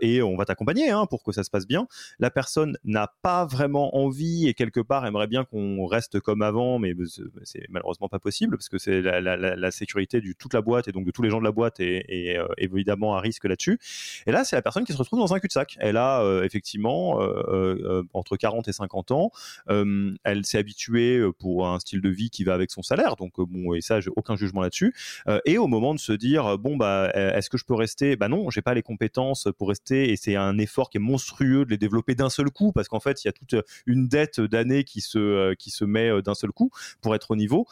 et 0.00 0.22
on 0.22 0.36
va 0.36 0.46
t'accompagner 0.46 0.88
hein, 0.88 1.04
pour 1.04 1.22
que 1.22 1.32
ça 1.32 1.44
se 1.44 1.50
passe 1.50 1.66
bien. 1.66 1.86
La 2.18 2.30
personne 2.30 2.78
n'a 2.84 3.12
pas 3.20 3.44
vraiment 3.44 3.96
envie 3.96 4.48
et 4.48 4.54
quelque 4.54 4.80
part 4.80 5.04
aimerait 5.04 5.26
bien 5.26 5.44
qu'on 5.44 5.84
reste 5.84 6.20
comme 6.20 6.40
avant, 6.40 6.78
mais 6.78 6.94
c'est 7.44 7.66
malheureusement 7.68 8.08
pas 8.08 8.18
possible 8.18 8.56
parce 8.56 8.70
que 8.70 8.78
c'est 8.78 9.02
la, 9.02 9.70
sécurité 9.70 10.22
de 10.22 10.32
toute 10.32 10.54
la 10.54 10.62
boîte 10.62 10.88
et 10.88 10.92
donc 10.92 11.04
de 11.04 11.10
tous 11.10 11.22
les 11.22 11.28
gens 11.28 11.38
de 11.38 11.44
la 11.44 11.52
boîte 11.52 11.80
et 11.80 12.38
évidemment 12.58 13.16
un 13.16 13.20
risque 13.20 13.44
là-dessus. 13.44 13.78
Et 14.26 14.32
là, 14.32 14.44
c'est 14.44 14.56
la 14.56 14.62
personne 14.62 14.84
qui 14.84 14.92
se 14.92 14.98
retrouve 14.98 15.18
dans 15.18 15.34
un 15.34 15.40
cul-de-sac. 15.40 15.76
Elle 15.80 15.96
a 15.96 16.22
euh, 16.22 16.44
effectivement 16.44 17.20
euh, 17.20 17.42
euh, 17.48 18.02
entre 18.12 18.36
40 18.36 18.68
et 18.68 18.72
50 18.72 19.10
ans. 19.10 19.30
elle 19.68 20.44
s'est 20.44 20.58
habituée 20.58 21.22
pour 21.38 21.68
un 21.68 21.78
style 21.78 22.00
de 22.00 22.08
vie 22.08 22.30
qui 22.30 22.44
va 22.44 22.54
avec 22.54 22.70
son 22.70 22.82
salaire. 22.82 23.16
Donc 23.16 23.34
bon, 23.38 23.74
et 23.74 23.80
ça, 23.80 24.00
j'ai 24.00 24.10
aucun 24.16 24.36
jugement 24.36 24.62
là-dessus. 24.62 24.94
et 25.44 25.58
au 25.58 25.66
moment 25.66 25.94
de 25.94 26.00
se 26.00 26.12
dire 26.12 26.58
bon 26.58 26.76
bah, 26.76 27.10
est-ce 27.14 27.50
que 27.50 27.58
je 27.58 27.64
peux 27.64 27.74
rester? 27.74 28.16
Bah 28.16 28.28
non, 28.28 28.50
j'ai 28.50 28.62
pas 28.62 28.74
les 28.74 28.82
compétences 28.82 29.48
pour 29.58 29.68
rester. 29.68 30.10
Et 30.10 30.16
c'est 30.16 30.36
un 30.36 30.58
effort 30.58 30.90
qui 30.90 30.98
est 30.98 31.00
monstrueux 31.00 31.64
de 31.64 31.70
les 31.70 31.78
développer 31.78 32.14
d'un 32.14 32.30
seul 32.30 32.50
coup 32.50 32.72
parce 32.72 32.88
qu'en 32.88 33.00
fait, 33.00 33.24
il 33.24 33.28
y 33.28 33.30
a 33.30 33.32
toute 33.32 33.54
une 33.86 34.08
dette 34.08 34.40
d'années 34.40 34.84
qui 34.84 35.00
se 35.00 35.54
qui 35.54 35.70
se 35.70 35.84
met 35.84 36.22
d'un 36.22 36.34
seul 36.34 36.50
coup 36.50 36.70
pour 37.00 37.14
être 37.14 37.30
au 37.30 37.36
niveau. 37.36 37.66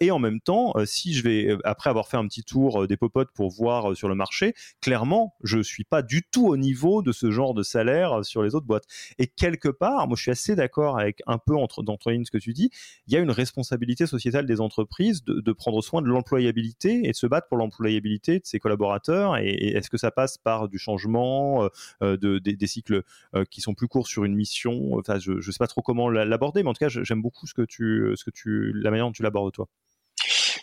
et 0.00 0.10
en 0.10 0.18
même 0.18 0.40
temps, 0.40 0.74
si 0.84 1.12
je 1.14 1.22
vais 1.22 1.56
après 1.64 1.90
avoir 1.90 2.08
fait 2.08 2.16
un 2.16 2.26
petit 2.26 2.44
tour 2.44 2.86
des 2.86 2.96
popotes 2.96 3.30
pour 3.32 3.50
voir 3.50 3.96
sur 3.96 4.08
le 4.08 4.14
marché 4.20 4.54
clairement, 4.80 5.34
je 5.42 5.60
suis 5.60 5.84
pas 5.84 6.02
du 6.02 6.22
tout 6.22 6.46
au 6.46 6.56
niveau 6.56 7.02
de 7.02 7.12
ce 7.12 7.30
genre 7.30 7.54
de 7.54 7.62
salaire 7.62 8.24
sur 8.24 8.42
les 8.42 8.54
autres 8.54 8.66
boîtes. 8.66 8.86
Et 9.18 9.26
quelque 9.26 9.68
part, 9.68 10.06
moi, 10.06 10.16
je 10.16 10.22
suis 10.22 10.30
assez 10.30 10.54
d'accord 10.54 10.98
avec 10.98 11.22
un 11.26 11.38
peu 11.38 11.56
entre 11.56 11.82
d'entre 11.82 12.10
ce 12.24 12.30
que 12.30 12.38
tu 12.38 12.52
dis. 12.52 12.70
Il 13.06 13.14
y 13.14 13.16
a 13.16 13.20
une 13.20 13.30
responsabilité 13.30 14.06
sociétale 14.06 14.46
des 14.46 14.60
entreprises 14.60 15.24
de, 15.24 15.52
prendre 15.52 15.82
soin 15.82 16.00
de 16.02 16.08
l'employabilité 16.08 17.02
et 17.04 17.10
de 17.10 17.16
se 17.16 17.26
battre 17.26 17.48
pour 17.48 17.58
l'employabilité 17.58 18.38
de 18.38 18.46
ses 18.46 18.58
collaborateurs. 18.58 19.36
Et, 19.38 19.70
est-ce 19.70 19.90
que 19.90 19.98
ça 19.98 20.10
passe 20.10 20.38
par 20.38 20.68
du 20.68 20.78
changement, 20.78 21.68
euh, 22.02 22.16
de, 22.16 22.38
des, 22.38 22.66
cycles 22.66 23.02
euh, 23.34 23.44
qui 23.44 23.60
sont 23.60 23.74
plus 23.74 23.88
courts 23.88 24.08
sur 24.08 24.24
une 24.24 24.34
mission? 24.34 24.94
Enfin, 24.94 25.18
je, 25.18 25.32
ne 25.32 25.40
sais 25.40 25.58
pas 25.58 25.66
trop 25.66 25.82
comment 25.82 26.08
l'aborder, 26.08 26.62
mais 26.62 26.70
en 26.70 26.72
tout 26.72 26.84
cas, 26.84 26.88
j'aime 26.88 27.22
beaucoup 27.22 27.46
ce 27.46 27.54
que 27.54 27.62
tu, 27.62 28.12
ce 28.16 28.24
que 28.24 28.30
tu, 28.30 28.72
la 28.74 28.90
manière 28.90 29.06
dont 29.06 29.12
tu 29.12 29.22
l'abordes 29.22 29.52
toi 29.52 29.68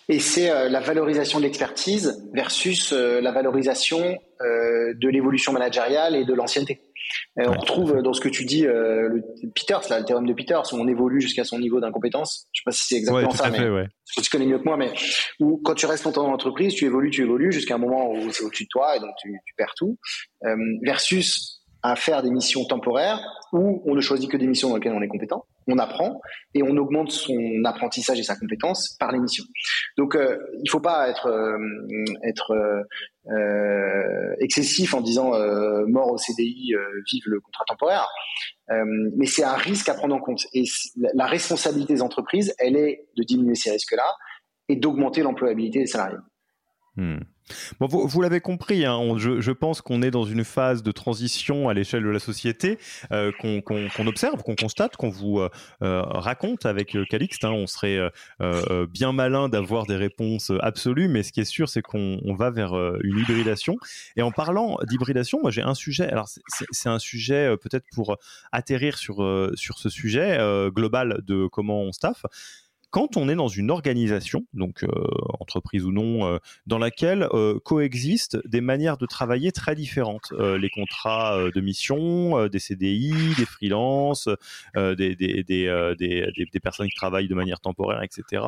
et 0.09 0.19
c'est 0.19 0.49
euh, 0.49 0.69
la 0.69 0.79
valorisation 0.79 1.39
de 1.39 1.43
l'expertise 1.43 2.25
versus 2.33 2.93
euh, 2.93 3.19
la 3.19 3.31
valorisation 3.31 4.17
euh, 4.41 4.93
de 4.95 5.09
l'évolution 5.09 5.51
managériale 5.51 6.15
et 6.15 6.23
de 6.23 6.33
l'ancienneté. 6.33 6.81
on 7.35 7.51
retrouve 7.51 8.01
dans 8.01 8.13
ce 8.13 8.21
que 8.21 8.29
tu 8.29 8.45
dis 8.45 8.63
le 8.63 9.21
Peters, 9.53 9.81
là, 9.89 9.99
le 9.99 10.05
théorème 10.05 10.27
de 10.27 10.33
Peters, 10.33 10.63
où 10.71 10.77
on 10.77 10.87
évolue 10.87 11.21
jusqu'à 11.21 11.43
son 11.43 11.59
niveau 11.59 11.79
d'incompétence. 11.79 12.47
Je 12.53 12.61
sais 12.61 12.63
pas 12.65 12.71
si 12.71 12.85
c'est 12.87 12.95
exactement 12.95 13.29
ouais, 13.29 13.37
ça, 13.37 13.49
mais 13.49 13.57
fait, 13.57 13.69
ouais. 13.69 13.87
tu 14.21 14.29
connais 14.29 14.45
mieux 14.45 14.59
que 14.59 14.65
moi, 14.65 14.77
mais 14.77 14.91
où 15.39 15.59
quand 15.63 15.73
tu 15.73 15.85
restes 15.85 16.05
longtemps 16.05 16.23
dans 16.23 16.31
l'entreprise, 16.31 16.73
tu 16.73 16.85
évolues, 16.85 17.09
tu 17.09 17.23
évolues 17.23 17.51
jusqu'à 17.51 17.75
un 17.75 17.79
moment 17.79 18.11
où 18.11 18.31
c'est 18.31 18.43
au-dessus 18.43 18.65
de 18.65 18.69
toi 18.69 18.95
et 18.95 18.99
donc 18.99 19.11
tu, 19.21 19.33
tu 19.45 19.53
perds 19.55 19.73
tout. 19.75 19.97
versus 20.83 21.61
à 21.83 21.95
faire 21.95 22.23
des 22.23 22.31
missions 22.31 22.65
temporaires 22.65 23.19
où 23.53 23.81
on 23.85 23.95
ne 23.95 24.01
choisit 24.01 24.29
que 24.29 24.37
des 24.37 24.47
missions 24.47 24.69
dans 24.69 24.75
lesquelles 24.75 24.93
on 24.93 25.01
est 25.01 25.07
compétent, 25.07 25.45
on 25.67 25.77
apprend 25.77 26.19
et 26.53 26.63
on 26.63 26.75
augmente 26.77 27.11
son 27.11 27.63
apprentissage 27.65 28.19
et 28.19 28.23
sa 28.23 28.35
compétence 28.35 28.95
par 28.99 29.11
les 29.11 29.19
missions. 29.19 29.43
Donc 29.97 30.15
euh, 30.15 30.37
il 30.63 30.69
faut 30.69 30.79
pas 30.79 31.09
être 31.09 31.27
euh, 31.27 31.57
être 32.23 32.53
euh, 33.29 34.35
excessif 34.39 34.93
en 34.93 35.01
disant 35.01 35.33
euh, 35.33 35.85
mort 35.87 36.11
au 36.11 36.17
CDI, 36.17 36.73
euh, 36.73 36.79
vive 37.11 37.23
le 37.25 37.39
contrat 37.41 37.65
temporaire, 37.67 38.07
euh, 38.71 38.83
mais 39.15 39.25
c'est 39.25 39.43
un 39.43 39.55
risque 39.55 39.89
à 39.89 39.93
prendre 39.93 40.15
en 40.15 40.19
compte 40.19 40.41
et 40.53 40.63
la 41.13 41.25
responsabilité 41.25 41.93
des 41.93 42.01
entreprises, 42.01 42.53
elle 42.59 42.77
est 42.77 43.07
de 43.17 43.23
diminuer 43.23 43.55
ces 43.55 43.71
risques-là 43.71 44.09
et 44.69 44.75
d'augmenter 44.75 45.23
l'employabilité 45.23 45.79
des 45.79 45.87
salariés. 45.87 46.17
Hmm. 46.95 47.19
Bon, 47.79 47.87
vous, 47.87 48.21
l'avez 48.21 48.41
compris, 48.41 48.85
hein, 48.85 48.99
je, 49.17 49.51
pense 49.51 49.81
qu'on 49.81 50.01
est 50.01 50.11
dans 50.11 50.25
une 50.25 50.43
phase 50.43 50.83
de 50.83 50.91
transition 50.91 51.69
à 51.69 51.73
l'échelle 51.73 52.03
de 52.03 52.09
la 52.09 52.19
société 52.19 52.77
euh, 53.11 53.31
qu'on 53.39 54.07
observe, 54.07 54.43
qu'on 54.43 54.55
constate, 54.55 54.97
qu'on 54.97 55.09
vous 55.09 55.39
euh, 55.39 55.49
euh, 55.81 56.01
raconte 56.01 56.65
avec 56.65 56.97
Calixte. 57.09 57.45
Hein. 57.45 57.51
on 57.51 57.67
serait 57.67 57.99
bien 58.89 59.13
malin 59.13 59.49
d'avoir 59.49 59.85
des 59.85 59.95
réponses 59.95 60.51
absolues, 60.61 61.07
mais 61.07 61.23
ce 61.23 61.31
qui 61.31 61.41
est 61.41 61.45
sûr, 61.45 61.69
c'est 61.69 61.81
qu'on 61.81 62.35
va 62.37 62.49
vers 62.51 62.73
une 63.03 63.19
hybridation. 63.19 63.77
Et 64.15 64.21
en 64.21 64.31
parlant 64.31 64.77
d'hybridation, 64.87 65.39
moi 65.41 65.51
j'ai 65.51 65.61
un 65.61 65.73
sujet. 65.73 66.07
Alors 66.07 66.29
c'est 66.71 66.89
un 66.89 66.99
sujet 66.99 67.55
peut-être 67.57 67.85
pour 67.93 68.17
atterrir 68.51 68.97
sur 68.97 69.17
sur 69.55 69.79
ce 69.79 69.89
sujet 69.89 70.37
global 70.73 71.21
de 71.25 71.47
comment 71.47 71.81
on 71.81 71.91
staff 71.91 72.25
quand 72.89 73.17
on 73.17 73.27
est 73.29 73.35
dans 73.35 73.47
une 73.47 73.69
organisation, 73.69 74.45
donc 74.53 74.83
euh, 74.83 74.87
entreprise 75.39 75.83
ou 75.83 75.91
non, 75.91 76.25
euh, 76.25 76.37
dans 76.65 76.77
laquelle 76.77 77.27
euh, 77.33 77.59
coexistent 77.63 78.37
des 78.45 78.61
manières 78.61 78.97
de 78.97 79.05
travailler 79.05 79.51
très 79.51 79.75
différentes, 79.75 80.33
les 80.37 80.69
contrats 80.69 81.49
de 81.53 81.61
mission, 81.61 82.47
des 82.47 82.59
CDI, 82.59 83.13
des 83.37 83.45
freelances, 83.45 84.29
des, 84.75 85.15
des, 85.15 85.43
des, 85.43 85.93
des, 85.97 86.59
personnes 86.59 86.87
qui 86.87 86.95
travaillent 86.95 87.27
de 87.27 87.35
manière 87.35 87.59
temporaire, 87.59 88.01
etc 88.03 88.41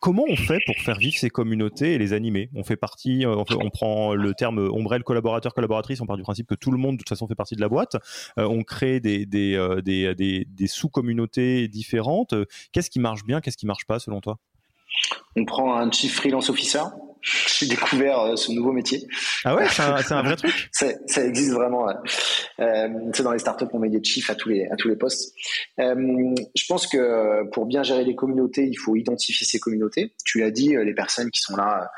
comment 0.00 0.24
on 0.28 0.36
fait 0.36 0.58
pour 0.66 0.76
faire 0.76 0.98
vivre 0.98 1.16
ces 1.16 1.30
communautés 1.30 1.94
et 1.94 1.98
les 1.98 2.12
animer? 2.12 2.50
On 2.54 2.64
fait 2.64 2.76
partie, 2.76 3.24
euh, 3.24 3.36
on, 3.36 3.70
prend 3.70 4.14
le 4.14 4.34
terme 4.34 4.58
ombrelle 4.58 5.02
collaborateur 5.02 5.54
collaboratrice, 5.54 6.00
on 6.00 6.06
part 6.06 6.16
du 6.16 6.22
principe 6.22 6.46
que 6.46 6.54
tout 6.54 6.70
le 6.70 6.78
monde 6.78 6.96
de 6.96 6.98
toute 6.98 7.08
façon 7.08 7.26
fait 7.26 7.34
partie 7.34 7.56
de 7.56 7.60
la 7.60 7.68
boîte. 7.68 7.96
Euh, 8.38 8.46
on 8.46 8.62
crée 8.62 9.00
euh, 9.04 9.80
des, 9.82 10.46
des 10.48 10.66
sous-communautés 10.66 11.68
différentes. 11.68 12.34
Qu'est-ce 12.72 12.90
qui 12.90 13.00
marche 13.00 13.24
bien, 13.24 13.40
qu'est-ce 13.40 13.56
qui 13.56 13.66
marche 13.66 13.86
pas 13.86 13.98
selon 13.98 14.20
toi? 14.20 14.38
On 15.36 15.44
prend 15.44 15.76
un 15.76 15.90
chief 15.90 16.16
freelance 16.16 16.50
officer 16.50 16.80
j'ai 17.58 17.66
découvert 17.66 18.20
euh, 18.20 18.36
ce 18.36 18.52
nouveau 18.52 18.72
métier. 18.72 19.06
Ah 19.44 19.54
ouais, 19.54 19.66
c'est 19.68 19.82
un, 20.12 20.22
vrai 20.22 20.36
truc? 20.36 20.68
ça, 20.72 20.86
ça, 21.06 21.24
existe 21.24 21.52
vraiment. 21.52 21.88
Euh, 22.60 22.88
c'est 23.12 23.22
dans 23.22 23.32
les 23.32 23.38
startups 23.38 23.66
on 23.72 23.78
met 23.78 23.88
des 23.88 24.02
chiffres 24.02 24.30
à 24.30 24.34
tous 24.34 24.48
les 24.48 24.66
à 24.66 24.76
tous 24.76 24.88
les 24.88 24.96
postes. 24.96 25.34
Euh, 25.80 25.94
je 26.54 26.64
pense 26.68 26.86
que 26.86 27.48
pour 27.50 27.66
bien 27.66 27.82
gérer 27.82 28.04
les 28.04 28.14
communautés, 28.14 28.66
il 28.66 28.76
faut 28.76 28.96
identifier 28.96 29.46
ces 29.46 29.58
communautés. 29.58 30.14
Tu 30.24 30.40
l'as 30.40 30.50
dit, 30.50 30.76
les 30.76 30.94
personnes 30.94 31.30
qui 31.30 31.40
sont 31.40 31.56
là. 31.56 31.90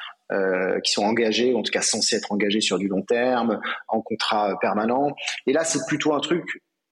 Qui 0.85 0.93
sont 0.93 1.05
engagées, 1.05 1.55
en 1.55 1.63
tout 1.63 1.73
cas 1.73 1.81
censées 1.81 2.17
être 2.17 2.31
engagées 2.31 2.61
sur 2.61 2.77
du 2.77 2.87
long 2.87 3.01
terme, 3.01 3.63
en 3.89 4.03
contrat 4.03 4.59
permanent. 4.61 5.17
Et 5.47 5.55
là, 5.55 5.65
c'est 5.65 5.79
plutôt 5.87 6.13
un 6.13 6.21
truc 6.21 6.45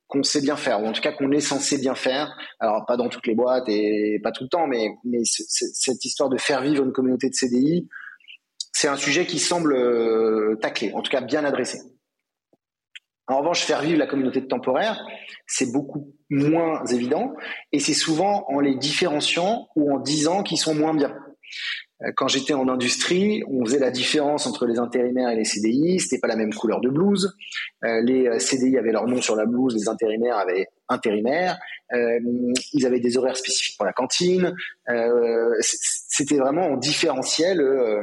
qu'on 0.09 0.23
sait 0.23 0.41
bien 0.41 0.57
faire, 0.57 0.83
ou 0.83 0.87
en 0.87 0.93
tout 0.93 1.01
cas 1.01 1.13
qu'on 1.13 1.33
est 1.33 1.41
censé 1.41 1.79
bien 1.79 1.95
faire. 1.95 2.37
Alors 2.61 2.85
pas 2.87 2.97
dans 2.97 3.09
toutes 3.09 3.27
les 3.27 3.35
boîtes 3.35 3.69
et 3.69 4.21
pas 4.23 4.33
tout 4.33 4.45
le 4.45 4.49
temps, 4.49 4.67
mais, 4.67 4.89
cette 5.25 6.05
histoire 6.05 6.29
de 6.29 6.39
faire 6.39 6.63
vivre 6.63 6.85
une 6.85 6.93
communauté 6.93 7.29
de 7.29 7.35
CDI, 7.35 7.89
c'est 8.73 8.89
un 8.89 8.97
sujet 8.97 9.27
qui 9.27 9.39
semble 9.39 9.75
euh, 9.75 10.57
taclé, 10.61 10.93
en 10.93 11.03
tout 11.03 11.11
cas 11.11 11.21
bien 11.21 11.45
adressé. 11.45 11.79
En 13.29 13.39
revanche, 13.39 13.65
faire 13.65 13.83
vivre 13.83 13.99
la 13.99 14.07
communauté 14.07 14.41
de 14.41 14.47
temporaire, 14.47 15.05
c'est 15.47 15.73
beaucoup 15.73 16.15
moins 16.31 16.85
évident 16.87 17.35
et 17.73 17.81
c'est 17.81 17.95
souvent 17.95 18.45
en 18.49 18.61
les 18.61 18.77
différenciant 18.77 19.69
ou 19.75 19.93
en 19.93 19.99
disant 19.99 20.45
qu'ils 20.45 20.59
sont 20.59 20.75
moins 20.75 20.95
bien. 20.95 21.17
Euh, 22.03 22.13
quand 22.17 22.29
j'étais 22.29 22.55
en 22.55 22.69
industrie, 22.69 23.43
on 23.49 23.65
faisait 23.65 23.79
la 23.79 23.91
différence 23.91 24.47
entre 24.47 24.67
les 24.67 24.79
intérimaires 24.79 25.31
et 25.31 25.37
les 25.37 25.45
CDI. 25.45 26.01
C'était 26.01 26.19
pas 26.19 26.29
la 26.29 26.37
même 26.37 26.53
couleur 26.53 26.81
de 26.81 26.89
blouse. 26.89 27.37
Euh, 27.85 28.01
les 28.03 28.39
CDI 28.39 28.79
avaient 28.79 28.93
leur 28.93 29.07
nom 29.07 29.21
sur 29.21 29.37
la 29.37 29.47
blouse, 29.47 29.75
les 29.75 29.89
intérimaires 29.89 30.37
avaient 30.37 30.67
intérimaire. 30.89 31.59
Euh, 31.93 32.19
ils 32.73 32.87
avaient 32.87 33.01
des 33.01 33.17
horaires 33.17 33.37
spécifiques 33.37 33.77
pour 33.77 33.87
la 33.87 33.93
cantine. 33.93 34.55
Euh, 34.89 35.55
c'était 35.61 36.37
vraiment 36.37 36.67
en 36.67 36.77
différentiel. 36.77 37.61
Euh, 37.61 38.03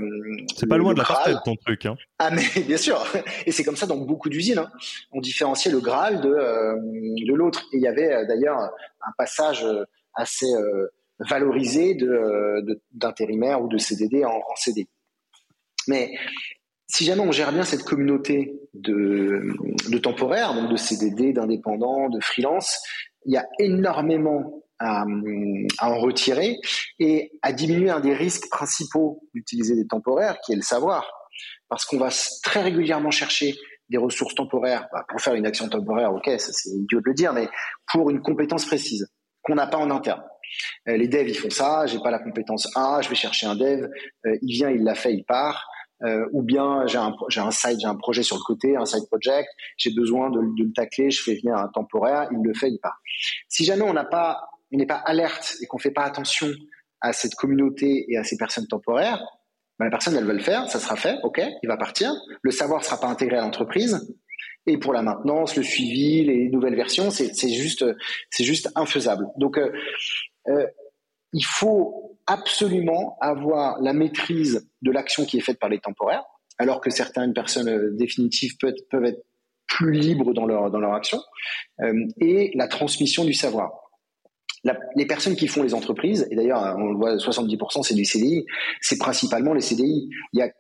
c'est 0.56 0.68
pas 0.68 0.78
loin 0.78 0.94
de 0.94 1.00
la 1.00 1.06
parfaite 1.06 1.38
ton 1.44 1.56
truc. 1.56 1.86
Hein. 1.86 1.96
Ah 2.20 2.30
mais 2.32 2.62
bien 2.68 2.78
sûr. 2.78 3.06
Et 3.46 3.52
c'est 3.52 3.64
comme 3.64 3.76
ça 3.76 3.86
dans 3.86 3.98
beaucoup 3.98 4.30
d'usines. 4.30 4.60
Hein. 4.60 4.70
On 5.12 5.22
différenciait 5.22 5.72
le 5.72 5.80
Graal 5.80 6.22
de 6.22 6.30
de 6.32 7.34
l'autre. 7.34 7.66
Et 7.74 7.78
il 7.78 7.84
y 7.84 7.88
avait 7.88 8.26
d'ailleurs 8.26 8.58
un 8.60 9.12
passage 9.18 9.66
assez 10.16 10.52
valorisé 11.30 11.98
d'intérimaire 12.92 13.62
ou 13.62 13.68
de 13.68 13.78
CDD 13.78 14.26
en, 14.26 14.32
en 14.32 14.56
CD. 14.56 14.88
Mais 15.88 16.12
si 16.88 17.06
jamais 17.06 17.22
on 17.22 17.32
gère 17.32 17.52
bien 17.52 17.64
cette 17.64 17.84
communauté 17.84 18.54
de, 18.74 19.42
temporaires, 19.98 20.54
donc 20.54 20.70
de 20.70 20.76
CDD, 20.76 21.34
d'indépendants, 21.34 22.10
de 22.10 22.20
freelance, 22.22 22.80
il 23.26 23.34
y 23.34 23.38
a 23.38 23.48
énormément 23.60 24.64
à, 24.80 25.06
en 25.82 25.98
retirer 26.00 26.58
et 27.00 27.32
à 27.42 27.54
diminuer 27.54 27.90
un 27.90 28.00
des 28.00 28.14
risques 28.14 28.50
principaux 28.50 29.24
d'utiliser 29.34 29.76
des 29.76 29.88
temporaires, 29.88 30.38
qui 30.46 30.54
est 30.54 30.56
le 30.56 30.62
savoir. 30.62 31.10
Parce 31.70 31.86
qu'on 31.86 31.98
va 31.98 32.10
très 32.44 32.62
régulièrement 32.62 33.12
chercher 33.12 33.56
des 33.90 33.98
ressources 33.98 34.36
temporaires 34.36 34.88
bah, 34.92 35.06
pour 35.08 35.20
faire 35.20 35.34
une 35.34 35.46
action 35.46 35.68
temporaire, 35.70 36.14
ok, 36.14 36.30
c'est 36.38 36.70
idiot 36.70 37.00
de 37.00 37.06
le 37.08 37.14
dire, 37.14 37.34
mais 37.34 37.48
pour 37.92 38.10
une 38.10 38.22
compétence 38.22 38.66
précise 38.66 39.08
qu'on 39.44 39.56
n'a 39.56 39.68
pas 39.68 39.78
en 39.78 39.92
interne. 39.92 40.24
Euh, 40.88 40.98
les 40.98 41.08
devs, 41.08 41.28
ils 41.28 41.38
font 41.38 41.50
ça, 41.50 41.86
j'ai 41.86 42.00
pas 42.00 42.12
la 42.12 42.20
compétence 42.20 42.70
A, 42.76 43.02
je 43.02 43.10
vais 43.10 43.16
chercher 43.16 43.48
un 43.48 43.56
dev, 43.56 43.88
euh, 44.26 44.38
il 44.42 44.54
vient, 44.54 44.70
il 44.70 44.84
l'a 44.84 44.96
fait, 44.96 45.14
il 45.14 45.24
part. 45.24 45.68
Euh, 46.04 46.26
ou 46.34 46.42
bien 46.42 46.86
j'ai 46.86 46.98
un, 46.98 47.16
j'ai 47.30 47.40
un 47.40 47.52
site, 47.52 47.80
j'ai 47.80 47.88
un 47.88 47.96
projet 47.96 48.24
sur 48.24 48.36
le 48.36 48.42
côté, 48.42 48.76
un 48.76 48.86
side 48.86 49.08
project, 49.08 49.48
j'ai 49.78 49.94
besoin 49.94 50.30
de, 50.30 50.42
le 50.42 50.74
tacler, 50.74 51.12
je 51.12 51.24
fais 51.24 51.36
venir 51.36 51.56
un 51.56 51.70
temporaire, 51.70 52.28
il 52.32 52.40
le 52.44 52.54
fait, 52.54 52.70
il 52.70 52.80
part. 52.80 53.00
Si 53.48 53.64
jamais 53.64 53.84
on 53.84 53.94
n'est 53.94 54.86
pas 54.86 54.96
alerte 55.06 55.56
et 55.62 55.66
qu'on 55.66 55.78
fait 55.78 55.92
pas 55.92 56.04
attention 56.04 56.48
à 57.00 57.14
cette 57.14 57.36
communauté 57.36 58.06
et 58.10 58.18
à 58.18 58.26
ces 58.26 58.36
personnes 58.36 58.68
temporaires, 58.68 59.24
ben 59.80 59.86
la 59.86 59.92
personne 59.92 60.16
elle 60.16 60.26
va 60.26 60.34
le 60.34 60.40
faire, 60.40 60.70
ça 60.70 60.80
sera 60.80 60.98
fait, 60.98 61.20
ok, 61.24 61.42
il 61.62 61.68
va 61.68 61.78
partir, 61.78 62.12
le 62.42 62.52
savoir 62.52 62.84
sera 62.84 63.00
pas 63.00 63.08
intégré 63.08 63.38
à 63.38 63.42
l'entreprise. 63.42 64.14
Et 64.66 64.78
pour 64.78 64.94
la 64.94 65.02
maintenance, 65.02 65.56
le 65.56 65.64
suivi, 65.64 66.24
les 66.24 66.50
nouvelles 66.50 66.76
versions, 66.76 67.12
c'est, 67.12 67.50
juste, 67.50 67.86
c'est 68.30 68.44
juste 68.44 68.70
infaisable. 68.76 69.28
Donc, 69.38 69.58
euh, 69.58 69.72
euh, 70.48 70.66
il 71.34 71.44
faut 71.44 72.18
absolument 72.28 73.18
avoir 73.20 73.82
la 73.82 73.92
maîtrise 73.92 74.70
de 74.82 74.92
l'action 74.92 75.26
qui 75.26 75.38
est 75.38 75.42
faite 75.42 75.60
par 75.60 75.70
les 75.70 75.80
temporaires, 75.80 76.24
alors 76.60 76.80
que 76.80 76.90
certaines 76.90 77.34
personnes 77.34 77.68
euh, 77.68 77.92
définitives 77.92 78.56
peuvent, 78.58 78.74
peuvent 78.90 79.06
être 79.06 79.26
plus 79.68 79.92
libres 79.92 80.34
dans 80.34 80.46
leur, 80.46 80.70
dans 80.70 80.80
leur 80.80 80.94
action, 80.94 81.20
et 82.20 82.52
la 82.54 82.68
transmission 82.68 83.26
du 83.26 83.34
savoir. 83.34 83.72
Les 84.96 85.08
personnes 85.08 85.36
qui 85.36 85.48
font 85.48 85.64
les 85.64 85.74
entreprises, 85.74 86.28
et 86.30 86.36
d'ailleurs 86.36 86.76
on 86.78 86.92
le 86.92 86.96
voit, 86.96 87.16
70% 87.16 87.82
c'est 87.82 87.96
du 87.96 88.06
CDI, 88.06 88.46
c'est 88.82 89.00
principalement 89.00 89.52
les 89.54 89.62
CDI. 89.62 90.10
Il 90.34 90.40
y 90.40 90.44
a 90.44 90.52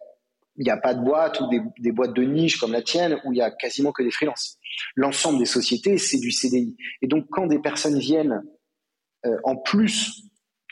il 0.58 0.64
n'y 0.64 0.70
a 0.70 0.78
pas 0.78 0.93
de 0.93 1.04
boîte 1.04 1.39
ou 1.41 1.47
des, 1.80 1.91
boîtes 1.91 2.14
de 2.14 2.24
niche 2.24 2.58
comme 2.58 2.72
la 2.72 2.82
tienne 2.82 3.20
où 3.26 3.32
il 3.32 3.38
y 3.38 3.41
a 3.41 3.51
quasiment 3.51 3.91
que 3.91 4.04
des 4.04 4.12
freelances. 4.12 4.58
L'ensemble 4.95 5.39
des 5.39 5.45
sociétés, 5.45 5.97
c'est 5.97 6.20
du 6.20 6.32
CDI. 6.32 6.76
Et 7.01 7.08
donc, 7.08 7.26
quand 7.32 7.47
des 7.47 7.60
personnes 7.60 7.97
viennent 7.97 8.41
euh, 9.26 9.38
en 9.43 9.56
plus 9.56 10.24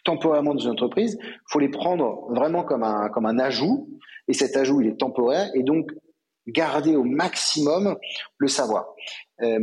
temporairement 0.04 0.54
dans 0.54 0.62
une 0.62 0.72
entreprise, 0.72 1.18
faut 1.48 1.60
les 1.60 1.70
prendre 1.70 2.28
vraiment 2.34 2.64
comme 2.64 2.84
un, 2.84 3.10
comme 3.10 3.26
un 3.26 3.40
ajout, 3.40 3.90
et 4.28 4.34
cet 4.34 4.56
ajout, 4.56 4.82
il 4.82 4.88
est 4.88 5.00
temporaire, 5.00 5.50
et 5.56 5.64
donc 5.64 5.92
garder 6.48 6.96
au 6.96 7.04
maximum 7.04 7.98
le 8.38 8.48
savoir. 8.48 8.88
Euh, 9.42 9.60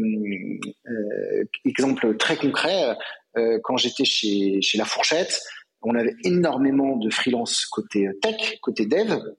euh, 0.87 1.45
exemple 1.65 2.17
très 2.17 2.37
concret, 2.37 2.97
euh, 3.37 3.59
quand 3.63 3.77
j'étais 3.77 4.05
chez, 4.05 4.61
chez 4.63 4.79
La 4.79 4.85
Fourchette, 4.85 5.41
on 5.83 5.95
avait 5.95 6.15
énormément 6.25 6.97
de 6.97 7.11
freelance 7.11 7.67
côté 7.67 8.09
tech, 8.21 8.59
côté 8.61 8.87
dev, 8.87 9.13
euh, 9.13 9.35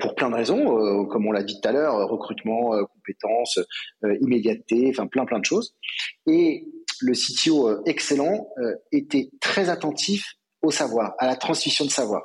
pour 0.00 0.14
plein 0.14 0.30
de 0.30 0.34
raisons, 0.34 0.78
euh, 0.78 1.04
comme 1.06 1.26
on 1.26 1.32
l'a 1.32 1.42
dit 1.42 1.58
tout 1.60 1.68
à 1.68 1.72
l'heure, 1.72 2.08
recrutement, 2.08 2.72
compétences, 2.94 3.58
immédiateté, 4.20 4.88
enfin 4.90 5.06
plein 5.06 5.24
plein 5.24 5.38
de 5.38 5.44
choses. 5.44 5.74
Et 6.26 6.66
le 7.00 7.12
CTO 7.12 7.68
euh, 7.68 7.82
excellent 7.86 8.48
euh, 8.58 8.74
était 8.92 9.30
très 9.40 9.68
attentif 9.68 10.34
au 10.62 10.70
savoir, 10.70 11.14
à 11.18 11.26
la 11.26 11.36
transmission 11.36 11.84
de 11.84 11.90
savoir. 11.90 12.22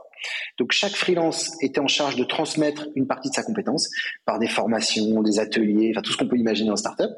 Donc 0.58 0.72
chaque 0.72 0.94
freelance 0.94 1.52
était 1.62 1.80
en 1.80 1.88
charge 1.88 2.16
de 2.16 2.24
transmettre 2.24 2.88
une 2.96 3.08
partie 3.08 3.30
de 3.30 3.34
sa 3.34 3.44
compétence 3.44 3.90
par 4.26 4.40
des 4.40 4.48
formations, 4.48 5.22
des 5.22 5.40
ateliers, 5.40 5.92
enfin 5.92 6.02
tout 6.02 6.12
ce 6.12 6.18
qu'on 6.18 6.28
peut 6.28 6.38
imaginer 6.38 6.72
en 6.72 6.76
startup, 6.76 7.10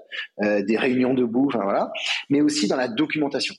euh, 0.41 0.64
des 0.64 0.78
réunions 0.78 1.14
debout, 1.14 1.47
enfin 1.47 1.64
voilà, 1.64 1.91
mais 2.30 2.41
aussi 2.41 2.68
dans 2.68 2.78
la 2.78 2.88
documentation. 2.88 3.55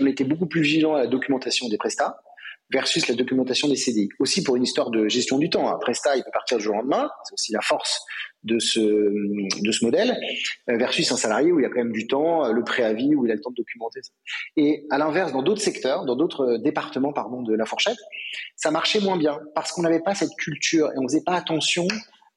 on 0.00 0.06
était 0.06 0.24
beaucoup 0.24 0.46
plus 0.46 0.62
vigilant 0.62 0.94
à 0.94 0.98
la 0.98 1.06
documentation 1.06 1.68
des 1.68 1.78
prestats 1.78 2.20
versus 2.70 3.06
la 3.08 3.14
documentation 3.14 3.68
des 3.68 3.76
CDI. 3.76 4.08
Aussi 4.18 4.42
pour 4.42 4.56
une 4.56 4.62
histoire 4.62 4.90
de 4.90 5.08
gestion 5.08 5.38
du 5.38 5.50
temps. 5.50 5.68
Un 5.68 5.78
prestat, 5.78 6.16
il 6.16 6.24
peut 6.24 6.30
partir 6.32 6.58
du 6.58 6.64
jour 6.64 6.74
au 6.74 6.78
lendemain, 6.78 7.08
c'est 7.24 7.34
aussi 7.34 7.52
la 7.52 7.60
force 7.60 8.00
de 8.42 8.58
ce, 8.58 8.80
de 8.80 9.72
ce 9.72 9.84
modèle, 9.84 10.18
euh, 10.68 10.76
versus 10.76 11.10
un 11.10 11.16
salarié 11.16 11.50
où 11.50 11.60
il 11.60 11.62
y 11.62 11.66
a 11.66 11.70
quand 11.70 11.78
même 11.78 11.92
du 11.92 12.06
temps, 12.06 12.44
euh, 12.44 12.52
le 12.52 12.62
préavis, 12.62 13.14
où 13.14 13.24
il 13.24 13.30
a 13.30 13.34
le 13.34 13.40
temps 13.40 13.50
de 13.50 13.56
documenter 13.56 14.00
ça. 14.02 14.12
Et 14.56 14.86
à 14.90 14.98
l'inverse, 14.98 15.32
dans 15.32 15.42
d'autres 15.42 15.62
secteurs, 15.62 16.04
dans 16.04 16.16
d'autres 16.16 16.58
départements 16.58 17.12
pardon, 17.12 17.42
de 17.42 17.54
la 17.54 17.64
fourchette, 17.64 17.98
ça 18.56 18.70
marchait 18.70 19.00
moins 19.00 19.16
bien 19.16 19.40
parce 19.54 19.72
qu'on 19.72 19.82
n'avait 19.82 20.02
pas 20.02 20.14
cette 20.14 20.34
culture 20.38 20.90
et 20.92 20.98
on 20.98 21.08
faisait 21.08 21.24
pas 21.24 21.34
attention 21.34 21.86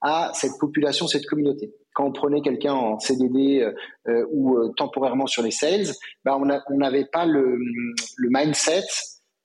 à 0.01 0.31
cette 0.33 0.57
population, 0.59 1.07
cette 1.07 1.25
communauté. 1.25 1.73
Quand 1.93 2.05
on 2.05 2.11
prenait 2.11 2.41
quelqu'un 2.41 2.73
en 2.73 2.99
CDD 2.99 3.67
euh, 4.07 4.25
ou 4.31 4.71
temporairement 4.77 5.25
sur 5.25 5.41
les 5.41 5.51
sales, 5.51 5.87
bah 6.23 6.37
on 6.39 6.77
n'avait 6.77 7.07
pas 7.11 7.25
le, 7.25 7.57
le 8.17 8.29
mindset 8.31 8.83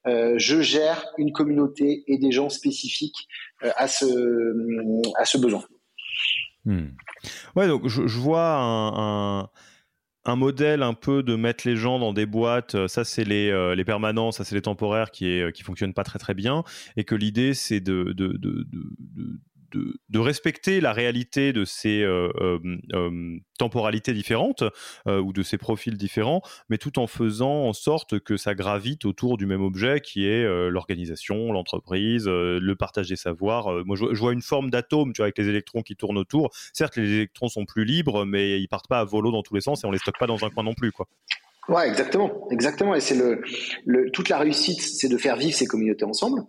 je 0.05 0.61
gère 0.63 1.07
une 1.19 1.33
communauté 1.33 2.05
et 2.07 2.19
des 2.19 2.33
gens 2.33 2.49
spécifiques 2.49 3.29
à 3.77 3.89
ce 3.89 4.07
à 5.19 5.25
ce 5.25 5.39
besoin. 5.39 5.65
Hmm. 6.65 6.89
Ouais, 7.57 7.67
donc 7.67 7.89
je, 7.89 8.19
vois 8.19 8.57
un, 8.57 9.49
un, 10.25 10.37
modèle 10.37 10.83
un 10.83 10.95
peu 10.95 11.23
de 11.23 11.35
mettre 11.35 11.67
les 11.67 11.77
gens 11.77 11.99
dans 11.99 12.13
des 12.13 12.27
boîtes. 12.27 12.87
Ça, 12.87 13.05
c'est 13.05 13.25
les, 13.25 13.75
les 13.75 13.85
permanents, 13.85 14.33
ça, 14.33 14.45
c'est 14.45 14.55
les 14.55 14.63
temporaires 14.63 15.11
qui, 15.11 15.27
est, 15.27 15.53
qui 15.53 15.63
fonctionnent 15.63 15.95
pas 15.95 16.05
très 16.05 16.19
très 16.19 16.35
bien. 16.35 16.65
Et 16.97 17.05
que 17.05 17.15
l'idée, 17.15 17.55
c'est 17.55 17.81
de, 17.81 18.13
de, 18.13 18.37
de 18.37 18.67
de, 19.73 20.19
respecter 20.19 20.81
la 20.81 20.93
réalité 20.93 21.53
de 21.53 21.65
ces 21.65 22.03
euh, 22.03 22.31
euh, 22.41 22.59
euh, 22.93 23.39
temporalités 23.59 24.13
différentes 24.13 24.65
ou 25.07 25.33
de 25.33 25.43
ces 25.43 25.59
profils 25.59 25.97
différents, 25.97 26.43
mais 26.69 26.79
tout 26.79 26.99
en 26.99 27.07
faisant 27.07 27.67
en 27.67 27.73
sorte 27.73 28.19
que 28.19 28.37
ça 28.37 28.55
gravite 28.55 29.05
autour 29.05 29.37
du 29.37 29.47
même 29.47 29.63
objet 29.63 30.01
qui 30.01 30.27
est 30.27 30.45
l'organisation, 30.69 31.53
l'entreprise, 31.53 32.27
le 32.27 32.75
partage 32.75 33.09
des 33.09 33.17
savoirs. 33.17 33.85
moi, 33.85 33.97
je, 33.97 34.19
vois 34.19 34.33
une 34.33 34.43
forme 34.43 34.71
d'atome, 34.71 35.13
tu 35.13 35.19
vois, 35.19 35.27
avec 35.27 35.39
les 35.39 35.49
électrons 35.49 35.83
qui 35.83 35.95
tournent 35.95 36.19
autour. 36.19 36.51
Certes, 36.73 36.97
les 36.97 37.09
électrons 37.09 37.49
sont 37.49 37.65
plus 37.65 37.85
libres, 37.85 38.25
mais 38.25 38.61
ils 38.61 38.69
partent 38.69 38.89
pas 38.89 38.99
à 38.99 39.05
volo 39.05 39.31
dans 39.31 39.43
tous 39.43 39.55
les 39.55 39.61
sens 39.61 39.85
et 39.85 39.87
on 39.87 39.93
les 39.93 39.99
stocke 39.99 40.19
pas 40.19 40.27
dans 40.27 40.45
un 40.45 40.51
coin 40.51 40.65
non 40.65 40.75
plus, 40.75 40.91
quoi. 40.91 41.07
Ouais, 41.69 41.89
exactement, 41.89 42.49
exactement. 42.51 42.95
Et 42.95 43.01
c'est 43.01 43.15
le, 43.15 44.11
toute 44.11 44.29
la 44.29 44.39
réussite, 44.39 44.81
c'est 44.81 45.09
de 45.09 45.17
faire 45.17 45.37
vivre 45.37 45.55
ces 45.55 45.67
communautés 45.67 46.05
ensemble 46.05 46.43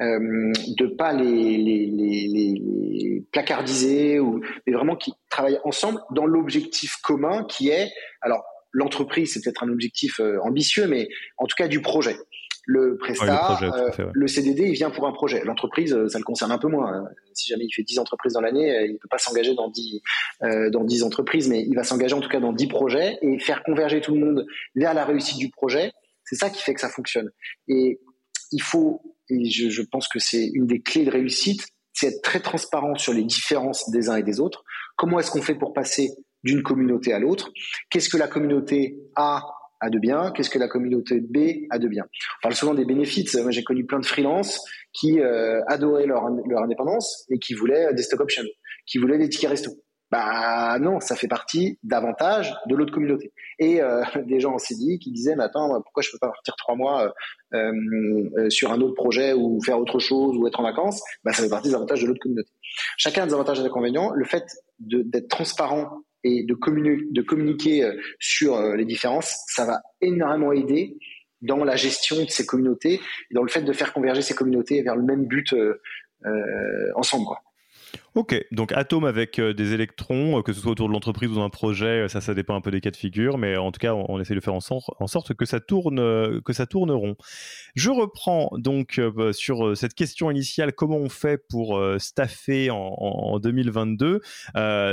euh, 0.00 0.52
de 0.76 0.86
pas 0.86 1.12
les, 1.12 1.56
les, 1.56 1.86
les, 1.86 2.28
les, 2.28 3.24
placardiser 3.32 4.20
ou 4.20 4.40
mais 4.66 4.72
vraiment 4.72 4.94
qui 4.94 5.12
travaillent 5.28 5.58
ensemble 5.64 6.00
dans 6.12 6.24
l'objectif 6.24 6.96
commun 7.02 7.44
qui 7.48 7.68
est 7.68 7.90
alors 8.22 8.44
l'entreprise 8.70 9.32
c'est 9.32 9.42
peut-être 9.42 9.64
un 9.64 9.70
objectif 9.70 10.20
euh, 10.20 10.38
ambitieux 10.42 10.86
mais 10.86 11.08
en 11.36 11.46
tout 11.46 11.56
cas 11.56 11.66
du 11.66 11.82
projet 11.82 12.16
le 12.70 12.98
prestat, 12.98 13.58
euh, 13.62 14.10
le, 14.12 14.28
CDD, 14.28 14.64
il 14.64 14.74
vient 14.74 14.90
pour 14.90 15.06
un 15.06 15.12
projet. 15.12 15.42
L'entreprise, 15.42 15.94
euh, 15.94 16.06
ça 16.06 16.18
le 16.18 16.24
concerne 16.24 16.52
un 16.52 16.58
peu 16.58 16.68
moins. 16.68 16.92
Hein. 16.92 17.08
Si 17.32 17.48
jamais 17.48 17.64
il 17.64 17.72
fait 17.72 17.82
10 17.82 17.98
entreprises 17.98 18.34
dans 18.34 18.42
l'année, 18.42 18.84
il 18.84 18.98
peut 18.98 19.08
pas 19.08 19.16
s'engager 19.16 19.54
dans 19.54 19.70
10, 19.70 20.02
dans 20.70 20.84
10 20.84 21.02
entreprises, 21.02 21.48
mais 21.48 21.62
il 21.62 21.74
va 21.74 21.82
s'engager 21.82 22.12
en 22.12 22.20
tout 22.20 22.28
cas 22.28 22.40
dans 22.40 22.52
10 22.52 22.66
projets 22.66 23.16
et 23.22 23.38
faire 23.38 23.62
converger 23.62 24.02
tout 24.02 24.12
le 24.12 24.20
monde 24.20 24.46
vers 24.74 24.92
la 24.92 25.06
réussite 25.06 25.38
du 25.38 25.48
projet. 25.48 25.92
C'est 26.24 26.36
ça 26.36 26.50
qui 26.50 26.62
fait 26.62 26.74
que 26.74 26.80
ça 26.82 26.90
fonctionne. 26.90 27.30
Et 27.68 28.00
il 28.52 28.62
faut 28.62 29.02
et 29.30 29.44
je, 29.50 29.82
pense 29.82 30.08
que 30.08 30.18
c'est 30.18 30.50
une 30.54 30.66
des 30.66 30.80
clés 30.80 31.04
de 31.04 31.10
réussite, 31.10 31.66
c'est 31.92 32.08
être 32.08 32.22
très 32.22 32.40
transparent 32.40 32.94
sur 32.96 33.12
les 33.12 33.24
différences 33.24 33.90
des 33.90 34.08
uns 34.08 34.16
et 34.16 34.22
des 34.22 34.40
autres. 34.40 34.64
Comment 34.96 35.18
est-ce 35.18 35.30
qu'on 35.30 35.42
fait 35.42 35.54
pour 35.54 35.72
passer 35.72 36.10
d'une 36.44 36.62
communauté 36.62 37.12
à 37.12 37.18
l'autre? 37.18 37.50
Qu'est-ce 37.90 38.08
que 38.08 38.16
la 38.16 38.28
communauté 38.28 38.96
A 39.16 39.42
a 39.80 39.90
de 39.90 39.98
bien? 39.98 40.32
Qu'est-ce 40.32 40.50
que 40.50 40.58
la 40.58 40.68
communauté 40.68 41.20
B 41.20 41.66
a 41.70 41.78
de 41.78 41.88
bien? 41.88 42.04
On 42.04 42.42
parle 42.42 42.54
souvent 42.54 42.74
des 42.74 42.84
bénéfices. 42.84 43.34
Moi, 43.34 43.50
j'ai 43.50 43.64
connu 43.64 43.84
plein 43.84 44.00
de 44.00 44.06
freelances 44.06 44.60
qui 44.92 45.20
euh, 45.20 45.60
adoraient 45.66 46.06
leur, 46.06 46.28
leur 46.46 46.62
indépendance 46.62 47.26
et 47.30 47.38
qui 47.38 47.54
voulaient 47.54 47.92
des 47.94 48.02
stock 48.02 48.20
options, 48.20 48.44
qui 48.86 48.98
voulaient 48.98 49.18
des 49.18 49.28
tickets 49.28 49.50
resto. 49.50 49.72
Bah 50.10 50.78
non, 50.80 51.00
ça 51.00 51.16
fait 51.16 51.28
partie 51.28 51.78
davantage 51.82 52.54
de 52.66 52.74
l'autre 52.74 52.94
communauté. 52.94 53.32
Et 53.58 53.82
euh, 53.82 54.02
des 54.26 54.40
gens 54.40 54.54
en 54.54 54.58
CDI 54.58 54.98
qui 54.98 55.12
disaient, 55.12 55.36
mais 55.36 55.44
attends, 55.44 55.68
pourquoi 55.82 56.02
je 56.02 56.10
peux 56.10 56.18
pas 56.18 56.28
partir 56.28 56.54
trois 56.56 56.76
mois 56.76 57.12
euh, 57.54 57.72
euh, 58.36 58.50
sur 58.50 58.72
un 58.72 58.80
autre 58.80 58.94
projet 58.94 59.32
ou 59.32 59.58
faire 59.64 59.78
autre 59.78 59.98
chose 59.98 60.36
ou 60.36 60.46
être 60.46 60.60
en 60.60 60.64
vacances 60.64 61.02
Bah 61.24 61.32
ça 61.32 61.42
fait 61.42 61.48
partie 61.48 61.68
des 61.68 61.74
avantages 61.74 62.02
de 62.02 62.06
l'autre 62.06 62.20
communauté. 62.20 62.50
Chacun 62.96 63.22
a 63.22 63.26
des 63.26 63.32
avantages 63.32 63.58
et 63.58 63.62
des 63.62 63.68
inconvénients. 63.68 64.10
Le 64.12 64.24
fait 64.24 64.44
d'être 64.78 65.28
transparent 65.28 66.02
et 66.24 66.44
de, 66.44 66.54
communiquer 67.22 67.90
sur 68.18 68.60
les 68.74 68.84
différences, 68.84 69.34
ça 69.46 69.64
va 69.64 69.80
énormément 70.00 70.52
aider 70.52 70.98
dans 71.40 71.64
la 71.64 71.76
gestion 71.76 72.22
de 72.22 72.28
ces 72.28 72.44
communautés 72.44 73.00
et 73.30 73.34
dans 73.34 73.42
le 73.42 73.48
fait 73.48 73.62
de 73.62 73.72
faire 73.72 73.92
converger 73.92 74.22
ces 74.22 74.34
communautés 74.34 74.82
vers 74.82 74.96
le 74.96 75.02
même 75.02 75.26
but 75.26 75.54
ensemble. 76.96 77.24
Quoi. 77.24 77.38
Ok, 78.14 78.34
donc 78.50 78.72
atome 78.72 79.04
avec 79.04 79.38
euh, 79.38 79.54
des 79.54 79.74
électrons, 79.74 80.38
euh, 80.38 80.42
que 80.42 80.52
ce 80.52 80.60
soit 80.60 80.72
autour 80.72 80.88
de 80.88 80.92
l'entreprise 80.92 81.30
ou 81.30 81.36
d'un 81.36 81.50
projet, 81.50 82.02
euh, 82.02 82.08
ça, 82.08 82.20
ça 82.20 82.34
dépend 82.34 82.56
un 82.56 82.60
peu 82.60 82.72
des 82.72 82.80
cas 82.80 82.90
de 82.90 82.96
figure, 82.96 83.38
mais 83.38 83.56
en 83.56 83.70
tout 83.70 83.78
cas, 83.78 83.94
on, 83.94 84.18
essaie 84.18 84.34
de 84.34 84.40
faire 84.40 84.54
en, 84.54 84.60
sorte, 84.60 85.34
que 85.34 85.44
ça 85.44 85.60
tourne, 85.60 86.40
que 86.42 86.52
ça 86.52 86.66
tourne 86.66 86.90
rond. 86.90 87.16
Je 87.76 87.90
reprends 87.90 88.50
donc 88.56 89.00
bah, 89.14 89.32
sur 89.32 89.76
cette 89.76 89.94
question 89.94 90.32
initiale, 90.32 90.72
comment 90.72 90.96
on 90.96 91.08
fait 91.08 91.38
pour 91.48 91.80
staffer 91.98 92.70
en, 92.70 93.38
2022 93.38 94.20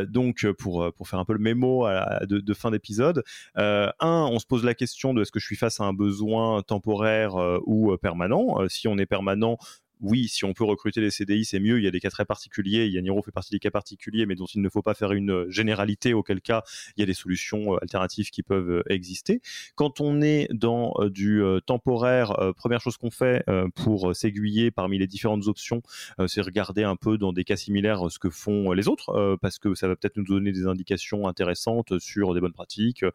Donc, 0.08 0.46
pour 0.60 0.94
pour 0.94 1.08
faire 1.08 1.20
un 1.20 1.26
peu 1.26 1.34
le 1.34 1.40
mémo 1.40 1.88
de, 2.22 2.54
fin 2.54 2.70
d'épisode, 2.70 3.24
un, 3.56 3.94
on 4.02 4.38
se 4.38 4.46
pose 4.46 4.64
la 4.64 4.76
question 4.76 5.14
de 5.16 5.22
est-ce 5.22 5.32
que 5.32 5.40
je 5.40 5.46
suis 5.46 5.56
face 5.56 5.80
à 5.80 5.86
un 5.86 5.94
besoin 5.94 6.62
temporaire 6.62 7.36
ou 7.66 7.96
permanent 7.98 8.58
Si 8.68 8.88
on 8.88 8.98
est 8.98 9.08
permanent, 9.08 9.58
oui, 10.06 10.28
si 10.28 10.46
on 10.46 10.54
peut 10.54 10.64
recruter 10.64 11.02
des 11.02 11.10
CDI, 11.10 11.46
c'est 11.46 11.60
mieux. 11.60 11.80
Il 11.80 11.84
y 11.84 11.88
a 11.88 11.92
des 11.92 12.00
cas 12.00 12.12
très 12.12 12.26
particuliers. 12.26 12.88
Yaniro 12.88 13.24
fait 13.24 13.32
partie 13.32 13.52
des 13.52 13.60
cas 13.60 13.72
particuliers, 13.72 14.28
mais 14.28 14.36
dont 14.36 14.46
il 14.46 14.62
ne 14.62 14.70
faut 14.70 14.84
pas 14.84 14.94
faire 14.94 15.14
une 15.14 15.32
euh, 15.32 15.50
généralité, 15.50 16.14
auquel 16.14 16.42
cas 16.42 16.64
il 16.96 17.00
y 17.00 17.04
a 17.04 17.08
des 17.08 17.16
solutions 17.16 17.74
euh, 17.74 17.78
alternatives 17.82 18.30
qui 18.30 18.44
peuvent 18.44 18.70
euh, 18.70 18.84
exister. 18.88 19.42
Quand 19.74 20.02
on 20.02 20.22
est 20.22 20.48
dans 20.52 20.94
du 21.10 21.42
temporaire, 21.66 22.54
première 22.56 22.82
chose 22.82 22.98
qu'on 22.98 23.10
fait 23.10 23.44
pour 23.74 24.16
s'aiguiller 24.16 24.72
parmi 24.72 24.98
les 24.98 25.08
différentes 25.08 25.48
options, 25.48 25.82
c'est 26.28 26.42
regarder 26.42 26.84
un 26.84 26.96
peu 26.96 27.18
dans 27.18 27.34
des 27.34 27.44
cas 27.44 27.56
similaires 27.56 28.10
ce 28.10 28.20
que 28.20 28.30
font 28.30 28.72
les 28.72 28.88
autres, 28.88 29.38
parce 29.42 29.60
que 29.60 29.74
ça 29.76 29.88
va 29.88 29.96
peut-être 29.96 30.18
nous 30.18 30.24
donner 30.24 30.52
des 30.52 30.68
indications 30.68 31.28
intéressantes 31.28 32.00
sur 32.00 32.34
des 32.34 32.42
bonnes 32.42 32.54
pratiques, 32.54 33.06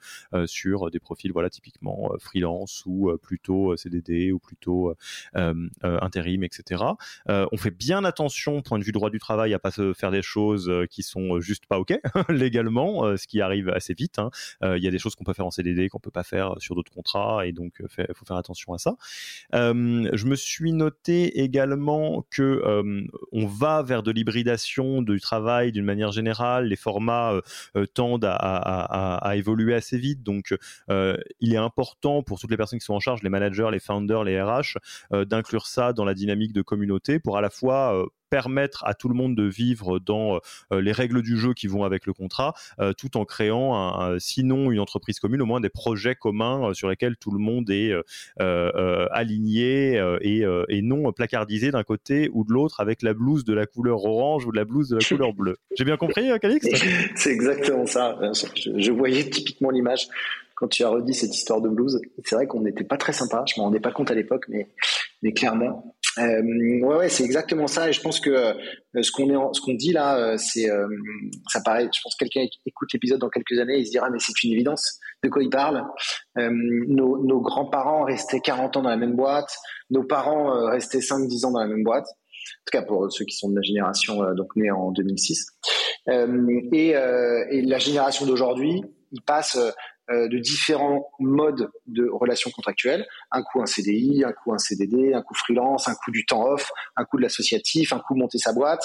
sur 0.47 0.91
des 0.91 1.01
profils, 1.01 1.33
voilà, 1.33 1.51
typiquement 1.51 2.13
freelance 2.19 2.83
ou 2.87 3.11
plutôt 3.23 3.77
CDD 3.77 4.33
ou 4.33 4.39
plutôt 4.39 4.95
intérim, 5.35 6.45
etc. 6.45 6.80
Euh, 7.29 7.47
on 7.53 7.57
fait 7.57 7.71
bien 7.71 8.05
attention, 8.05 8.63
point 8.63 8.79
de 8.79 8.85
vue 8.85 8.93
droit 8.93 9.11
du 9.11 9.19
travail, 9.19 9.55
à 9.55 9.59
pas 9.59 9.71
se 9.71 9.93
faire 9.93 10.11
des 10.11 10.23
choses 10.23 10.69
euh, 10.69 10.87
qui 10.87 11.03
sont 11.03 11.37
euh, 11.37 11.41
juste 11.41 11.67
pas 11.67 11.79
ok 11.79 11.99
légalement, 12.29 13.17
ce 13.17 13.27
qui 13.27 13.41
arrive 13.41 13.69
assez 13.69 13.95
vite. 13.95 14.19
Hein. 14.19 14.31
Il 14.63 14.83
y 14.83 14.89
a 14.89 14.91
des 14.91 14.99
choses 14.99 15.15
qu'on 15.15 15.25
peut 15.25 15.33
faire 15.33 15.47
en 15.47 15.51
CDD 15.51 15.89
qu'on 15.89 15.99
peut 15.99 16.11
pas 16.11 16.23
faire 16.23 16.55
sur 16.59 16.75
d'autres 16.75 16.93
contrats, 16.93 17.47
et 17.47 17.53
donc 17.53 17.75
il 17.81 18.15
faut 18.15 18.25
faire 18.25 18.37
attention 18.37 18.73
à 18.73 18.79
ça. 18.79 18.97
je 19.53 20.27
me 20.27 20.37
suis 20.37 20.73
noté 20.73 21.41
également 21.41 22.27
que 22.31 22.63
on 23.33 23.47
va 23.47 23.83
vers 23.83 24.03
de 24.03 24.11
l'hybridation 24.11 25.03
du 25.03 25.21
travail 25.21 25.73
d'une 25.73 25.85
manière 25.85 26.13
générale. 26.13 26.67
Les 26.67 26.77
formats 26.77 27.41
tendent 27.95 28.29
à, 28.29 29.33
évoluer 29.35 29.75
assez 29.75 29.99
vite, 29.99 30.23
donc 30.23 30.55
il 30.89 31.53
est 31.53 31.57
important 31.57 32.23
pour 32.23 32.39
toutes 32.39 32.51
les 32.51 32.57
personnes 32.57 32.79
qui 32.79 32.85
sont 32.85 32.95
en 32.95 33.01
charge, 33.01 33.23
les 33.23 33.31
managers, 33.31 33.69
les 33.71 33.81
founders, 33.81 34.25
les 34.25 34.41
RH, 34.41 34.79
d'inclure 35.27 35.67
ça 35.67 35.93
dans 35.93 36.05
la 36.05 36.15
dynamique 36.15 36.53
de 36.53 36.60
communauté 36.63 37.19
pour 37.19 37.37
à 37.37 37.41
la 37.41 37.51
fois 37.51 37.97
euh, 37.97 38.07
permettre 38.31 38.85
à 38.85 38.95
tout 38.95 39.09
le 39.09 39.15
monde 39.15 39.35
de 39.35 39.43
vivre 39.43 39.99
dans 39.99 40.39
euh, 40.73 40.81
les 40.81 40.93
règles 40.93 41.21
du 41.21 41.37
jeu 41.37 41.53
qui 41.53 41.67
vont 41.67 41.83
avec 41.83 42.07
le 42.07 42.13
contrat, 42.13 42.55
euh, 42.79 42.93
tout 42.93 43.17
en 43.17 43.25
créant, 43.25 43.75
un, 43.75 44.21
sinon 44.21 44.71
une 44.71 44.79
entreprise 44.79 45.19
commune, 45.19 45.43
au 45.43 45.47
moins 45.47 45.61
des 45.61 45.69
projets 45.69 46.15
communs 46.15 46.73
sur 46.73 46.89
lesquels 46.89 47.17
tout 47.17 47.33
le 47.33 47.39
monde 47.39 47.71
est 47.71 47.93
aligné 49.11 50.01
et, 50.21 50.45
et, 50.69 50.83
non 50.83 51.13
placardisé 51.13 51.73
d'un 51.73 51.83
côté 51.83 52.31
ou 52.33 52.45
de 52.45 52.53
l'autre 52.53 52.81
avec 52.81 53.03
la 53.03 53.15
blouse 53.15 53.45
de 53.45 53.53
la 53.53 53.67
couleur 53.67 54.05
orange 54.05 54.47
ou 54.47 54.53
de 54.53 54.57
la 54.57 54.65
blouse 54.65 54.91
de 54.91 54.97
la 54.97 55.05
couleur 55.05 55.33
bleue. 55.33 55.57
J'ai 55.77 55.85
bien 55.85 55.97
compris, 55.97 56.31
Calix? 56.41 56.67
C'est 57.17 57.33
exactement 57.33 57.87
ça. 57.87 58.17
Je, 58.33 58.79
je 58.79 58.93
voyais 58.93 59.29
typiquement 59.29 59.71
l'image 59.71 60.09
quand 60.61 60.69
tu 60.69 60.85
as 60.85 60.91
redit 60.91 61.15
cette 61.15 61.35
histoire 61.35 61.63
de 61.63 61.71
blouse. 61.71 62.03
C'est 62.23 62.35
vrai 62.35 62.47
qu'on 62.47 62.61
n'était 62.61 62.85
pas 62.85 62.99
très 62.99 63.15
sympa. 63.15 63.45
Je 63.49 63.59
m'en 63.59 63.65
rendais 63.65 63.81
pas 63.81 63.93
compte 63.93 64.11
à 64.11 64.15
l'époque, 64.15 64.45
mais, 64.49 64.69
mais 65.23 65.33
clairement, 65.33 65.97
euh, 66.19 66.43
ouais, 66.43 66.97
ouais, 66.97 67.09
c'est 67.09 67.25
exactement 67.25 67.67
ça. 67.67 67.89
Et 67.89 67.93
je 67.93 68.01
pense 68.01 68.21
que 68.21 68.31
euh, 68.31 68.55
ce 69.01 69.11
qu'on 69.13 69.31
est, 69.31 69.55
ce 69.55 69.61
qu'on 69.61 69.75
dit 69.75 69.93
là, 69.93 70.17
euh, 70.17 70.37
c'est, 70.37 70.69
euh, 70.69 70.89
ça 71.49 71.61
paraît. 71.65 71.85
Je 71.85 72.01
pense 72.03 72.15
que 72.19 72.25
quelqu'un 72.25 72.49
écoute 72.67 72.93
l'épisode 72.93 73.21
dans 73.21 73.29
quelques 73.29 73.59
années, 73.59 73.79
il 73.79 73.87
se 73.87 73.91
dira 73.93 74.11
mais 74.11 74.19
c'est 74.19 74.43
une 74.43 74.53
évidence. 74.53 74.99
De 75.23 75.29
quoi 75.29 75.43
il 75.43 75.51
parle? 75.51 75.85
Nos, 76.37 77.23
nos 77.23 77.41
grands-parents 77.41 78.05
restaient 78.05 78.41
40 78.41 78.79
ans 78.79 78.83
dans 78.83 78.89
la 78.89 78.97
même 78.97 79.17
boîte. 79.17 79.55
Nos 79.91 80.03
parents 80.03 80.71
restaient 80.71 81.01
5-10 81.01 81.45
ans 81.45 81.51
dans 81.53 81.61
la 81.61 81.67
même 81.67 81.85
boîte. 81.85 82.07
En 82.07 82.65
tout 82.65 82.73
cas 82.73 82.83
pour 82.83 83.13
ceux 83.13 83.27
qui 83.27 83.37
sont 83.37 83.51
de 83.51 83.57
la 83.57 83.63
génération 83.63 84.23
donc 84.35 84.57
née 84.57 84.71
en 84.71 84.93
2006. 84.93 85.47
et, 86.09 86.89
et 86.89 87.63
la 87.63 87.79
génération 87.79 88.25
d'aujourd'hui, 88.25 88.83
ils 89.13 89.23
passent 89.23 89.57
euh, 89.57 89.71
de 90.11 90.39
différents 90.39 91.11
modes 91.19 91.71
de 91.87 92.09
relations 92.09 92.51
contractuelles. 92.51 93.07
Un 93.31 93.43
coup 93.43 93.63
un 93.63 93.67
CDI, 93.67 94.25
un 94.25 94.33
coup 94.33 94.53
un 94.53 94.59
CDD, 94.59 95.15
un 95.15 95.23
coup 95.23 95.35
freelance, 95.35 95.89
un 95.89 95.95
coup 95.95 96.11
du 96.11 96.27
temps 96.27 96.45
off, 96.45 96.71
un 96.97 97.05
coup 97.05 97.17
de 97.17 97.23
l'associatif, 97.23 97.93
un 97.93 98.01
coup 98.01 98.15
monter 98.15 98.39
sa 98.39 98.53
boîte. 98.53 98.85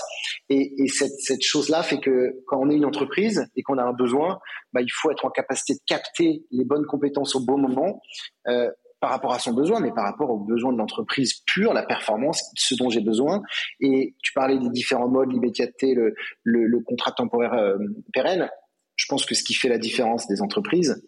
Et, 0.49 0.73
et 0.78 0.88
cette, 0.88 1.19
cette 1.19 1.41
chose-là 1.41 1.84
fait 1.84 1.99
que 1.99 2.36
quand 2.47 2.59
on 2.59 2.69
est 2.69 2.76
une 2.76 2.86
entreprise 2.86 3.47
et 3.55 3.63
qu'on 3.63 3.78
a 3.78 3.84
un 3.84 3.93
besoin, 3.93 4.39
bah, 4.73 4.82
il 4.82 4.91
faut 4.91 5.11
être 5.11 5.26
en 5.26 5.30
capacité 5.30 5.73
de 5.73 5.80
capter 5.86 6.43
les 6.51 6.65
bonnes 6.65 6.86
compétences 6.86 7.36
au 7.36 7.39
bon 7.39 7.57
moment. 7.57 8.01
Euh, 8.47 8.69
par 9.01 9.11
rapport 9.11 9.34
à 9.34 9.39
son 9.39 9.53
besoin, 9.53 9.82
mais 9.82 9.91
par 9.91 10.05
rapport 10.05 10.32
aux 10.32 10.39
besoins 10.39 10.73
de 10.73 10.80
l'entreprise 10.80 11.41
pure, 11.45 11.73
la 11.73 11.84
performance, 11.84 12.51
ce 12.55 12.73
dont 12.73 12.89
j'ai 12.89 13.01
besoin. 13.01 13.43
Et 13.80 14.15
tu 14.23 14.34
parlais 14.34 14.57
des 14.57 14.69
différents 14.69 15.09
modes, 15.09 15.32
l'immédiateté, 15.32 15.93
le, 15.93 16.15
le, 16.43 16.65
le, 16.65 16.80
contrat 16.80 17.11
temporaire 17.11 17.53
euh, 17.53 17.78
pérenne 18.13 18.49
je 18.95 19.05
pense 19.07 19.25
que 19.25 19.35
ce 19.35 19.43
qui 19.43 19.53
fait 19.53 19.69
la 19.69 19.77
différence 19.77 20.27
des 20.27 20.41
entreprises, 20.41 21.01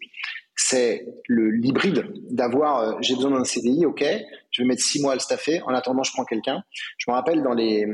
c'est 0.58 1.06
le 1.28 1.50
l'hybride 1.50 2.04
d'avoir 2.30 2.80
euh, 2.80 2.92
j'ai 3.00 3.14
besoin 3.14 3.30
d'un 3.30 3.44
CDI, 3.44 3.86
ok, 3.86 4.04
je 4.50 4.62
vais 4.62 4.68
mettre 4.68 4.82
six 4.82 5.00
mois 5.00 5.12
à 5.12 5.14
le 5.14 5.20
staffer. 5.20 5.62
En 5.62 5.68
attendant, 5.68 6.02
je 6.02 6.12
prends 6.12 6.24
quelqu'un. 6.24 6.62
Je 6.98 7.08
me 7.08 7.14
rappelle 7.14 7.42
dans 7.42 7.54
les 7.54 7.86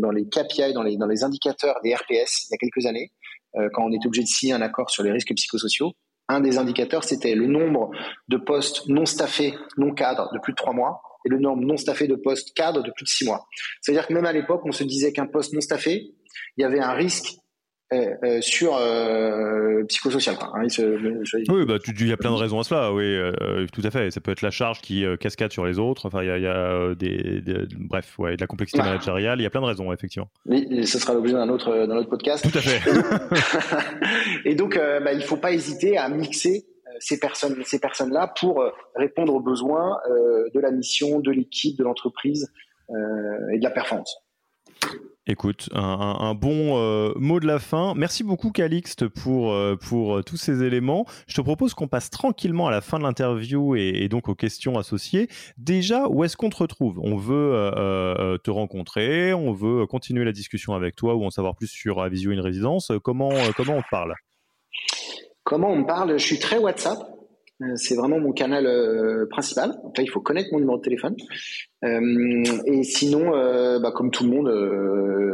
dans 0.00 0.10
les 0.10 0.28
KPI, 0.28 0.74
dans 0.74 0.82
les 0.82 0.98
dans 0.98 1.06
les 1.06 1.24
indicateurs 1.24 1.80
des 1.82 1.94
RPS 1.94 2.48
il 2.48 2.52
y 2.52 2.54
a 2.54 2.58
quelques 2.58 2.86
années, 2.86 3.10
euh, 3.56 3.68
quand 3.72 3.84
on 3.84 3.92
était 3.92 4.06
obligé 4.06 4.22
de 4.22 4.28
signer 4.28 4.52
un 4.52 4.60
accord 4.60 4.90
sur 4.90 5.02
les 5.02 5.10
risques 5.10 5.34
psychosociaux, 5.34 5.92
un 6.28 6.40
des 6.40 6.58
indicateurs 6.58 7.04
c'était 7.04 7.34
le 7.34 7.46
nombre 7.46 7.90
de 8.28 8.36
postes 8.36 8.86
non 8.88 9.06
staffés, 9.06 9.54
non 9.78 9.94
cadres 9.94 10.30
de 10.34 10.38
plus 10.40 10.52
de 10.52 10.56
trois 10.56 10.74
mois 10.74 11.00
et 11.24 11.28
le 11.30 11.38
nombre 11.38 11.62
non 11.62 11.76
staffé 11.76 12.06
de 12.06 12.16
postes 12.16 12.54
cadres 12.54 12.82
de 12.82 12.90
plus 12.90 13.04
de 13.04 13.08
six 13.08 13.24
mois. 13.24 13.46
C'est-à-dire 13.80 14.06
que 14.06 14.12
même 14.12 14.26
à 14.26 14.32
l'époque, 14.32 14.62
on 14.64 14.72
se 14.72 14.84
disait 14.84 15.12
qu'un 15.12 15.26
poste 15.26 15.52
non 15.52 15.60
staffé, 15.60 16.14
il 16.56 16.62
y 16.62 16.64
avait 16.64 16.80
un 16.80 16.92
risque 16.92 17.39
euh, 17.92 18.14
euh, 18.22 18.40
sur 18.40 18.76
euh, 18.76 19.82
psychosocial. 19.88 20.36
Quoi. 20.36 20.52
Hein, 20.54 20.68
oui, 21.48 21.64
bah, 21.66 21.78
il 21.88 22.06
y 22.06 22.12
a 22.12 22.16
plein 22.16 22.30
de 22.30 22.36
raisons 22.36 22.60
à 22.60 22.62
cela, 22.62 22.92
oui, 22.92 23.18
tout 23.72 23.82
à 23.82 23.90
fait. 23.90 24.12
Ça 24.12 24.20
peut 24.20 24.30
être 24.30 24.42
la 24.42 24.52
charge 24.52 24.80
qui 24.80 25.04
cascade 25.18 25.50
sur 25.50 25.66
les 25.66 25.80
autres. 25.80 26.06
Enfin, 26.06 26.22
il 26.22 26.28
y 26.28 26.30
a, 26.30 26.38
y 26.38 26.46
a 26.46 26.94
des, 26.94 27.42
bref, 27.76 28.16
ouais, 28.20 28.36
de 28.36 28.40
la 28.40 28.46
complexité 28.46 28.80
managériale. 28.80 29.40
Il 29.40 29.42
y 29.42 29.46
a 29.46 29.50
plein 29.50 29.60
de 29.60 29.66
raisons, 29.66 29.92
effectivement. 29.92 30.28
Mais 30.46 30.86
ce 30.86 31.00
sera 31.00 31.14
l'objet 31.14 31.32
d'un 31.32 31.48
autre, 31.48 31.86
d'un 31.86 31.96
autre 31.96 32.08
podcast. 32.08 32.48
Tout 32.48 32.56
à 32.56 32.60
fait. 32.60 32.80
et 34.44 34.54
donc, 34.54 34.76
bah, 34.76 35.12
il 35.12 35.18
ne 35.18 35.24
faut 35.24 35.38
pas 35.38 35.52
hésiter 35.52 35.98
à 35.98 36.08
mixer 36.08 36.66
ces 37.00 37.18
personnes, 37.18 37.60
ces 37.64 37.80
personnes-là 37.80 38.32
pour 38.38 38.64
répondre 38.94 39.34
aux 39.34 39.40
besoins 39.40 39.98
de 40.08 40.60
la 40.60 40.70
mission, 40.70 41.18
de 41.18 41.32
l'équipe, 41.32 41.76
de 41.76 41.82
l'entreprise 41.82 42.52
et 42.88 43.58
de 43.58 43.64
la 43.64 43.70
performance. 43.70 44.22
Écoute, 45.30 45.68
un, 45.72 46.34
bon 46.34 46.76
euh, 46.76 47.12
mot 47.14 47.38
de 47.38 47.46
la 47.46 47.60
fin. 47.60 47.94
Merci 47.94 48.24
beaucoup 48.24 48.50
Calixte 48.50 49.06
pour, 49.06 49.52
euh, 49.52 49.76
pour 49.76 50.16
euh, 50.16 50.22
tous 50.24 50.36
ces 50.36 50.64
éléments. 50.64 51.06
Je 51.28 51.36
te 51.36 51.40
propose 51.40 51.72
qu'on 51.72 51.86
passe 51.86 52.10
tranquillement 52.10 52.66
à 52.66 52.72
la 52.72 52.80
fin 52.80 52.98
de 52.98 53.04
l'interview 53.04 53.76
et, 53.76 54.08
donc 54.08 54.28
aux 54.28 54.34
questions 54.34 54.76
associées. 54.76 55.28
Déjà, 55.56 56.08
où 56.08 56.24
est-ce 56.24 56.36
qu'on 56.36 56.50
te 56.50 56.56
retrouve? 56.56 56.98
On 57.04 57.14
veut 57.14 57.70
te 58.42 58.50
rencontrer, 58.50 59.32
on 59.32 59.52
veut 59.52 59.86
continuer 59.86 60.24
la 60.24 60.32
discussion 60.32 60.74
avec 60.74 60.96
toi 60.96 61.14
ou 61.14 61.24
en 61.24 61.30
savoir 61.30 61.54
plus 61.54 61.68
sur 61.68 62.02
Avisio 62.02 62.32
une 62.32 62.40
résidence. 62.40 62.90
Comment, 63.04 63.30
comment 63.56 63.76
on 63.76 63.82
te 63.82 63.88
parle? 63.88 64.16
Comment 65.44 65.70
on 65.70 65.76
me 65.76 65.86
parle? 65.86 66.18
Je 66.18 66.26
suis 66.26 66.40
très 66.40 66.58
WhatsApp. 66.58 66.98
Euh, 67.62 67.76
c'est 67.76 67.94
vraiment 67.94 68.18
mon 68.18 68.32
canal 68.32 68.66
euh, 68.66 69.26
principal. 69.28 69.74
Enfin, 69.84 70.02
il 70.02 70.10
faut 70.10 70.20
connaître 70.20 70.48
mon 70.52 70.60
numéro 70.60 70.78
de 70.78 70.82
téléphone. 70.82 71.16
Euh, 71.84 72.44
et 72.66 72.82
sinon, 72.84 73.30
bah, 73.80 73.92
comme 73.92 74.10
tout 74.10 74.24
le 74.24 74.30
monde, 74.30 74.48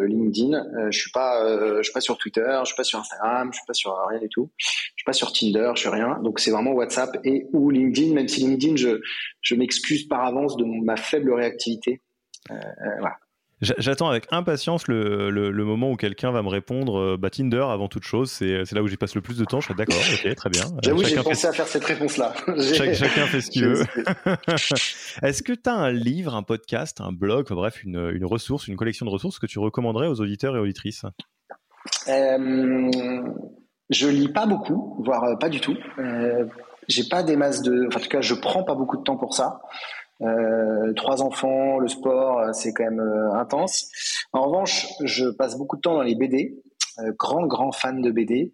LinkedIn. 0.09 0.91
je 0.91 0.99
suis 0.99 1.11
pas, 1.11 1.79
je 1.79 1.83
suis 1.83 1.93
pas 1.93 2.01
sur 2.01 2.19
Twitter, 2.19 2.59
je 2.61 2.67
suis 2.67 2.77
pas 2.77 2.85
sur 2.85 2.99
Instagram, 2.99 3.51
je 3.53 3.59
suis 3.59 3.67
pas 3.67 3.75
sur 3.75 3.97
rien 4.09 4.21
du 4.21 4.29
tout. 4.29 4.51
Je 4.59 4.67
suis 4.97 5.05
pas 5.05 5.13
sur 5.13 5.33
Tinder, 5.33 5.73
je 5.75 5.81
suis 5.81 5.89
rien. 5.89 6.19
Donc 6.23 6.41
c'est 6.41 6.51
vraiment 6.51 6.73
WhatsApp 6.73 7.19
et 7.25 7.47
ou 7.53 7.71
LinkedIn. 7.71 8.15
Même 8.15 8.29
si 8.29 8.41
LinkedIn, 8.41 8.77
je, 8.77 9.01
je 9.41 9.55
m'excuse 9.55 10.07
par 10.07 10.25
avance 10.25 10.57
de 10.57 10.65
ma 10.65 10.97
faible 10.97 11.33
réactivité. 11.33 12.03
voilà. 12.49 13.17
J'attends 13.63 14.09
avec 14.09 14.27
impatience 14.31 14.87
le, 14.87 15.31
le, 15.31 15.65
moment 15.65 15.91
où 15.91 15.97
quelqu'un 15.97 16.31
va 16.31 16.43
me 16.43 16.49
répondre 16.49 16.99
euh, 16.99 17.17
bah, 17.17 17.31
Tinder 17.31 17.65
avant 17.71 17.89
toute 17.89 18.03
chose. 18.03 18.31
C'est 18.31 18.71
là 18.73 18.83
où 18.83 18.87
j'y 18.89 18.99
passe 18.99 19.15
le 19.15 19.23
plus 19.23 19.39
de 19.39 19.45
temps. 19.47 19.61
Je 19.61 19.67
suis 19.67 19.75
d'accord, 19.75 19.97
ok, 19.97 20.35
très 20.35 20.51
bien. 20.51 20.65
J'avoue, 20.83 21.05
j'ai 21.05 21.17
pensé 21.17 21.47
à 21.47 21.53
faire 21.53 21.67
cette 21.67 21.85
réponse-là. 21.85 22.35
chacun 22.75 23.27
fait 23.27 23.41
ce 23.41 23.51
qu'il 23.51 23.65
veut. 23.69 23.85
Est-ce 25.23 25.43
que 25.43 25.53
tu 25.53 25.71
as 25.71 25.75
un 25.75 25.91
livre, 25.91 26.35
un 26.35 26.43
podcast, 26.43 27.01
un 27.01 27.13
blog, 27.13 27.47
bref, 27.49 27.83
une, 27.83 28.11
une, 28.13 28.27
ressource, 28.27 28.69
une 28.69 28.77
collection 28.77 29.07
de 29.07 29.11
ressources 29.11 29.39
que 29.39 29.47
tu 29.47 29.59
recommanderais 29.59 30.09
aux 30.09 30.21
auditeurs 30.21 30.55
et 30.57 30.59
auditrices? 30.59 31.05
Euh, 32.09 33.23
Je 33.91 34.09
lis 34.09 34.29
pas 34.29 34.47
beaucoup, 34.47 35.03
voire 35.05 35.25
euh, 35.25 35.37
pas 35.37 35.49
du 35.49 35.61
tout. 35.61 35.77
Euh, 35.99 36.45
j'ai 36.89 37.05
pas 37.05 37.23
des 37.23 37.37
masses 37.37 37.63
de. 37.63 37.87
Enfin, 37.89 38.01
en 38.01 38.03
tout 38.03 38.09
cas, 38.09 38.21
je 38.21 38.35
prends 38.35 38.65
pas 38.65 38.75
beaucoup 38.75 38.97
de 38.97 39.03
temps 39.03 39.17
pour 39.17 39.35
ça. 39.35 39.61
Euh, 40.23 40.95
trois 40.95 41.23
enfants, 41.23 41.79
le 41.79 41.89
sport, 41.89 42.41
euh, 42.41 42.53
c'est 42.53 42.73
quand 42.73 42.85
même 42.85 43.01
euh, 43.01 43.33
intense. 43.33 43.91
En 44.33 44.43
revanche, 44.47 44.87
je 45.05 45.27
passe 45.27 45.57
beaucoup 45.57 45.77
de 45.77 45.83
temps 45.83 45.95
dans 45.95 46.03
les 46.03 46.15
BD, 46.15 46.57
euh, 47.01 47.13
grand 47.19 47.47
grand 47.47 47.73
fan 47.73 48.01
de 48.01 48.11
BD. 48.11 48.53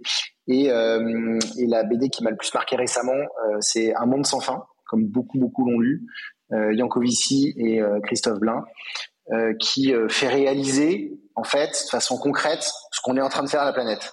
Et, 0.49 0.65
et 0.67 1.67
la 1.69 1.85
BD 1.85 2.09
qui 2.09 2.25
m'a 2.25 2.31
le 2.31 2.37
plus 2.37 2.53
marqué 2.53 2.75
récemment, 2.75 3.29
c'est 3.61 3.95
Un 3.95 4.07
monde 4.07 4.27
sans 4.27 4.41
fin, 4.41 4.65
comme 4.87 5.05
beaucoup 5.05 5.39
beaucoup 5.39 5.65
l'ont 5.65 5.79
lu, 5.79 6.05
Yankovici 6.51 7.55
et 7.57 7.81
Christophe 8.03 8.41
Blain, 8.41 8.65
qui 9.61 9.95
fait 10.09 10.27
réaliser 10.27 11.17
en 11.37 11.45
fait 11.45 11.69
de 11.69 11.89
façon 11.91 12.19
concrète 12.19 12.69
ce 12.91 13.01
qu'on 13.05 13.17
est 13.17 13.21
en 13.21 13.29
train 13.29 13.45
de 13.45 13.49
faire 13.49 13.61
à 13.61 13.67
la 13.67 13.73
planète. 13.73 14.13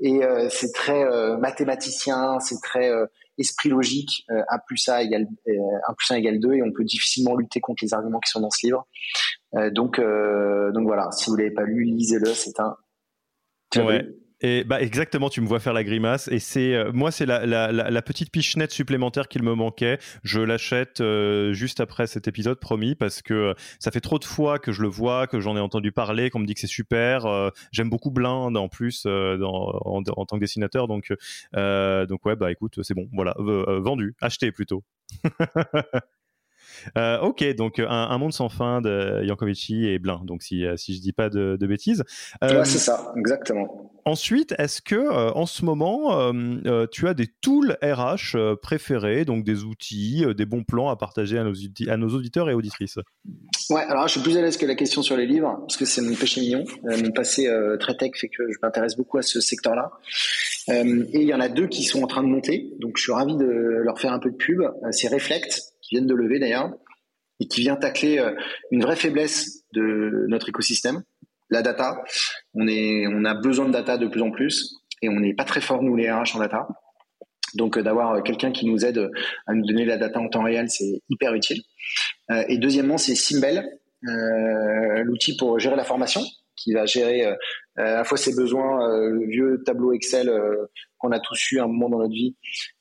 Et 0.00 0.20
c'est 0.50 0.72
très 0.74 1.04
mathématicien, 1.38 2.40
c'est 2.40 2.60
très 2.60 2.90
esprit 3.38 3.68
logique, 3.68 4.24
euh, 4.30 4.42
1 4.48 4.58
plus 4.66 4.88
A 4.88 5.02
égale, 5.02 5.26
euh, 5.48 5.52
1 5.88 5.94
plus 5.94 6.10
1 6.10 6.16
égale 6.16 6.40
2, 6.40 6.54
et 6.54 6.62
on 6.62 6.72
peut 6.72 6.84
difficilement 6.84 7.36
lutter 7.36 7.60
contre 7.60 7.84
les 7.84 7.94
arguments 7.94 8.20
qui 8.20 8.30
sont 8.30 8.40
dans 8.40 8.50
ce 8.50 8.66
livre. 8.66 8.86
Euh, 9.54 9.70
donc, 9.70 9.98
euh, 9.98 10.72
donc 10.72 10.86
voilà, 10.86 11.10
si 11.12 11.30
vous 11.30 11.36
l'avez 11.36 11.50
pas 11.50 11.64
lu, 11.64 11.84
lisez-le, 11.84 12.26
c'est 12.34 12.58
un... 12.60 12.76
Ouais. 13.76 14.06
Et 14.40 14.62
bah 14.62 14.80
exactement, 14.80 15.30
tu 15.30 15.40
me 15.40 15.48
vois 15.48 15.58
faire 15.58 15.72
la 15.72 15.82
grimace. 15.82 16.28
Et 16.28 16.38
c'est 16.38 16.74
euh, 16.74 16.92
moi, 16.92 17.10
c'est 17.10 17.26
la, 17.26 17.44
la, 17.44 17.72
la, 17.72 18.02
petite 18.02 18.30
pichenette 18.30 18.70
supplémentaire 18.70 19.26
qu'il 19.26 19.42
me 19.42 19.54
manquait. 19.54 19.98
Je 20.22 20.40
l'achète 20.40 21.00
euh, 21.00 21.52
juste 21.52 21.80
après 21.80 22.06
cet 22.06 22.28
épisode, 22.28 22.60
promis, 22.60 22.94
parce 22.94 23.20
que 23.20 23.34
euh, 23.34 23.54
ça 23.80 23.90
fait 23.90 24.00
trop 24.00 24.20
de 24.20 24.24
fois 24.24 24.60
que 24.60 24.70
je 24.70 24.82
le 24.82 24.88
vois, 24.88 25.26
que 25.26 25.40
j'en 25.40 25.56
ai 25.56 25.60
entendu 25.60 25.90
parler, 25.90 26.30
qu'on 26.30 26.38
me 26.38 26.46
dit 26.46 26.54
que 26.54 26.60
c'est 26.60 26.68
super. 26.68 27.26
J'aime 27.72 27.90
beaucoup 27.90 28.10
Blind 28.10 28.56
en 28.56 28.68
plus 28.68 29.04
dans, 29.04 29.80
en, 29.84 30.02
en, 30.06 30.26
tant 30.26 30.36
que 30.36 30.40
dessinateur, 30.40 30.86
donc 30.86 31.12
donc 31.52 32.26
ouais, 32.26 32.36
bah 32.36 32.52
écoute, 32.52 32.78
c'est 32.82 32.94
bon, 32.94 33.08
voilà, 33.12 33.34
vendu, 33.38 34.14
acheté 34.20 34.52
plutôt. 34.52 34.84
Euh, 36.96 37.18
ok, 37.20 37.44
donc 37.54 37.78
un, 37.78 38.18
monde 38.18 38.32
sans 38.32 38.48
fin 38.48 38.80
de 38.80 39.24
Yankovici 39.24 39.86
et 39.86 39.98
Blin, 39.98 40.20
donc 40.24 40.42
si, 40.42 40.64
euh, 40.64 40.76
si 40.76 40.94
je 40.94 41.00
dis 41.00 41.12
pas 41.12 41.28
de, 41.28 41.56
bêtises. 41.60 42.04
Euh, 42.42 42.64
c'est 42.64 42.78
ça, 42.78 43.12
exactement. 43.16 43.92
Ensuite, 44.04 44.54
est-ce 44.56 44.80
que 44.80 45.10
en 45.32 45.44
ce 45.44 45.64
moment, 45.64 46.32
tu 46.90 47.08
as 47.08 47.14
des 47.14 47.26
tools 47.26 47.76
RH 47.82 48.56
préférés, 48.62 49.24
donc 49.24 49.44
des 49.44 49.64
outils, 49.64 50.24
des 50.34 50.46
bons 50.46 50.64
plans 50.64 50.88
à 50.88 50.96
partager 50.96 51.38
à 51.38 51.44
nos, 51.44 51.52
à 51.88 51.96
nos 51.96 52.08
auditeurs 52.08 52.48
et 52.48 52.54
auditrices? 52.54 52.98
Ouais, 53.68 53.82
alors 53.82 54.06
je 54.06 54.12
suis 54.12 54.20
plus 54.22 54.38
à 54.38 54.40
l'aise 54.40 54.56
que 54.56 54.64
la 54.64 54.76
question 54.76 55.02
sur 55.02 55.16
les 55.16 55.26
livres, 55.26 55.58
parce 55.60 55.76
que 55.76 55.84
c'est 55.84 56.00
mon 56.00 56.14
péché 56.14 56.40
mignon. 56.40 56.64
mon 56.84 57.10
passé 57.10 57.50
très 57.78 57.96
tech 57.96 58.12
fait 58.14 58.28
que 58.28 58.50
je 58.50 58.56
m'intéresse 58.62 58.96
beaucoup 58.96 59.18
à 59.18 59.22
ce 59.22 59.40
secteur-là. 59.40 59.90
et 60.68 61.20
il 61.20 61.28
y 61.28 61.34
en 61.34 61.40
a 61.40 61.50
deux 61.50 61.66
qui 61.66 61.84
sont 61.84 62.02
en 62.02 62.06
train 62.06 62.22
de 62.22 62.28
monter, 62.28 62.72
donc 62.78 62.96
je 62.96 63.02
suis 63.02 63.12
ravi 63.12 63.36
de 63.36 63.44
leur 63.44 64.00
faire 64.00 64.14
un 64.14 64.18
peu 64.18 64.30
de 64.30 64.36
pub. 64.36 64.62
c'est 64.90 65.08
Reflect, 65.08 65.74
qui 65.88 65.94
viennent 65.94 66.06
de 66.06 66.14
lever 66.14 66.38
d'ailleurs, 66.38 66.70
et 67.40 67.46
qui 67.46 67.60
vient 67.60 67.76
tacler 67.76 68.18
euh, 68.18 68.34
une 68.70 68.82
vraie 68.82 68.96
faiblesse 68.96 69.64
de 69.72 70.26
notre 70.28 70.48
écosystème, 70.48 71.02
la 71.50 71.62
data. 71.62 72.02
On, 72.54 72.66
est, 72.68 73.06
on 73.06 73.24
a 73.24 73.34
besoin 73.34 73.66
de 73.66 73.72
data 73.72 73.96
de 73.96 74.06
plus 74.06 74.22
en 74.22 74.30
plus, 74.30 74.76
et 75.02 75.08
on 75.08 75.20
n'est 75.20 75.34
pas 75.34 75.44
très 75.44 75.60
fort, 75.60 75.82
nous, 75.82 75.96
les 75.96 76.10
RH, 76.10 76.34
en 76.34 76.40
data. 76.40 76.68
Donc, 77.54 77.78
euh, 77.78 77.82
d'avoir 77.82 78.12
euh, 78.12 78.22
quelqu'un 78.22 78.52
qui 78.52 78.66
nous 78.66 78.84
aide 78.84 79.10
à 79.46 79.54
nous 79.54 79.64
donner 79.64 79.84
la 79.84 79.96
data 79.96 80.20
en 80.20 80.28
temps 80.28 80.42
réel, 80.42 80.68
c'est 80.68 81.00
hyper 81.08 81.34
utile. 81.34 81.62
et 82.48 82.58
deuxièmement, 82.58 82.98
c'est 82.98 83.14
Simbel, 83.14 83.64
l'outil 84.02 85.36
pour 85.36 85.58
gérer 85.58 85.76
la 85.76 85.84
formation, 85.84 86.20
qui 86.68 86.74
va 86.74 86.86
gérer 86.86 87.24
à 87.76 87.82
la 87.82 88.04
fois 88.04 88.18
ses 88.18 88.34
besoins, 88.34 88.86
le 89.08 89.26
vieux 89.26 89.62
tableau 89.64 89.92
Excel 89.92 90.30
qu'on 90.98 91.12
a 91.12 91.20
tous 91.20 91.52
eu 91.52 91.60
à 91.60 91.64
un 91.64 91.66
moment 91.68 91.88
dans 91.88 91.98
notre 91.98 92.12
vie 92.12 92.36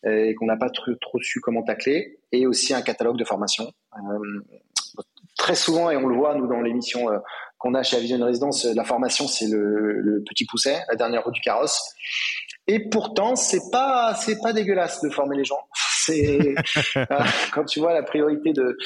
et 0.06 0.36
qu'on 0.36 0.46
n'a 0.46 0.58
pas 0.58 0.70
trop, 0.70 0.94
trop, 1.00 1.20
su 1.22 1.40
comment 1.40 1.64
tacler, 1.64 2.20
et 2.32 2.48
aussi 2.48 2.74
un 2.74 2.82
catalogue 2.82 3.18
de 3.18 3.24
formation. 3.24 3.72
Euh, 3.96 4.42
très 5.38 5.56
souvent, 5.56 5.90
et 5.90 5.98
on 5.98 6.08
le 6.08 6.16
voit 6.16 6.36
nous 6.36 6.48
dans 6.48 6.62
l'émission 6.62 7.10
euh, 7.10 7.20
qu'on 7.58 7.74
a 7.74 7.84
chez 7.84 7.98
Avision 7.98 8.24
Résidence, 8.24 8.66
la 8.66 8.84
formation 8.84 9.28
c'est 9.28 9.48
le, 9.48 10.02
le, 10.02 10.24
petit 10.24 10.46
pousset, 10.46 10.80
la 10.90 10.96
dernière 10.96 11.24
roue 11.24 11.32
du 11.32 11.42
carrosse. 11.42 11.94
Et 12.68 12.90
pourtant, 12.90 13.36
c'est 13.36 13.72
pas 13.72 14.14
c'est 14.16 14.40
pas 14.42 14.52
dégueulasse 14.52 15.02
de 15.02 15.10
former 15.10 15.38
les 15.38 15.46
gens. 15.46 15.60
C'est 16.02 16.56
euh, 16.98 17.06
quand 17.54 17.64
tu 17.64 17.80
vois 17.80 17.94
la 17.94 18.04
priorité 18.04 18.52
de 18.52 18.62
euh, 18.62 18.78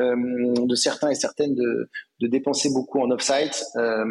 de 0.00 0.74
certains 0.74 1.10
et 1.10 1.14
certaines 1.14 1.54
de, 1.54 1.88
dépenser 2.20 2.70
beaucoup 2.72 3.00
en 3.00 3.10
off-site, 3.10 3.64
euh, 3.76 4.04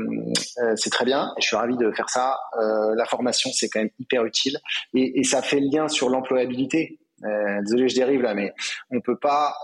c'est 0.76 0.90
très 0.90 1.06
bien. 1.06 1.34
Je 1.40 1.48
suis 1.48 1.56
ravi 1.56 1.78
de 1.78 1.92
faire 1.92 2.10
ça. 2.10 2.38
la 2.58 3.06
formation, 3.06 3.50
c'est 3.54 3.70
quand 3.70 3.80
même 3.80 3.92
hyper 4.00 4.26
utile 4.26 4.58
et, 4.94 5.24
ça 5.24 5.42
fait 5.42 5.60
lien 5.60 5.88
sur 5.88 6.10
l'employabilité. 6.10 7.00
désolé, 7.62 7.90
je 7.90 7.96
dérive 7.96 8.22
là, 8.22 8.34
mais 8.34 8.54
on 8.92 9.02
peut 9.02 9.18
pas 9.18 9.56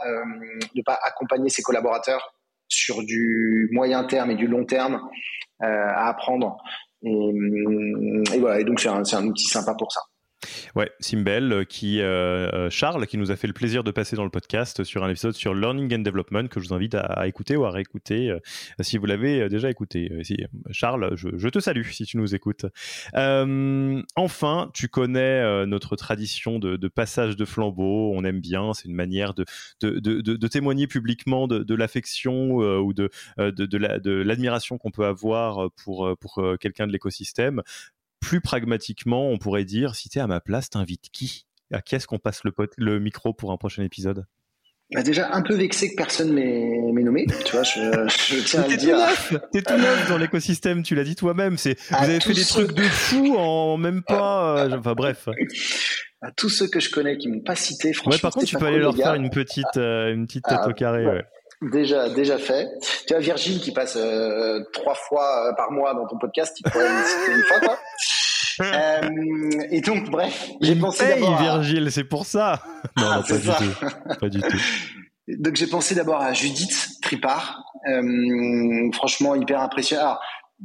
ne 0.74 0.82
pas 0.84 0.98
accompagner 1.04 1.50
ses 1.50 1.62
collaborateurs 1.62 2.36
sur 2.68 3.04
du 3.04 3.70
moyen 3.72 4.04
terme 4.04 4.32
et 4.32 4.36
du 4.36 4.48
long 4.48 4.66
terme 4.66 5.02
à 5.60 6.10
apprendre 6.10 6.58
et, 7.06 8.40
voilà, 8.40 8.60
et 8.60 8.64
donc 8.64 8.80
c'est 8.80 8.90
un, 8.90 9.28
outil 9.28 9.46
sympa 9.46 9.76
pour 9.76 9.92
ça. 9.92 10.02
Ouais, 10.76 10.91
Simbel, 11.00 11.66
qui 11.68 12.00
Charles, 12.70 13.08
qui 13.08 13.18
nous 13.18 13.32
a 13.32 13.36
fait 13.36 13.48
le 13.48 13.54
plaisir 13.54 13.84
de 13.84 13.91
passer 13.91 14.16
dans 14.16 14.24
le 14.24 14.30
podcast 14.30 14.84
sur 14.84 15.04
un 15.04 15.10
épisode 15.10 15.34
sur 15.34 15.54
learning 15.54 15.93
and 15.96 16.00
development 16.00 16.48
que 16.48 16.60
je 16.60 16.68
vous 16.68 16.74
invite 16.74 16.96
à, 16.96 17.28
écouter 17.28 17.56
ou 17.56 17.66
à 17.66 17.72
réécouter 17.72 18.36
si 18.80 18.98
vous 18.98 19.06
l'avez 19.06 19.50
déjà 19.50 19.70
écouté. 19.70 20.12
Charles, 20.72 21.16
je, 21.16 21.50
te 21.50 21.60
salue 21.60 21.84
si 21.84 22.06
tu 22.06 22.18
nous 22.18 22.36
écoutes. 22.36 22.66
enfin, 23.14 24.72
tu 24.74 24.88
connais 24.88 25.66
notre 25.66 25.96
tradition 25.96 26.60
de, 26.60 26.88
passage 26.88 27.36
de 27.36 27.46
flambeau. 27.46 28.14
On 28.16 28.24
aime 28.24 28.39
bien, 28.39 28.74
c'est 28.74 28.88
une 28.88 28.96
manière 28.96 29.34
de, 29.34 30.48
témoigner 30.48 30.88
publiquement 30.88 31.48
de, 31.48 31.76
l'affection 31.76 32.56
ou 32.56 32.93
de, 32.93 33.10
l'admiration 34.24 34.78
qu'on 34.78 34.91
peut 34.91 35.06
avoir 35.06 35.72
pour 35.84 36.16
quelqu'un 36.60 36.88
de 36.88 36.91
l'écosystème 36.91 37.62
plus 38.26 38.42
pragmatiquement, 38.42 39.30
on 39.30 39.38
pourrait 39.38 39.66
dire, 39.66 39.94
si 39.94 40.10
tu 40.10 40.18
es 40.18 40.22
à 40.22 40.26
ma 40.26 40.40
place, 40.40 40.72
t'invites 40.72 41.10
qui? 41.12 41.46
À 41.72 41.82
qui 41.82 41.94
est-ce 41.94 42.08
qu'on 42.08 42.18
passe 42.18 42.44
le, 42.44 42.52
le 42.78 43.00
micro 43.00 43.34
pour 43.34 43.52
un 43.52 43.58
prochain 43.58 43.84
épisode? 43.84 44.26
Bah 44.92 45.04
déjà 45.04 45.32
un 45.32 45.42
peu 45.42 45.54
vexé 45.54 45.92
que 45.92 45.96
personne 45.96 46.34
m'ait 46.34 47.04
nommé, 47.04 47.28
tu 47.44 47.52
vois, 47.52 47.64
je, 47.64 47.80
je 48.08 48.40
tiens 48.46 48.64
à 48.64 48.68
le 48.68 48.78
dire. 48.78 48.98
T'es 49.52 49.62
tout 49.62 49.78
neuf 49.78 50.10
dans 50.10 50.18
l'écosystème, 50.18 50.82
tu 50.82 50.96
l'as 50.96 51.04
dit 51.04 51.16
toi-même. 51.16 51.58
C'est 51.58 51.80
vous 51.90 51.96
avez 52.04 52.20
fait 52.20 52.34
des 52.34 52.46
trucs 52.46 52.74
de 52.74 52.84
fou 52.84 53.36
en 53.36 53.78
même 53.78 54.02
pas. 54.02 54.66
Euh, 54.66 54.78
enfin 54.78 54.94
bref. 54.94 55.30
À 56.22 56.32
tous 56.32 56.50
ceux 56.50 56.68
que 56.68 56.80
je 56.80 56.90
connais 56.90 57.18
qui 57.18 57.30
m'ont 57.30 57.42
pas 57.42 57.56
cité, 57.56 57.94
franchement. 57.94 58.12
Ouais, 58.14 58.20
par 58.20 58.32
contre, 58.32 58.48
tu 58.48 58.58
peux 58.58 58.66
aller 58.66 58.80
leur 58.80 58.96
faire 58.96 59.14
une 59.14 59.30
petite, 59.30 59.78
euh, 59.78 60.14
une 60.14 60.26
petite 60.26 60.46
tête 60.46 60.60
ah, 60.62 60.70
au 60.70 60.74
carré. 60.74 61.06
Ouais. 61.06 61.26
Déjà, 61.62 62.10
déjà 62.10 62.38
fait. 62.38 62.68
Tu 63.08 63.14
as 63.14 63.20
Virgile 63.20 63.60
qui 63.60 63.72
passe 63.72 63.98
euh, 63.98 64.60
trois 64.74 64.96
fois 64.96 65.54
par 65.58 65.72
mois 65.72 65.94
dans 65.94 66.08
ton 66.08 66.18
podcast, 66.18 66.56
il 66.60 66.70
pourrait 66.70 66.90
me 66.90 67.04
citer 67.04 67.32
une 67.32 67.44
fois, 67.44 67.60
quoi. 67.60 67.80
Euh, 68.62 69.01
et 69.72 69.82
donc, 69.82 70.10
bref, 70.10 70.49
j'ai 70.62 70.76
pensé 70.76 71.08
d'abord. 71.08 71.38
Virgile, 71.39 71.91
c'est 71.91 72.03
pour 72.03 72.26
ça. 72.26 72.64
Non, 72.97 73.08
ah, 73.10 73.24
pas, 73.28 73.38
du 73.38 73.47
tout. 73.47 74.16
pas 74.20 74.30
du 74.30 74.39
tout. 74.39 74.58
Donc, 75.28 75.56
j'ai 75.56 75.68
pensé 75.68 75.95
d'abord 75.95 76.22
à 76.22 76.34
Judith 76.34 76.88
Tripart. 77.01 77.64
Euh, 77.89 78.91
franchement, 78.93 79.36
hyper 79.36 79.60
impressionnant. 79.60 80.01
Alors, 80.01 80.22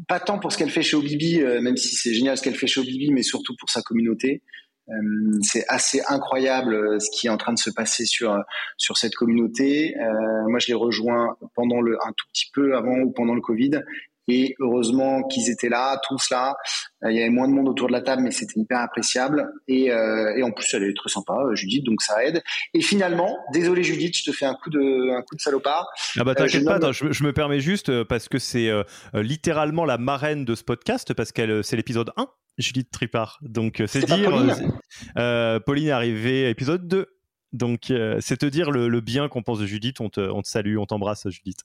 pas 0.08 0.20
tant 0.20 0.38
pour 0.38 0.52
ce 0.52 0.58
qu'elle 0.58 0.70
fait 0.70 0.82
chez 0.82 0.96
Obibi, 0.96 1.40
euh, 1.40 1.60
même 1.60 1.76
si 1.76 1.94
c'est 1.94 2.14
génial 2.14 2.36
ce 2.36 2.42
qu'elle 2.42 2.54
fait 2.54 2.66
chez 2.66 2.80
Obibi, 2.80 3.10
mais 3.12 3.22
surtout 3.22 3.54
pour 3.58 3.70
sa 3.70 3.82
communauté. 3.82 4.42
Euh, 4.88 5.38
c'est 5.42 5.64
assez 5.68 6.02
incroyable 6.08 7.00
ce 7.00 7.08
qui 7.12 7.28
est 7.28 7.30
en 7.30 7.36
train 7.36 7.52
de 7.52 7.58
se 7.58 7.70
passer 7.70 8.04
sur 8.04 8.36
sur 8.76 8.96
cette 8.96 9.14
communauté. 9.14 9.96
Euh, 9.96 10.48
moi, 10.48 10.58
je 10.58 10.68
l'ai 10.68 10.74
rejoint 10.74 11.36
pendant 11.54 11.80
le 11.80 11.96
un 12.04 12.12
tout 12.16 12.26
petit 12.32 12.50
peu 12.52 12.76
avant 12.76 12.98
ou 12.98 13.12
pendant 13.12 13.34
le 13.34 13.40
Covid, 13.40 13.82
et 14.30 14.54
heureusement 14.60 15.24
qu'ils 15.24 15.50
étaient 15.50 15.68
là, 15.68 16.00
tous 16.08 16.30
là. 16.30 16.54
Euh, 17.02 17.10
il 17.10 17.18
y 17.18 17.20
avait 17.20 17.30
moins 17.30 17.48
de 17.48 17.52
monde 17.52 17.68
autour 17.68 17.88
de 17.88 17.92
la 17.92 18.00
table, 18.00 18.22
mais 18.22 18.30
c'était 18.30 18.60
hyper 18.60 18.78
appréciable. 18.78 19.50
Et, 19.66 19.90
euh, 19.90 20.36
et, 20.36 20.42
en 20.42 20.52
plus, 20.52 20.72
elle 20.74 20.84
est 20.84 20.96
très 20.96 21.08
sympa, 21.08 21.34
euh, 21.34 21.54
Judith, 21.56 21.84
donc 21.84 22.00
ça 22.00 22.24
aide. 22.24 22.40
Et 22.72 22.80
finalement, 22.80 23.36
désolé 23.52 23.82
Judith, 23.82 24.16
je 24.16 24.30
te 24.30 24.32
fais 24.32 24.46
un 24.46 24.54
coup 24.54 24.70
de, 24.70 25.18
un 25.18 25.22
coup 25.22 25.34
de 25.34 25.40
salopard. 25.40 25.88
Ah 26.16 26.24
bah 26.24 26.34
t'inquiète 26.34 26.64
pas, 26.64 26.92
je, 26.92 27.24
me 27.24 27.32
permets 27.32 27.60
juste 27.60 28.04
parce 28.04 28.28
que 28.28 28.38
c'est 28.38 28.70
littéralement 29.14 29.84
la 29.84 29.98
marraine 29.98 30.44
de 30.44 30.54
ce 30.54 30.62
podcast, 30.62 31.12
parce 31.14 31.32
qu'elle 31.32 31.64
c'est 31.64 31.76
l'épisode 31.76 32.12
1, 32.16 32.28
Judith 32.58 32.90
Tripart. 32.90 33.38
Donc 33.42 33.82
c'est 33.86 34.04
dire. 34.04 34.30
Pauline. 34.30 35.60
Pauline 35.66 35.88
est 35.88 35.90
arrivée 35.90 36.46
à 36.46 36.50
épisode 36.50 36.86
2. 36.86 37.06
Donc 37.52 37.92
c'est 38.20 38.36
te 38.36 38.46
dire 38.46 38.70
le, 38.70 39.00
bien 39.00 39.28
qu'on 39.28 39.42
pense 39.42 39.58
de 39.58 39.66
Judith. 39.66 40.00
On 40.00 40.08
te, 40.08 40.20
on 40.20 40.42
te 40.42 40.48
salue, 40.48 40.76
on 40.78 40.86
t'embrasse, 40.86 41.28
Judith. 41.28 41.60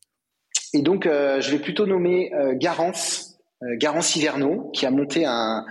Et 0.75 0.81
donc, 0.81 1.05
euh, 1.05 1.39
je 1.39 1.51
vais 1.51 1.59
plutôt 1.59 1.85
nommer 1.85 2.33
euh, 2.33 2.53
Garance, 2.53 3.37
euh, 3.63 3.77
Garance 3.77 4.13
Hiverneau, 4.17 4.71
qui 4.73 4.85
a 4.85 4.91
monté 4.91 5.23
un, 5.25 5.63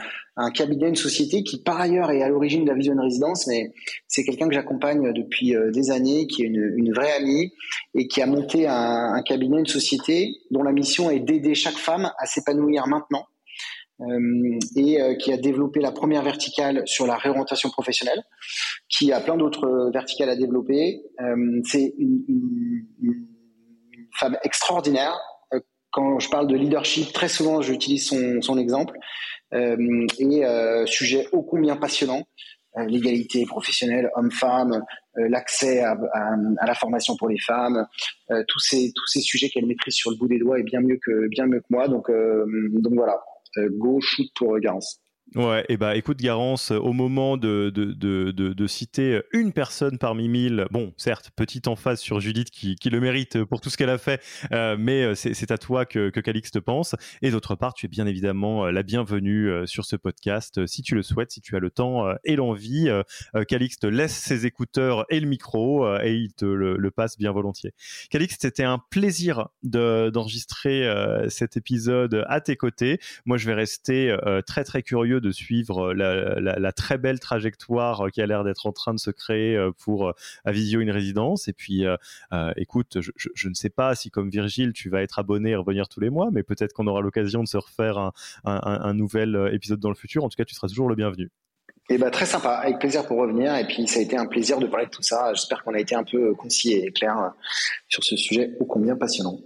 cabinet, 0.55 0.89
une 0.89 0.97
société 0.97 1.43
qui, 1.43 1.63
par 1.63 1.79
ailleurs, 1.79 2.11
est 2.11 2.23
à 2.23 2.29
l'origine 2.31 2.65
de 2.65 2.71
la 2.71 2.75
Vision 2.75 2.95
Résidence, 2.99 3.47
mais 3.47 3.71
c'est 4.09 4.25
quelqu'un 4.25 4.49
que 4.49 4.55
j'accompagne 4.55 5.13
depuis 5.13 5.55
des 5.73 5.91
années, 5.93 6.27
qui 6.27 6.43
est 6.43 6.47
une, 6.47 6.93
vraie 6.93 7.13
amie, 7.13 7.53
et 7.95 8.09
qui 8.09 8.21
a 8.21 8.27
monté 8.27 8.67
un, 8.67 9.23
cabinet, 9.25 9.61
une 9.61 9.67
société 9.67 10.35
dont 10.51 10.65
la 10.65 10.73
mission 10.73 11.09
est 11.09 11.21
d'aider 11.21 11.55
chaque 11.55 11.77
femme 11.77 12.11
à 12.19 12.27
s'épanouir 12.27 12.89
maintenant. 12.89 13.27
Et 14.75 14.99
qui 15.21 15.33
a 15.33 15.37
développé 15.37 15.81
la 15.81 15.93
première 15.93 16.25
verticale 16.25 16.83
sur 16.85 17.07
la 17.07 17.17
réorientation 17.17 17.71
professionnelle, 17.71 18.25
qui 18.89 19.13
a 19.13 19.21
plein 19.21 19.37
d'autres 19.37 19.93
verticales 19.93 20.31
à 20.31 20.37
développer. 20.37 21.01
C'est 21.65 21.95
une, 21.97 23.29
femme 24.19 24.37
extraordinaire. 24.43 25.19
Euh, 25.53 25.61
quand 25.91 26.19
je 26.19 26.29
parle 26.29 26.47
de 26.47 26.57
leadership, 26.57 27.13
très 27.13 27.29
souvent 27.29 27.63
j'utilise 27.63 28.07
son, 28.09 28.41
son, 28.43 28.59
exemple. 28.59 28.97
Euh, 29.53 30.07
et 30.19 30.45
euh, 30.45 30.87
sujet 30.87 31.29
ô 31.33 31.43
combien 31.43 31.77
passionnant, 31.77 32.23
l'égalité 32.89 33.45
professionnelle 33.47 34.11
homme-femme, 34.17 34.83
l'accès 35.15 35.81
à, 35.81 35.93
à, 35.93 36.67
la 36.67 36.75
formation 36.75 37.17
pour 37.17 37.29
les 37.29 37.39
femmes, 37.39 37.87
tous 38.49 38.59
ces 38.59 38.91
tous 38.97 39.07
ces 39.07 39.21
sujets 39.21 39.49
qu'elle 39.49 39.67
maîtrise 39.67 39.95
sur 39.95 40.11
le 40.11 40.17
bout 40.17 40.27
des 40.27 40.41
doigts 40.41 40.59
et 40.59 40.65
bien 40.65 40.81
mieux 40.81 40.99
que 41.01 41.29
bien 41.29 41.47
mieux 41.47 41.61
que 41.61 41.67
moi. 41.71 41.87
Donc 41.87 42.11
donc 42.11 42.95
voilà, 42.95 43.21
go 43.79 44.01
shoot 44.01 44.27
pour 44.35 44.59
Garance. 44.59 45.04
Ouais, 45.35 45.65
et 45.69 45.77
bah 45.77 45.97
écoute 45.97 46.19
Garance, 46.19 46.71
au 46.71 46.93
moment 46.93 47.37
de, 47.37 47.73
de, 47.75 47.87
de, 47.93 48.31
de, 48.31 48.67
citer 48.69 49.21
une 49.33 49.53
personne 49.53 49.99
parmi 49.99 50.29
mille, 50.29 50.67
bon 50.71 50.93
certes, 50.97 51.33
petite 51.35 51.67
emphase 51.67 51.99
sur 51.99 52.21
Judith 52.21 52.51
qui, 52.53 52.77
qui 52.77 52.89
le 52.89 53.01
mérite 53.01 53.43
pour 53.43 53.61
tout 53.61 53.69
ce 53.69 53.77
qu'elle 53.77 53.91
a 53.91 53.99
fait, 53.99 54.23
euh, 54.53 54.77
mais 54.79 55.03
euh, 55.03 55.15
c'est 55.17 55.51
à 55.51 55.59
toi 55.59 55.87
que, 55.87 56.11
que 56.11 56.21
Calixte 56.21 56.61
pense. 56.61 56.95
Et 57.21 57.33
d'autre 57.33 57.57
part, 57.57 57.75
tu 57.75 57.87
es 57.87 57.89
bien 57.89 58.07
évidemment 58.07 58.67
euh, 58.67 58.71
la 58.71 58.85
bienvenue 58.85 59.51
sur 59.67 59.85
ce 59.85 59.97
podcast 59.97 60.65
si 60.67 60.83
tu 60.83 60.95
le 60.95 61.03
souhaites, 61.03 61.33
si 61.33 61.41
tu 61.41 61.57
as 61.57 61.59
le 61.59 61.71
temps 61.71 62.07
et 62.25 62.37
l'envie. 62.37 62.89
Calixte 63.49 63.85
laisse 63.85 64.15
ses 64.15 64.47
écouteurs 64.47 65.05
et 65.11 65.19
le 65.19 65.27
micro 65.27 65.97
et 65.99 66.15
il 66.15 66.33
te 66.33 66.45
le, 66.45 66.91
passe 66.91 67.19
bien 67.19 67.33
volontiers. 67.33 67.73
Calixte, 68.11 68.43
c'était 68.43 68.63
un 68.63 68.79
plaisir 68.91 69.49
d'enregistrer 69.65 70.89
cet 71.29 71.57
épisode 71.57 72.25
à 72.29 72.41
tes 72.41 72.57
côtés. 72.57 73.01
Moi, 73.25 73.37
je 73.37 73.47
vais 73.47 73.55
rester 73.55 74.17
très 74.47 74.63
très 74.63 74.83
curieux 74.83 75.21
de 75.25 75.33
suivre 75.33 75.95
euh, 75.95 76.41
la, 76.41 76.73
très 76.73 76.99
belle 76.99 77.19
trajectoire 77.19 78.07
euh, 78.07 78.09
qui 78.11 78.21
a 78.21 78.27
l'air 78.27 78.45
d'être 78.45 78.67
en 78.67 78.73
train 78.73 78.95
de 78.95 78.99
se 78.99 79.11
créer 79.11 79.57
euh, 79.57 79.73
pour 79.73 80.13
Avisio 80.45 80.81
une 80.81 80.91
résidence. 80.91 81.49
Et 81.49 81.53
puis, 81.53 81.85
écoute, 82.57 82.99
je, 83.01 83.49
ne 83.49 83.55
sais 83.55 83.71
pas 83.71 83.95
si 83.95 84.11
comme 84.11 84.31
Virgile, 84.31 84.73
tu 84.73 84.91
vas 84.91 85.03
être 85.03 85.19
abonné 85.19 85.51
et 85.51 85.57
revenir 85.57 85.89
tous 85.89 86.01
les 86.01 86.11
mois, 86.11 86.29
mais 86.33 86.43
peut-être 86.43 86.73
qu'on 86.73 86.87
aura 86.87 87.01
l'occasion 87.01 87.43
de 87.43 87.49
se 87.49 87.57
refaire 87.57 88.13
un, 88.45 88.95
nouvel 88.95 89.51
épisode 89.53 89.81
dans 89.81 89.89
le 89.89 89.95
futur. 89.95 90.25
En 90.25 90.29
tout 90.29 90.37
cas, 90.37 90.45
tu 90.45 90.55
seras 90.55 90.69
toujours 90.69 90.89
le 90.89 90.95
bienvenu. 90.95 91.31
Eh 91.91 91.99
ben, 91.99 92.11
très 92.11 92.27
sympa, 92.27 92.51
avec 92.51 92.79
plaisir 92.79 93.07
pour 93.07 93.19
revenir. 93.19 93.55
Et 93.57 93.67
puis 93.67 93.87
ça 93.87 94.01
a 94.01 94.03
été 94.03 94.17
un 94.17 94.27
plaisir 94.27 94.59
de 94.59 94.67
parler 94.67 94.87
de 94.87 94.91
tout 94.91 95.03
ça. 95.03 95.33
J'espère 95.35 95.63
qu'on 95.65 95.75
a 95.75 95.79
été 95.79 95.95
un 95.95 96.05
peu 96.05 96.35
concis 96.35 96.73
et 96.73 96.93
clair 96.93 97.33
sur 97.89 98.05
ce 98.05 98.17
sujet 98.17 98.53
ô 98.61 98.65
combien 98.65 98.97
passionnant. 98.97 99.39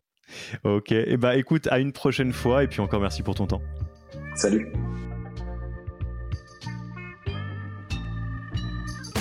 Ok, 0.65 0.93
et 0.93 1.05
eh 1.07 1.17
ben, 1.17 1.33
écoute, 1.33 1.69
à 1.69 1.79
une 1.79 1.93
prochaine 1.93 2.33
fois 2.33 2.65
et 2.65 2.67
puis 2.67 2.81
encore 2.81 3.01
merci 3.01 3.23
pour 3.23 3.35
ton 3.35 3.47
temps. 3.47 3.63
Salut. 4.35 4.69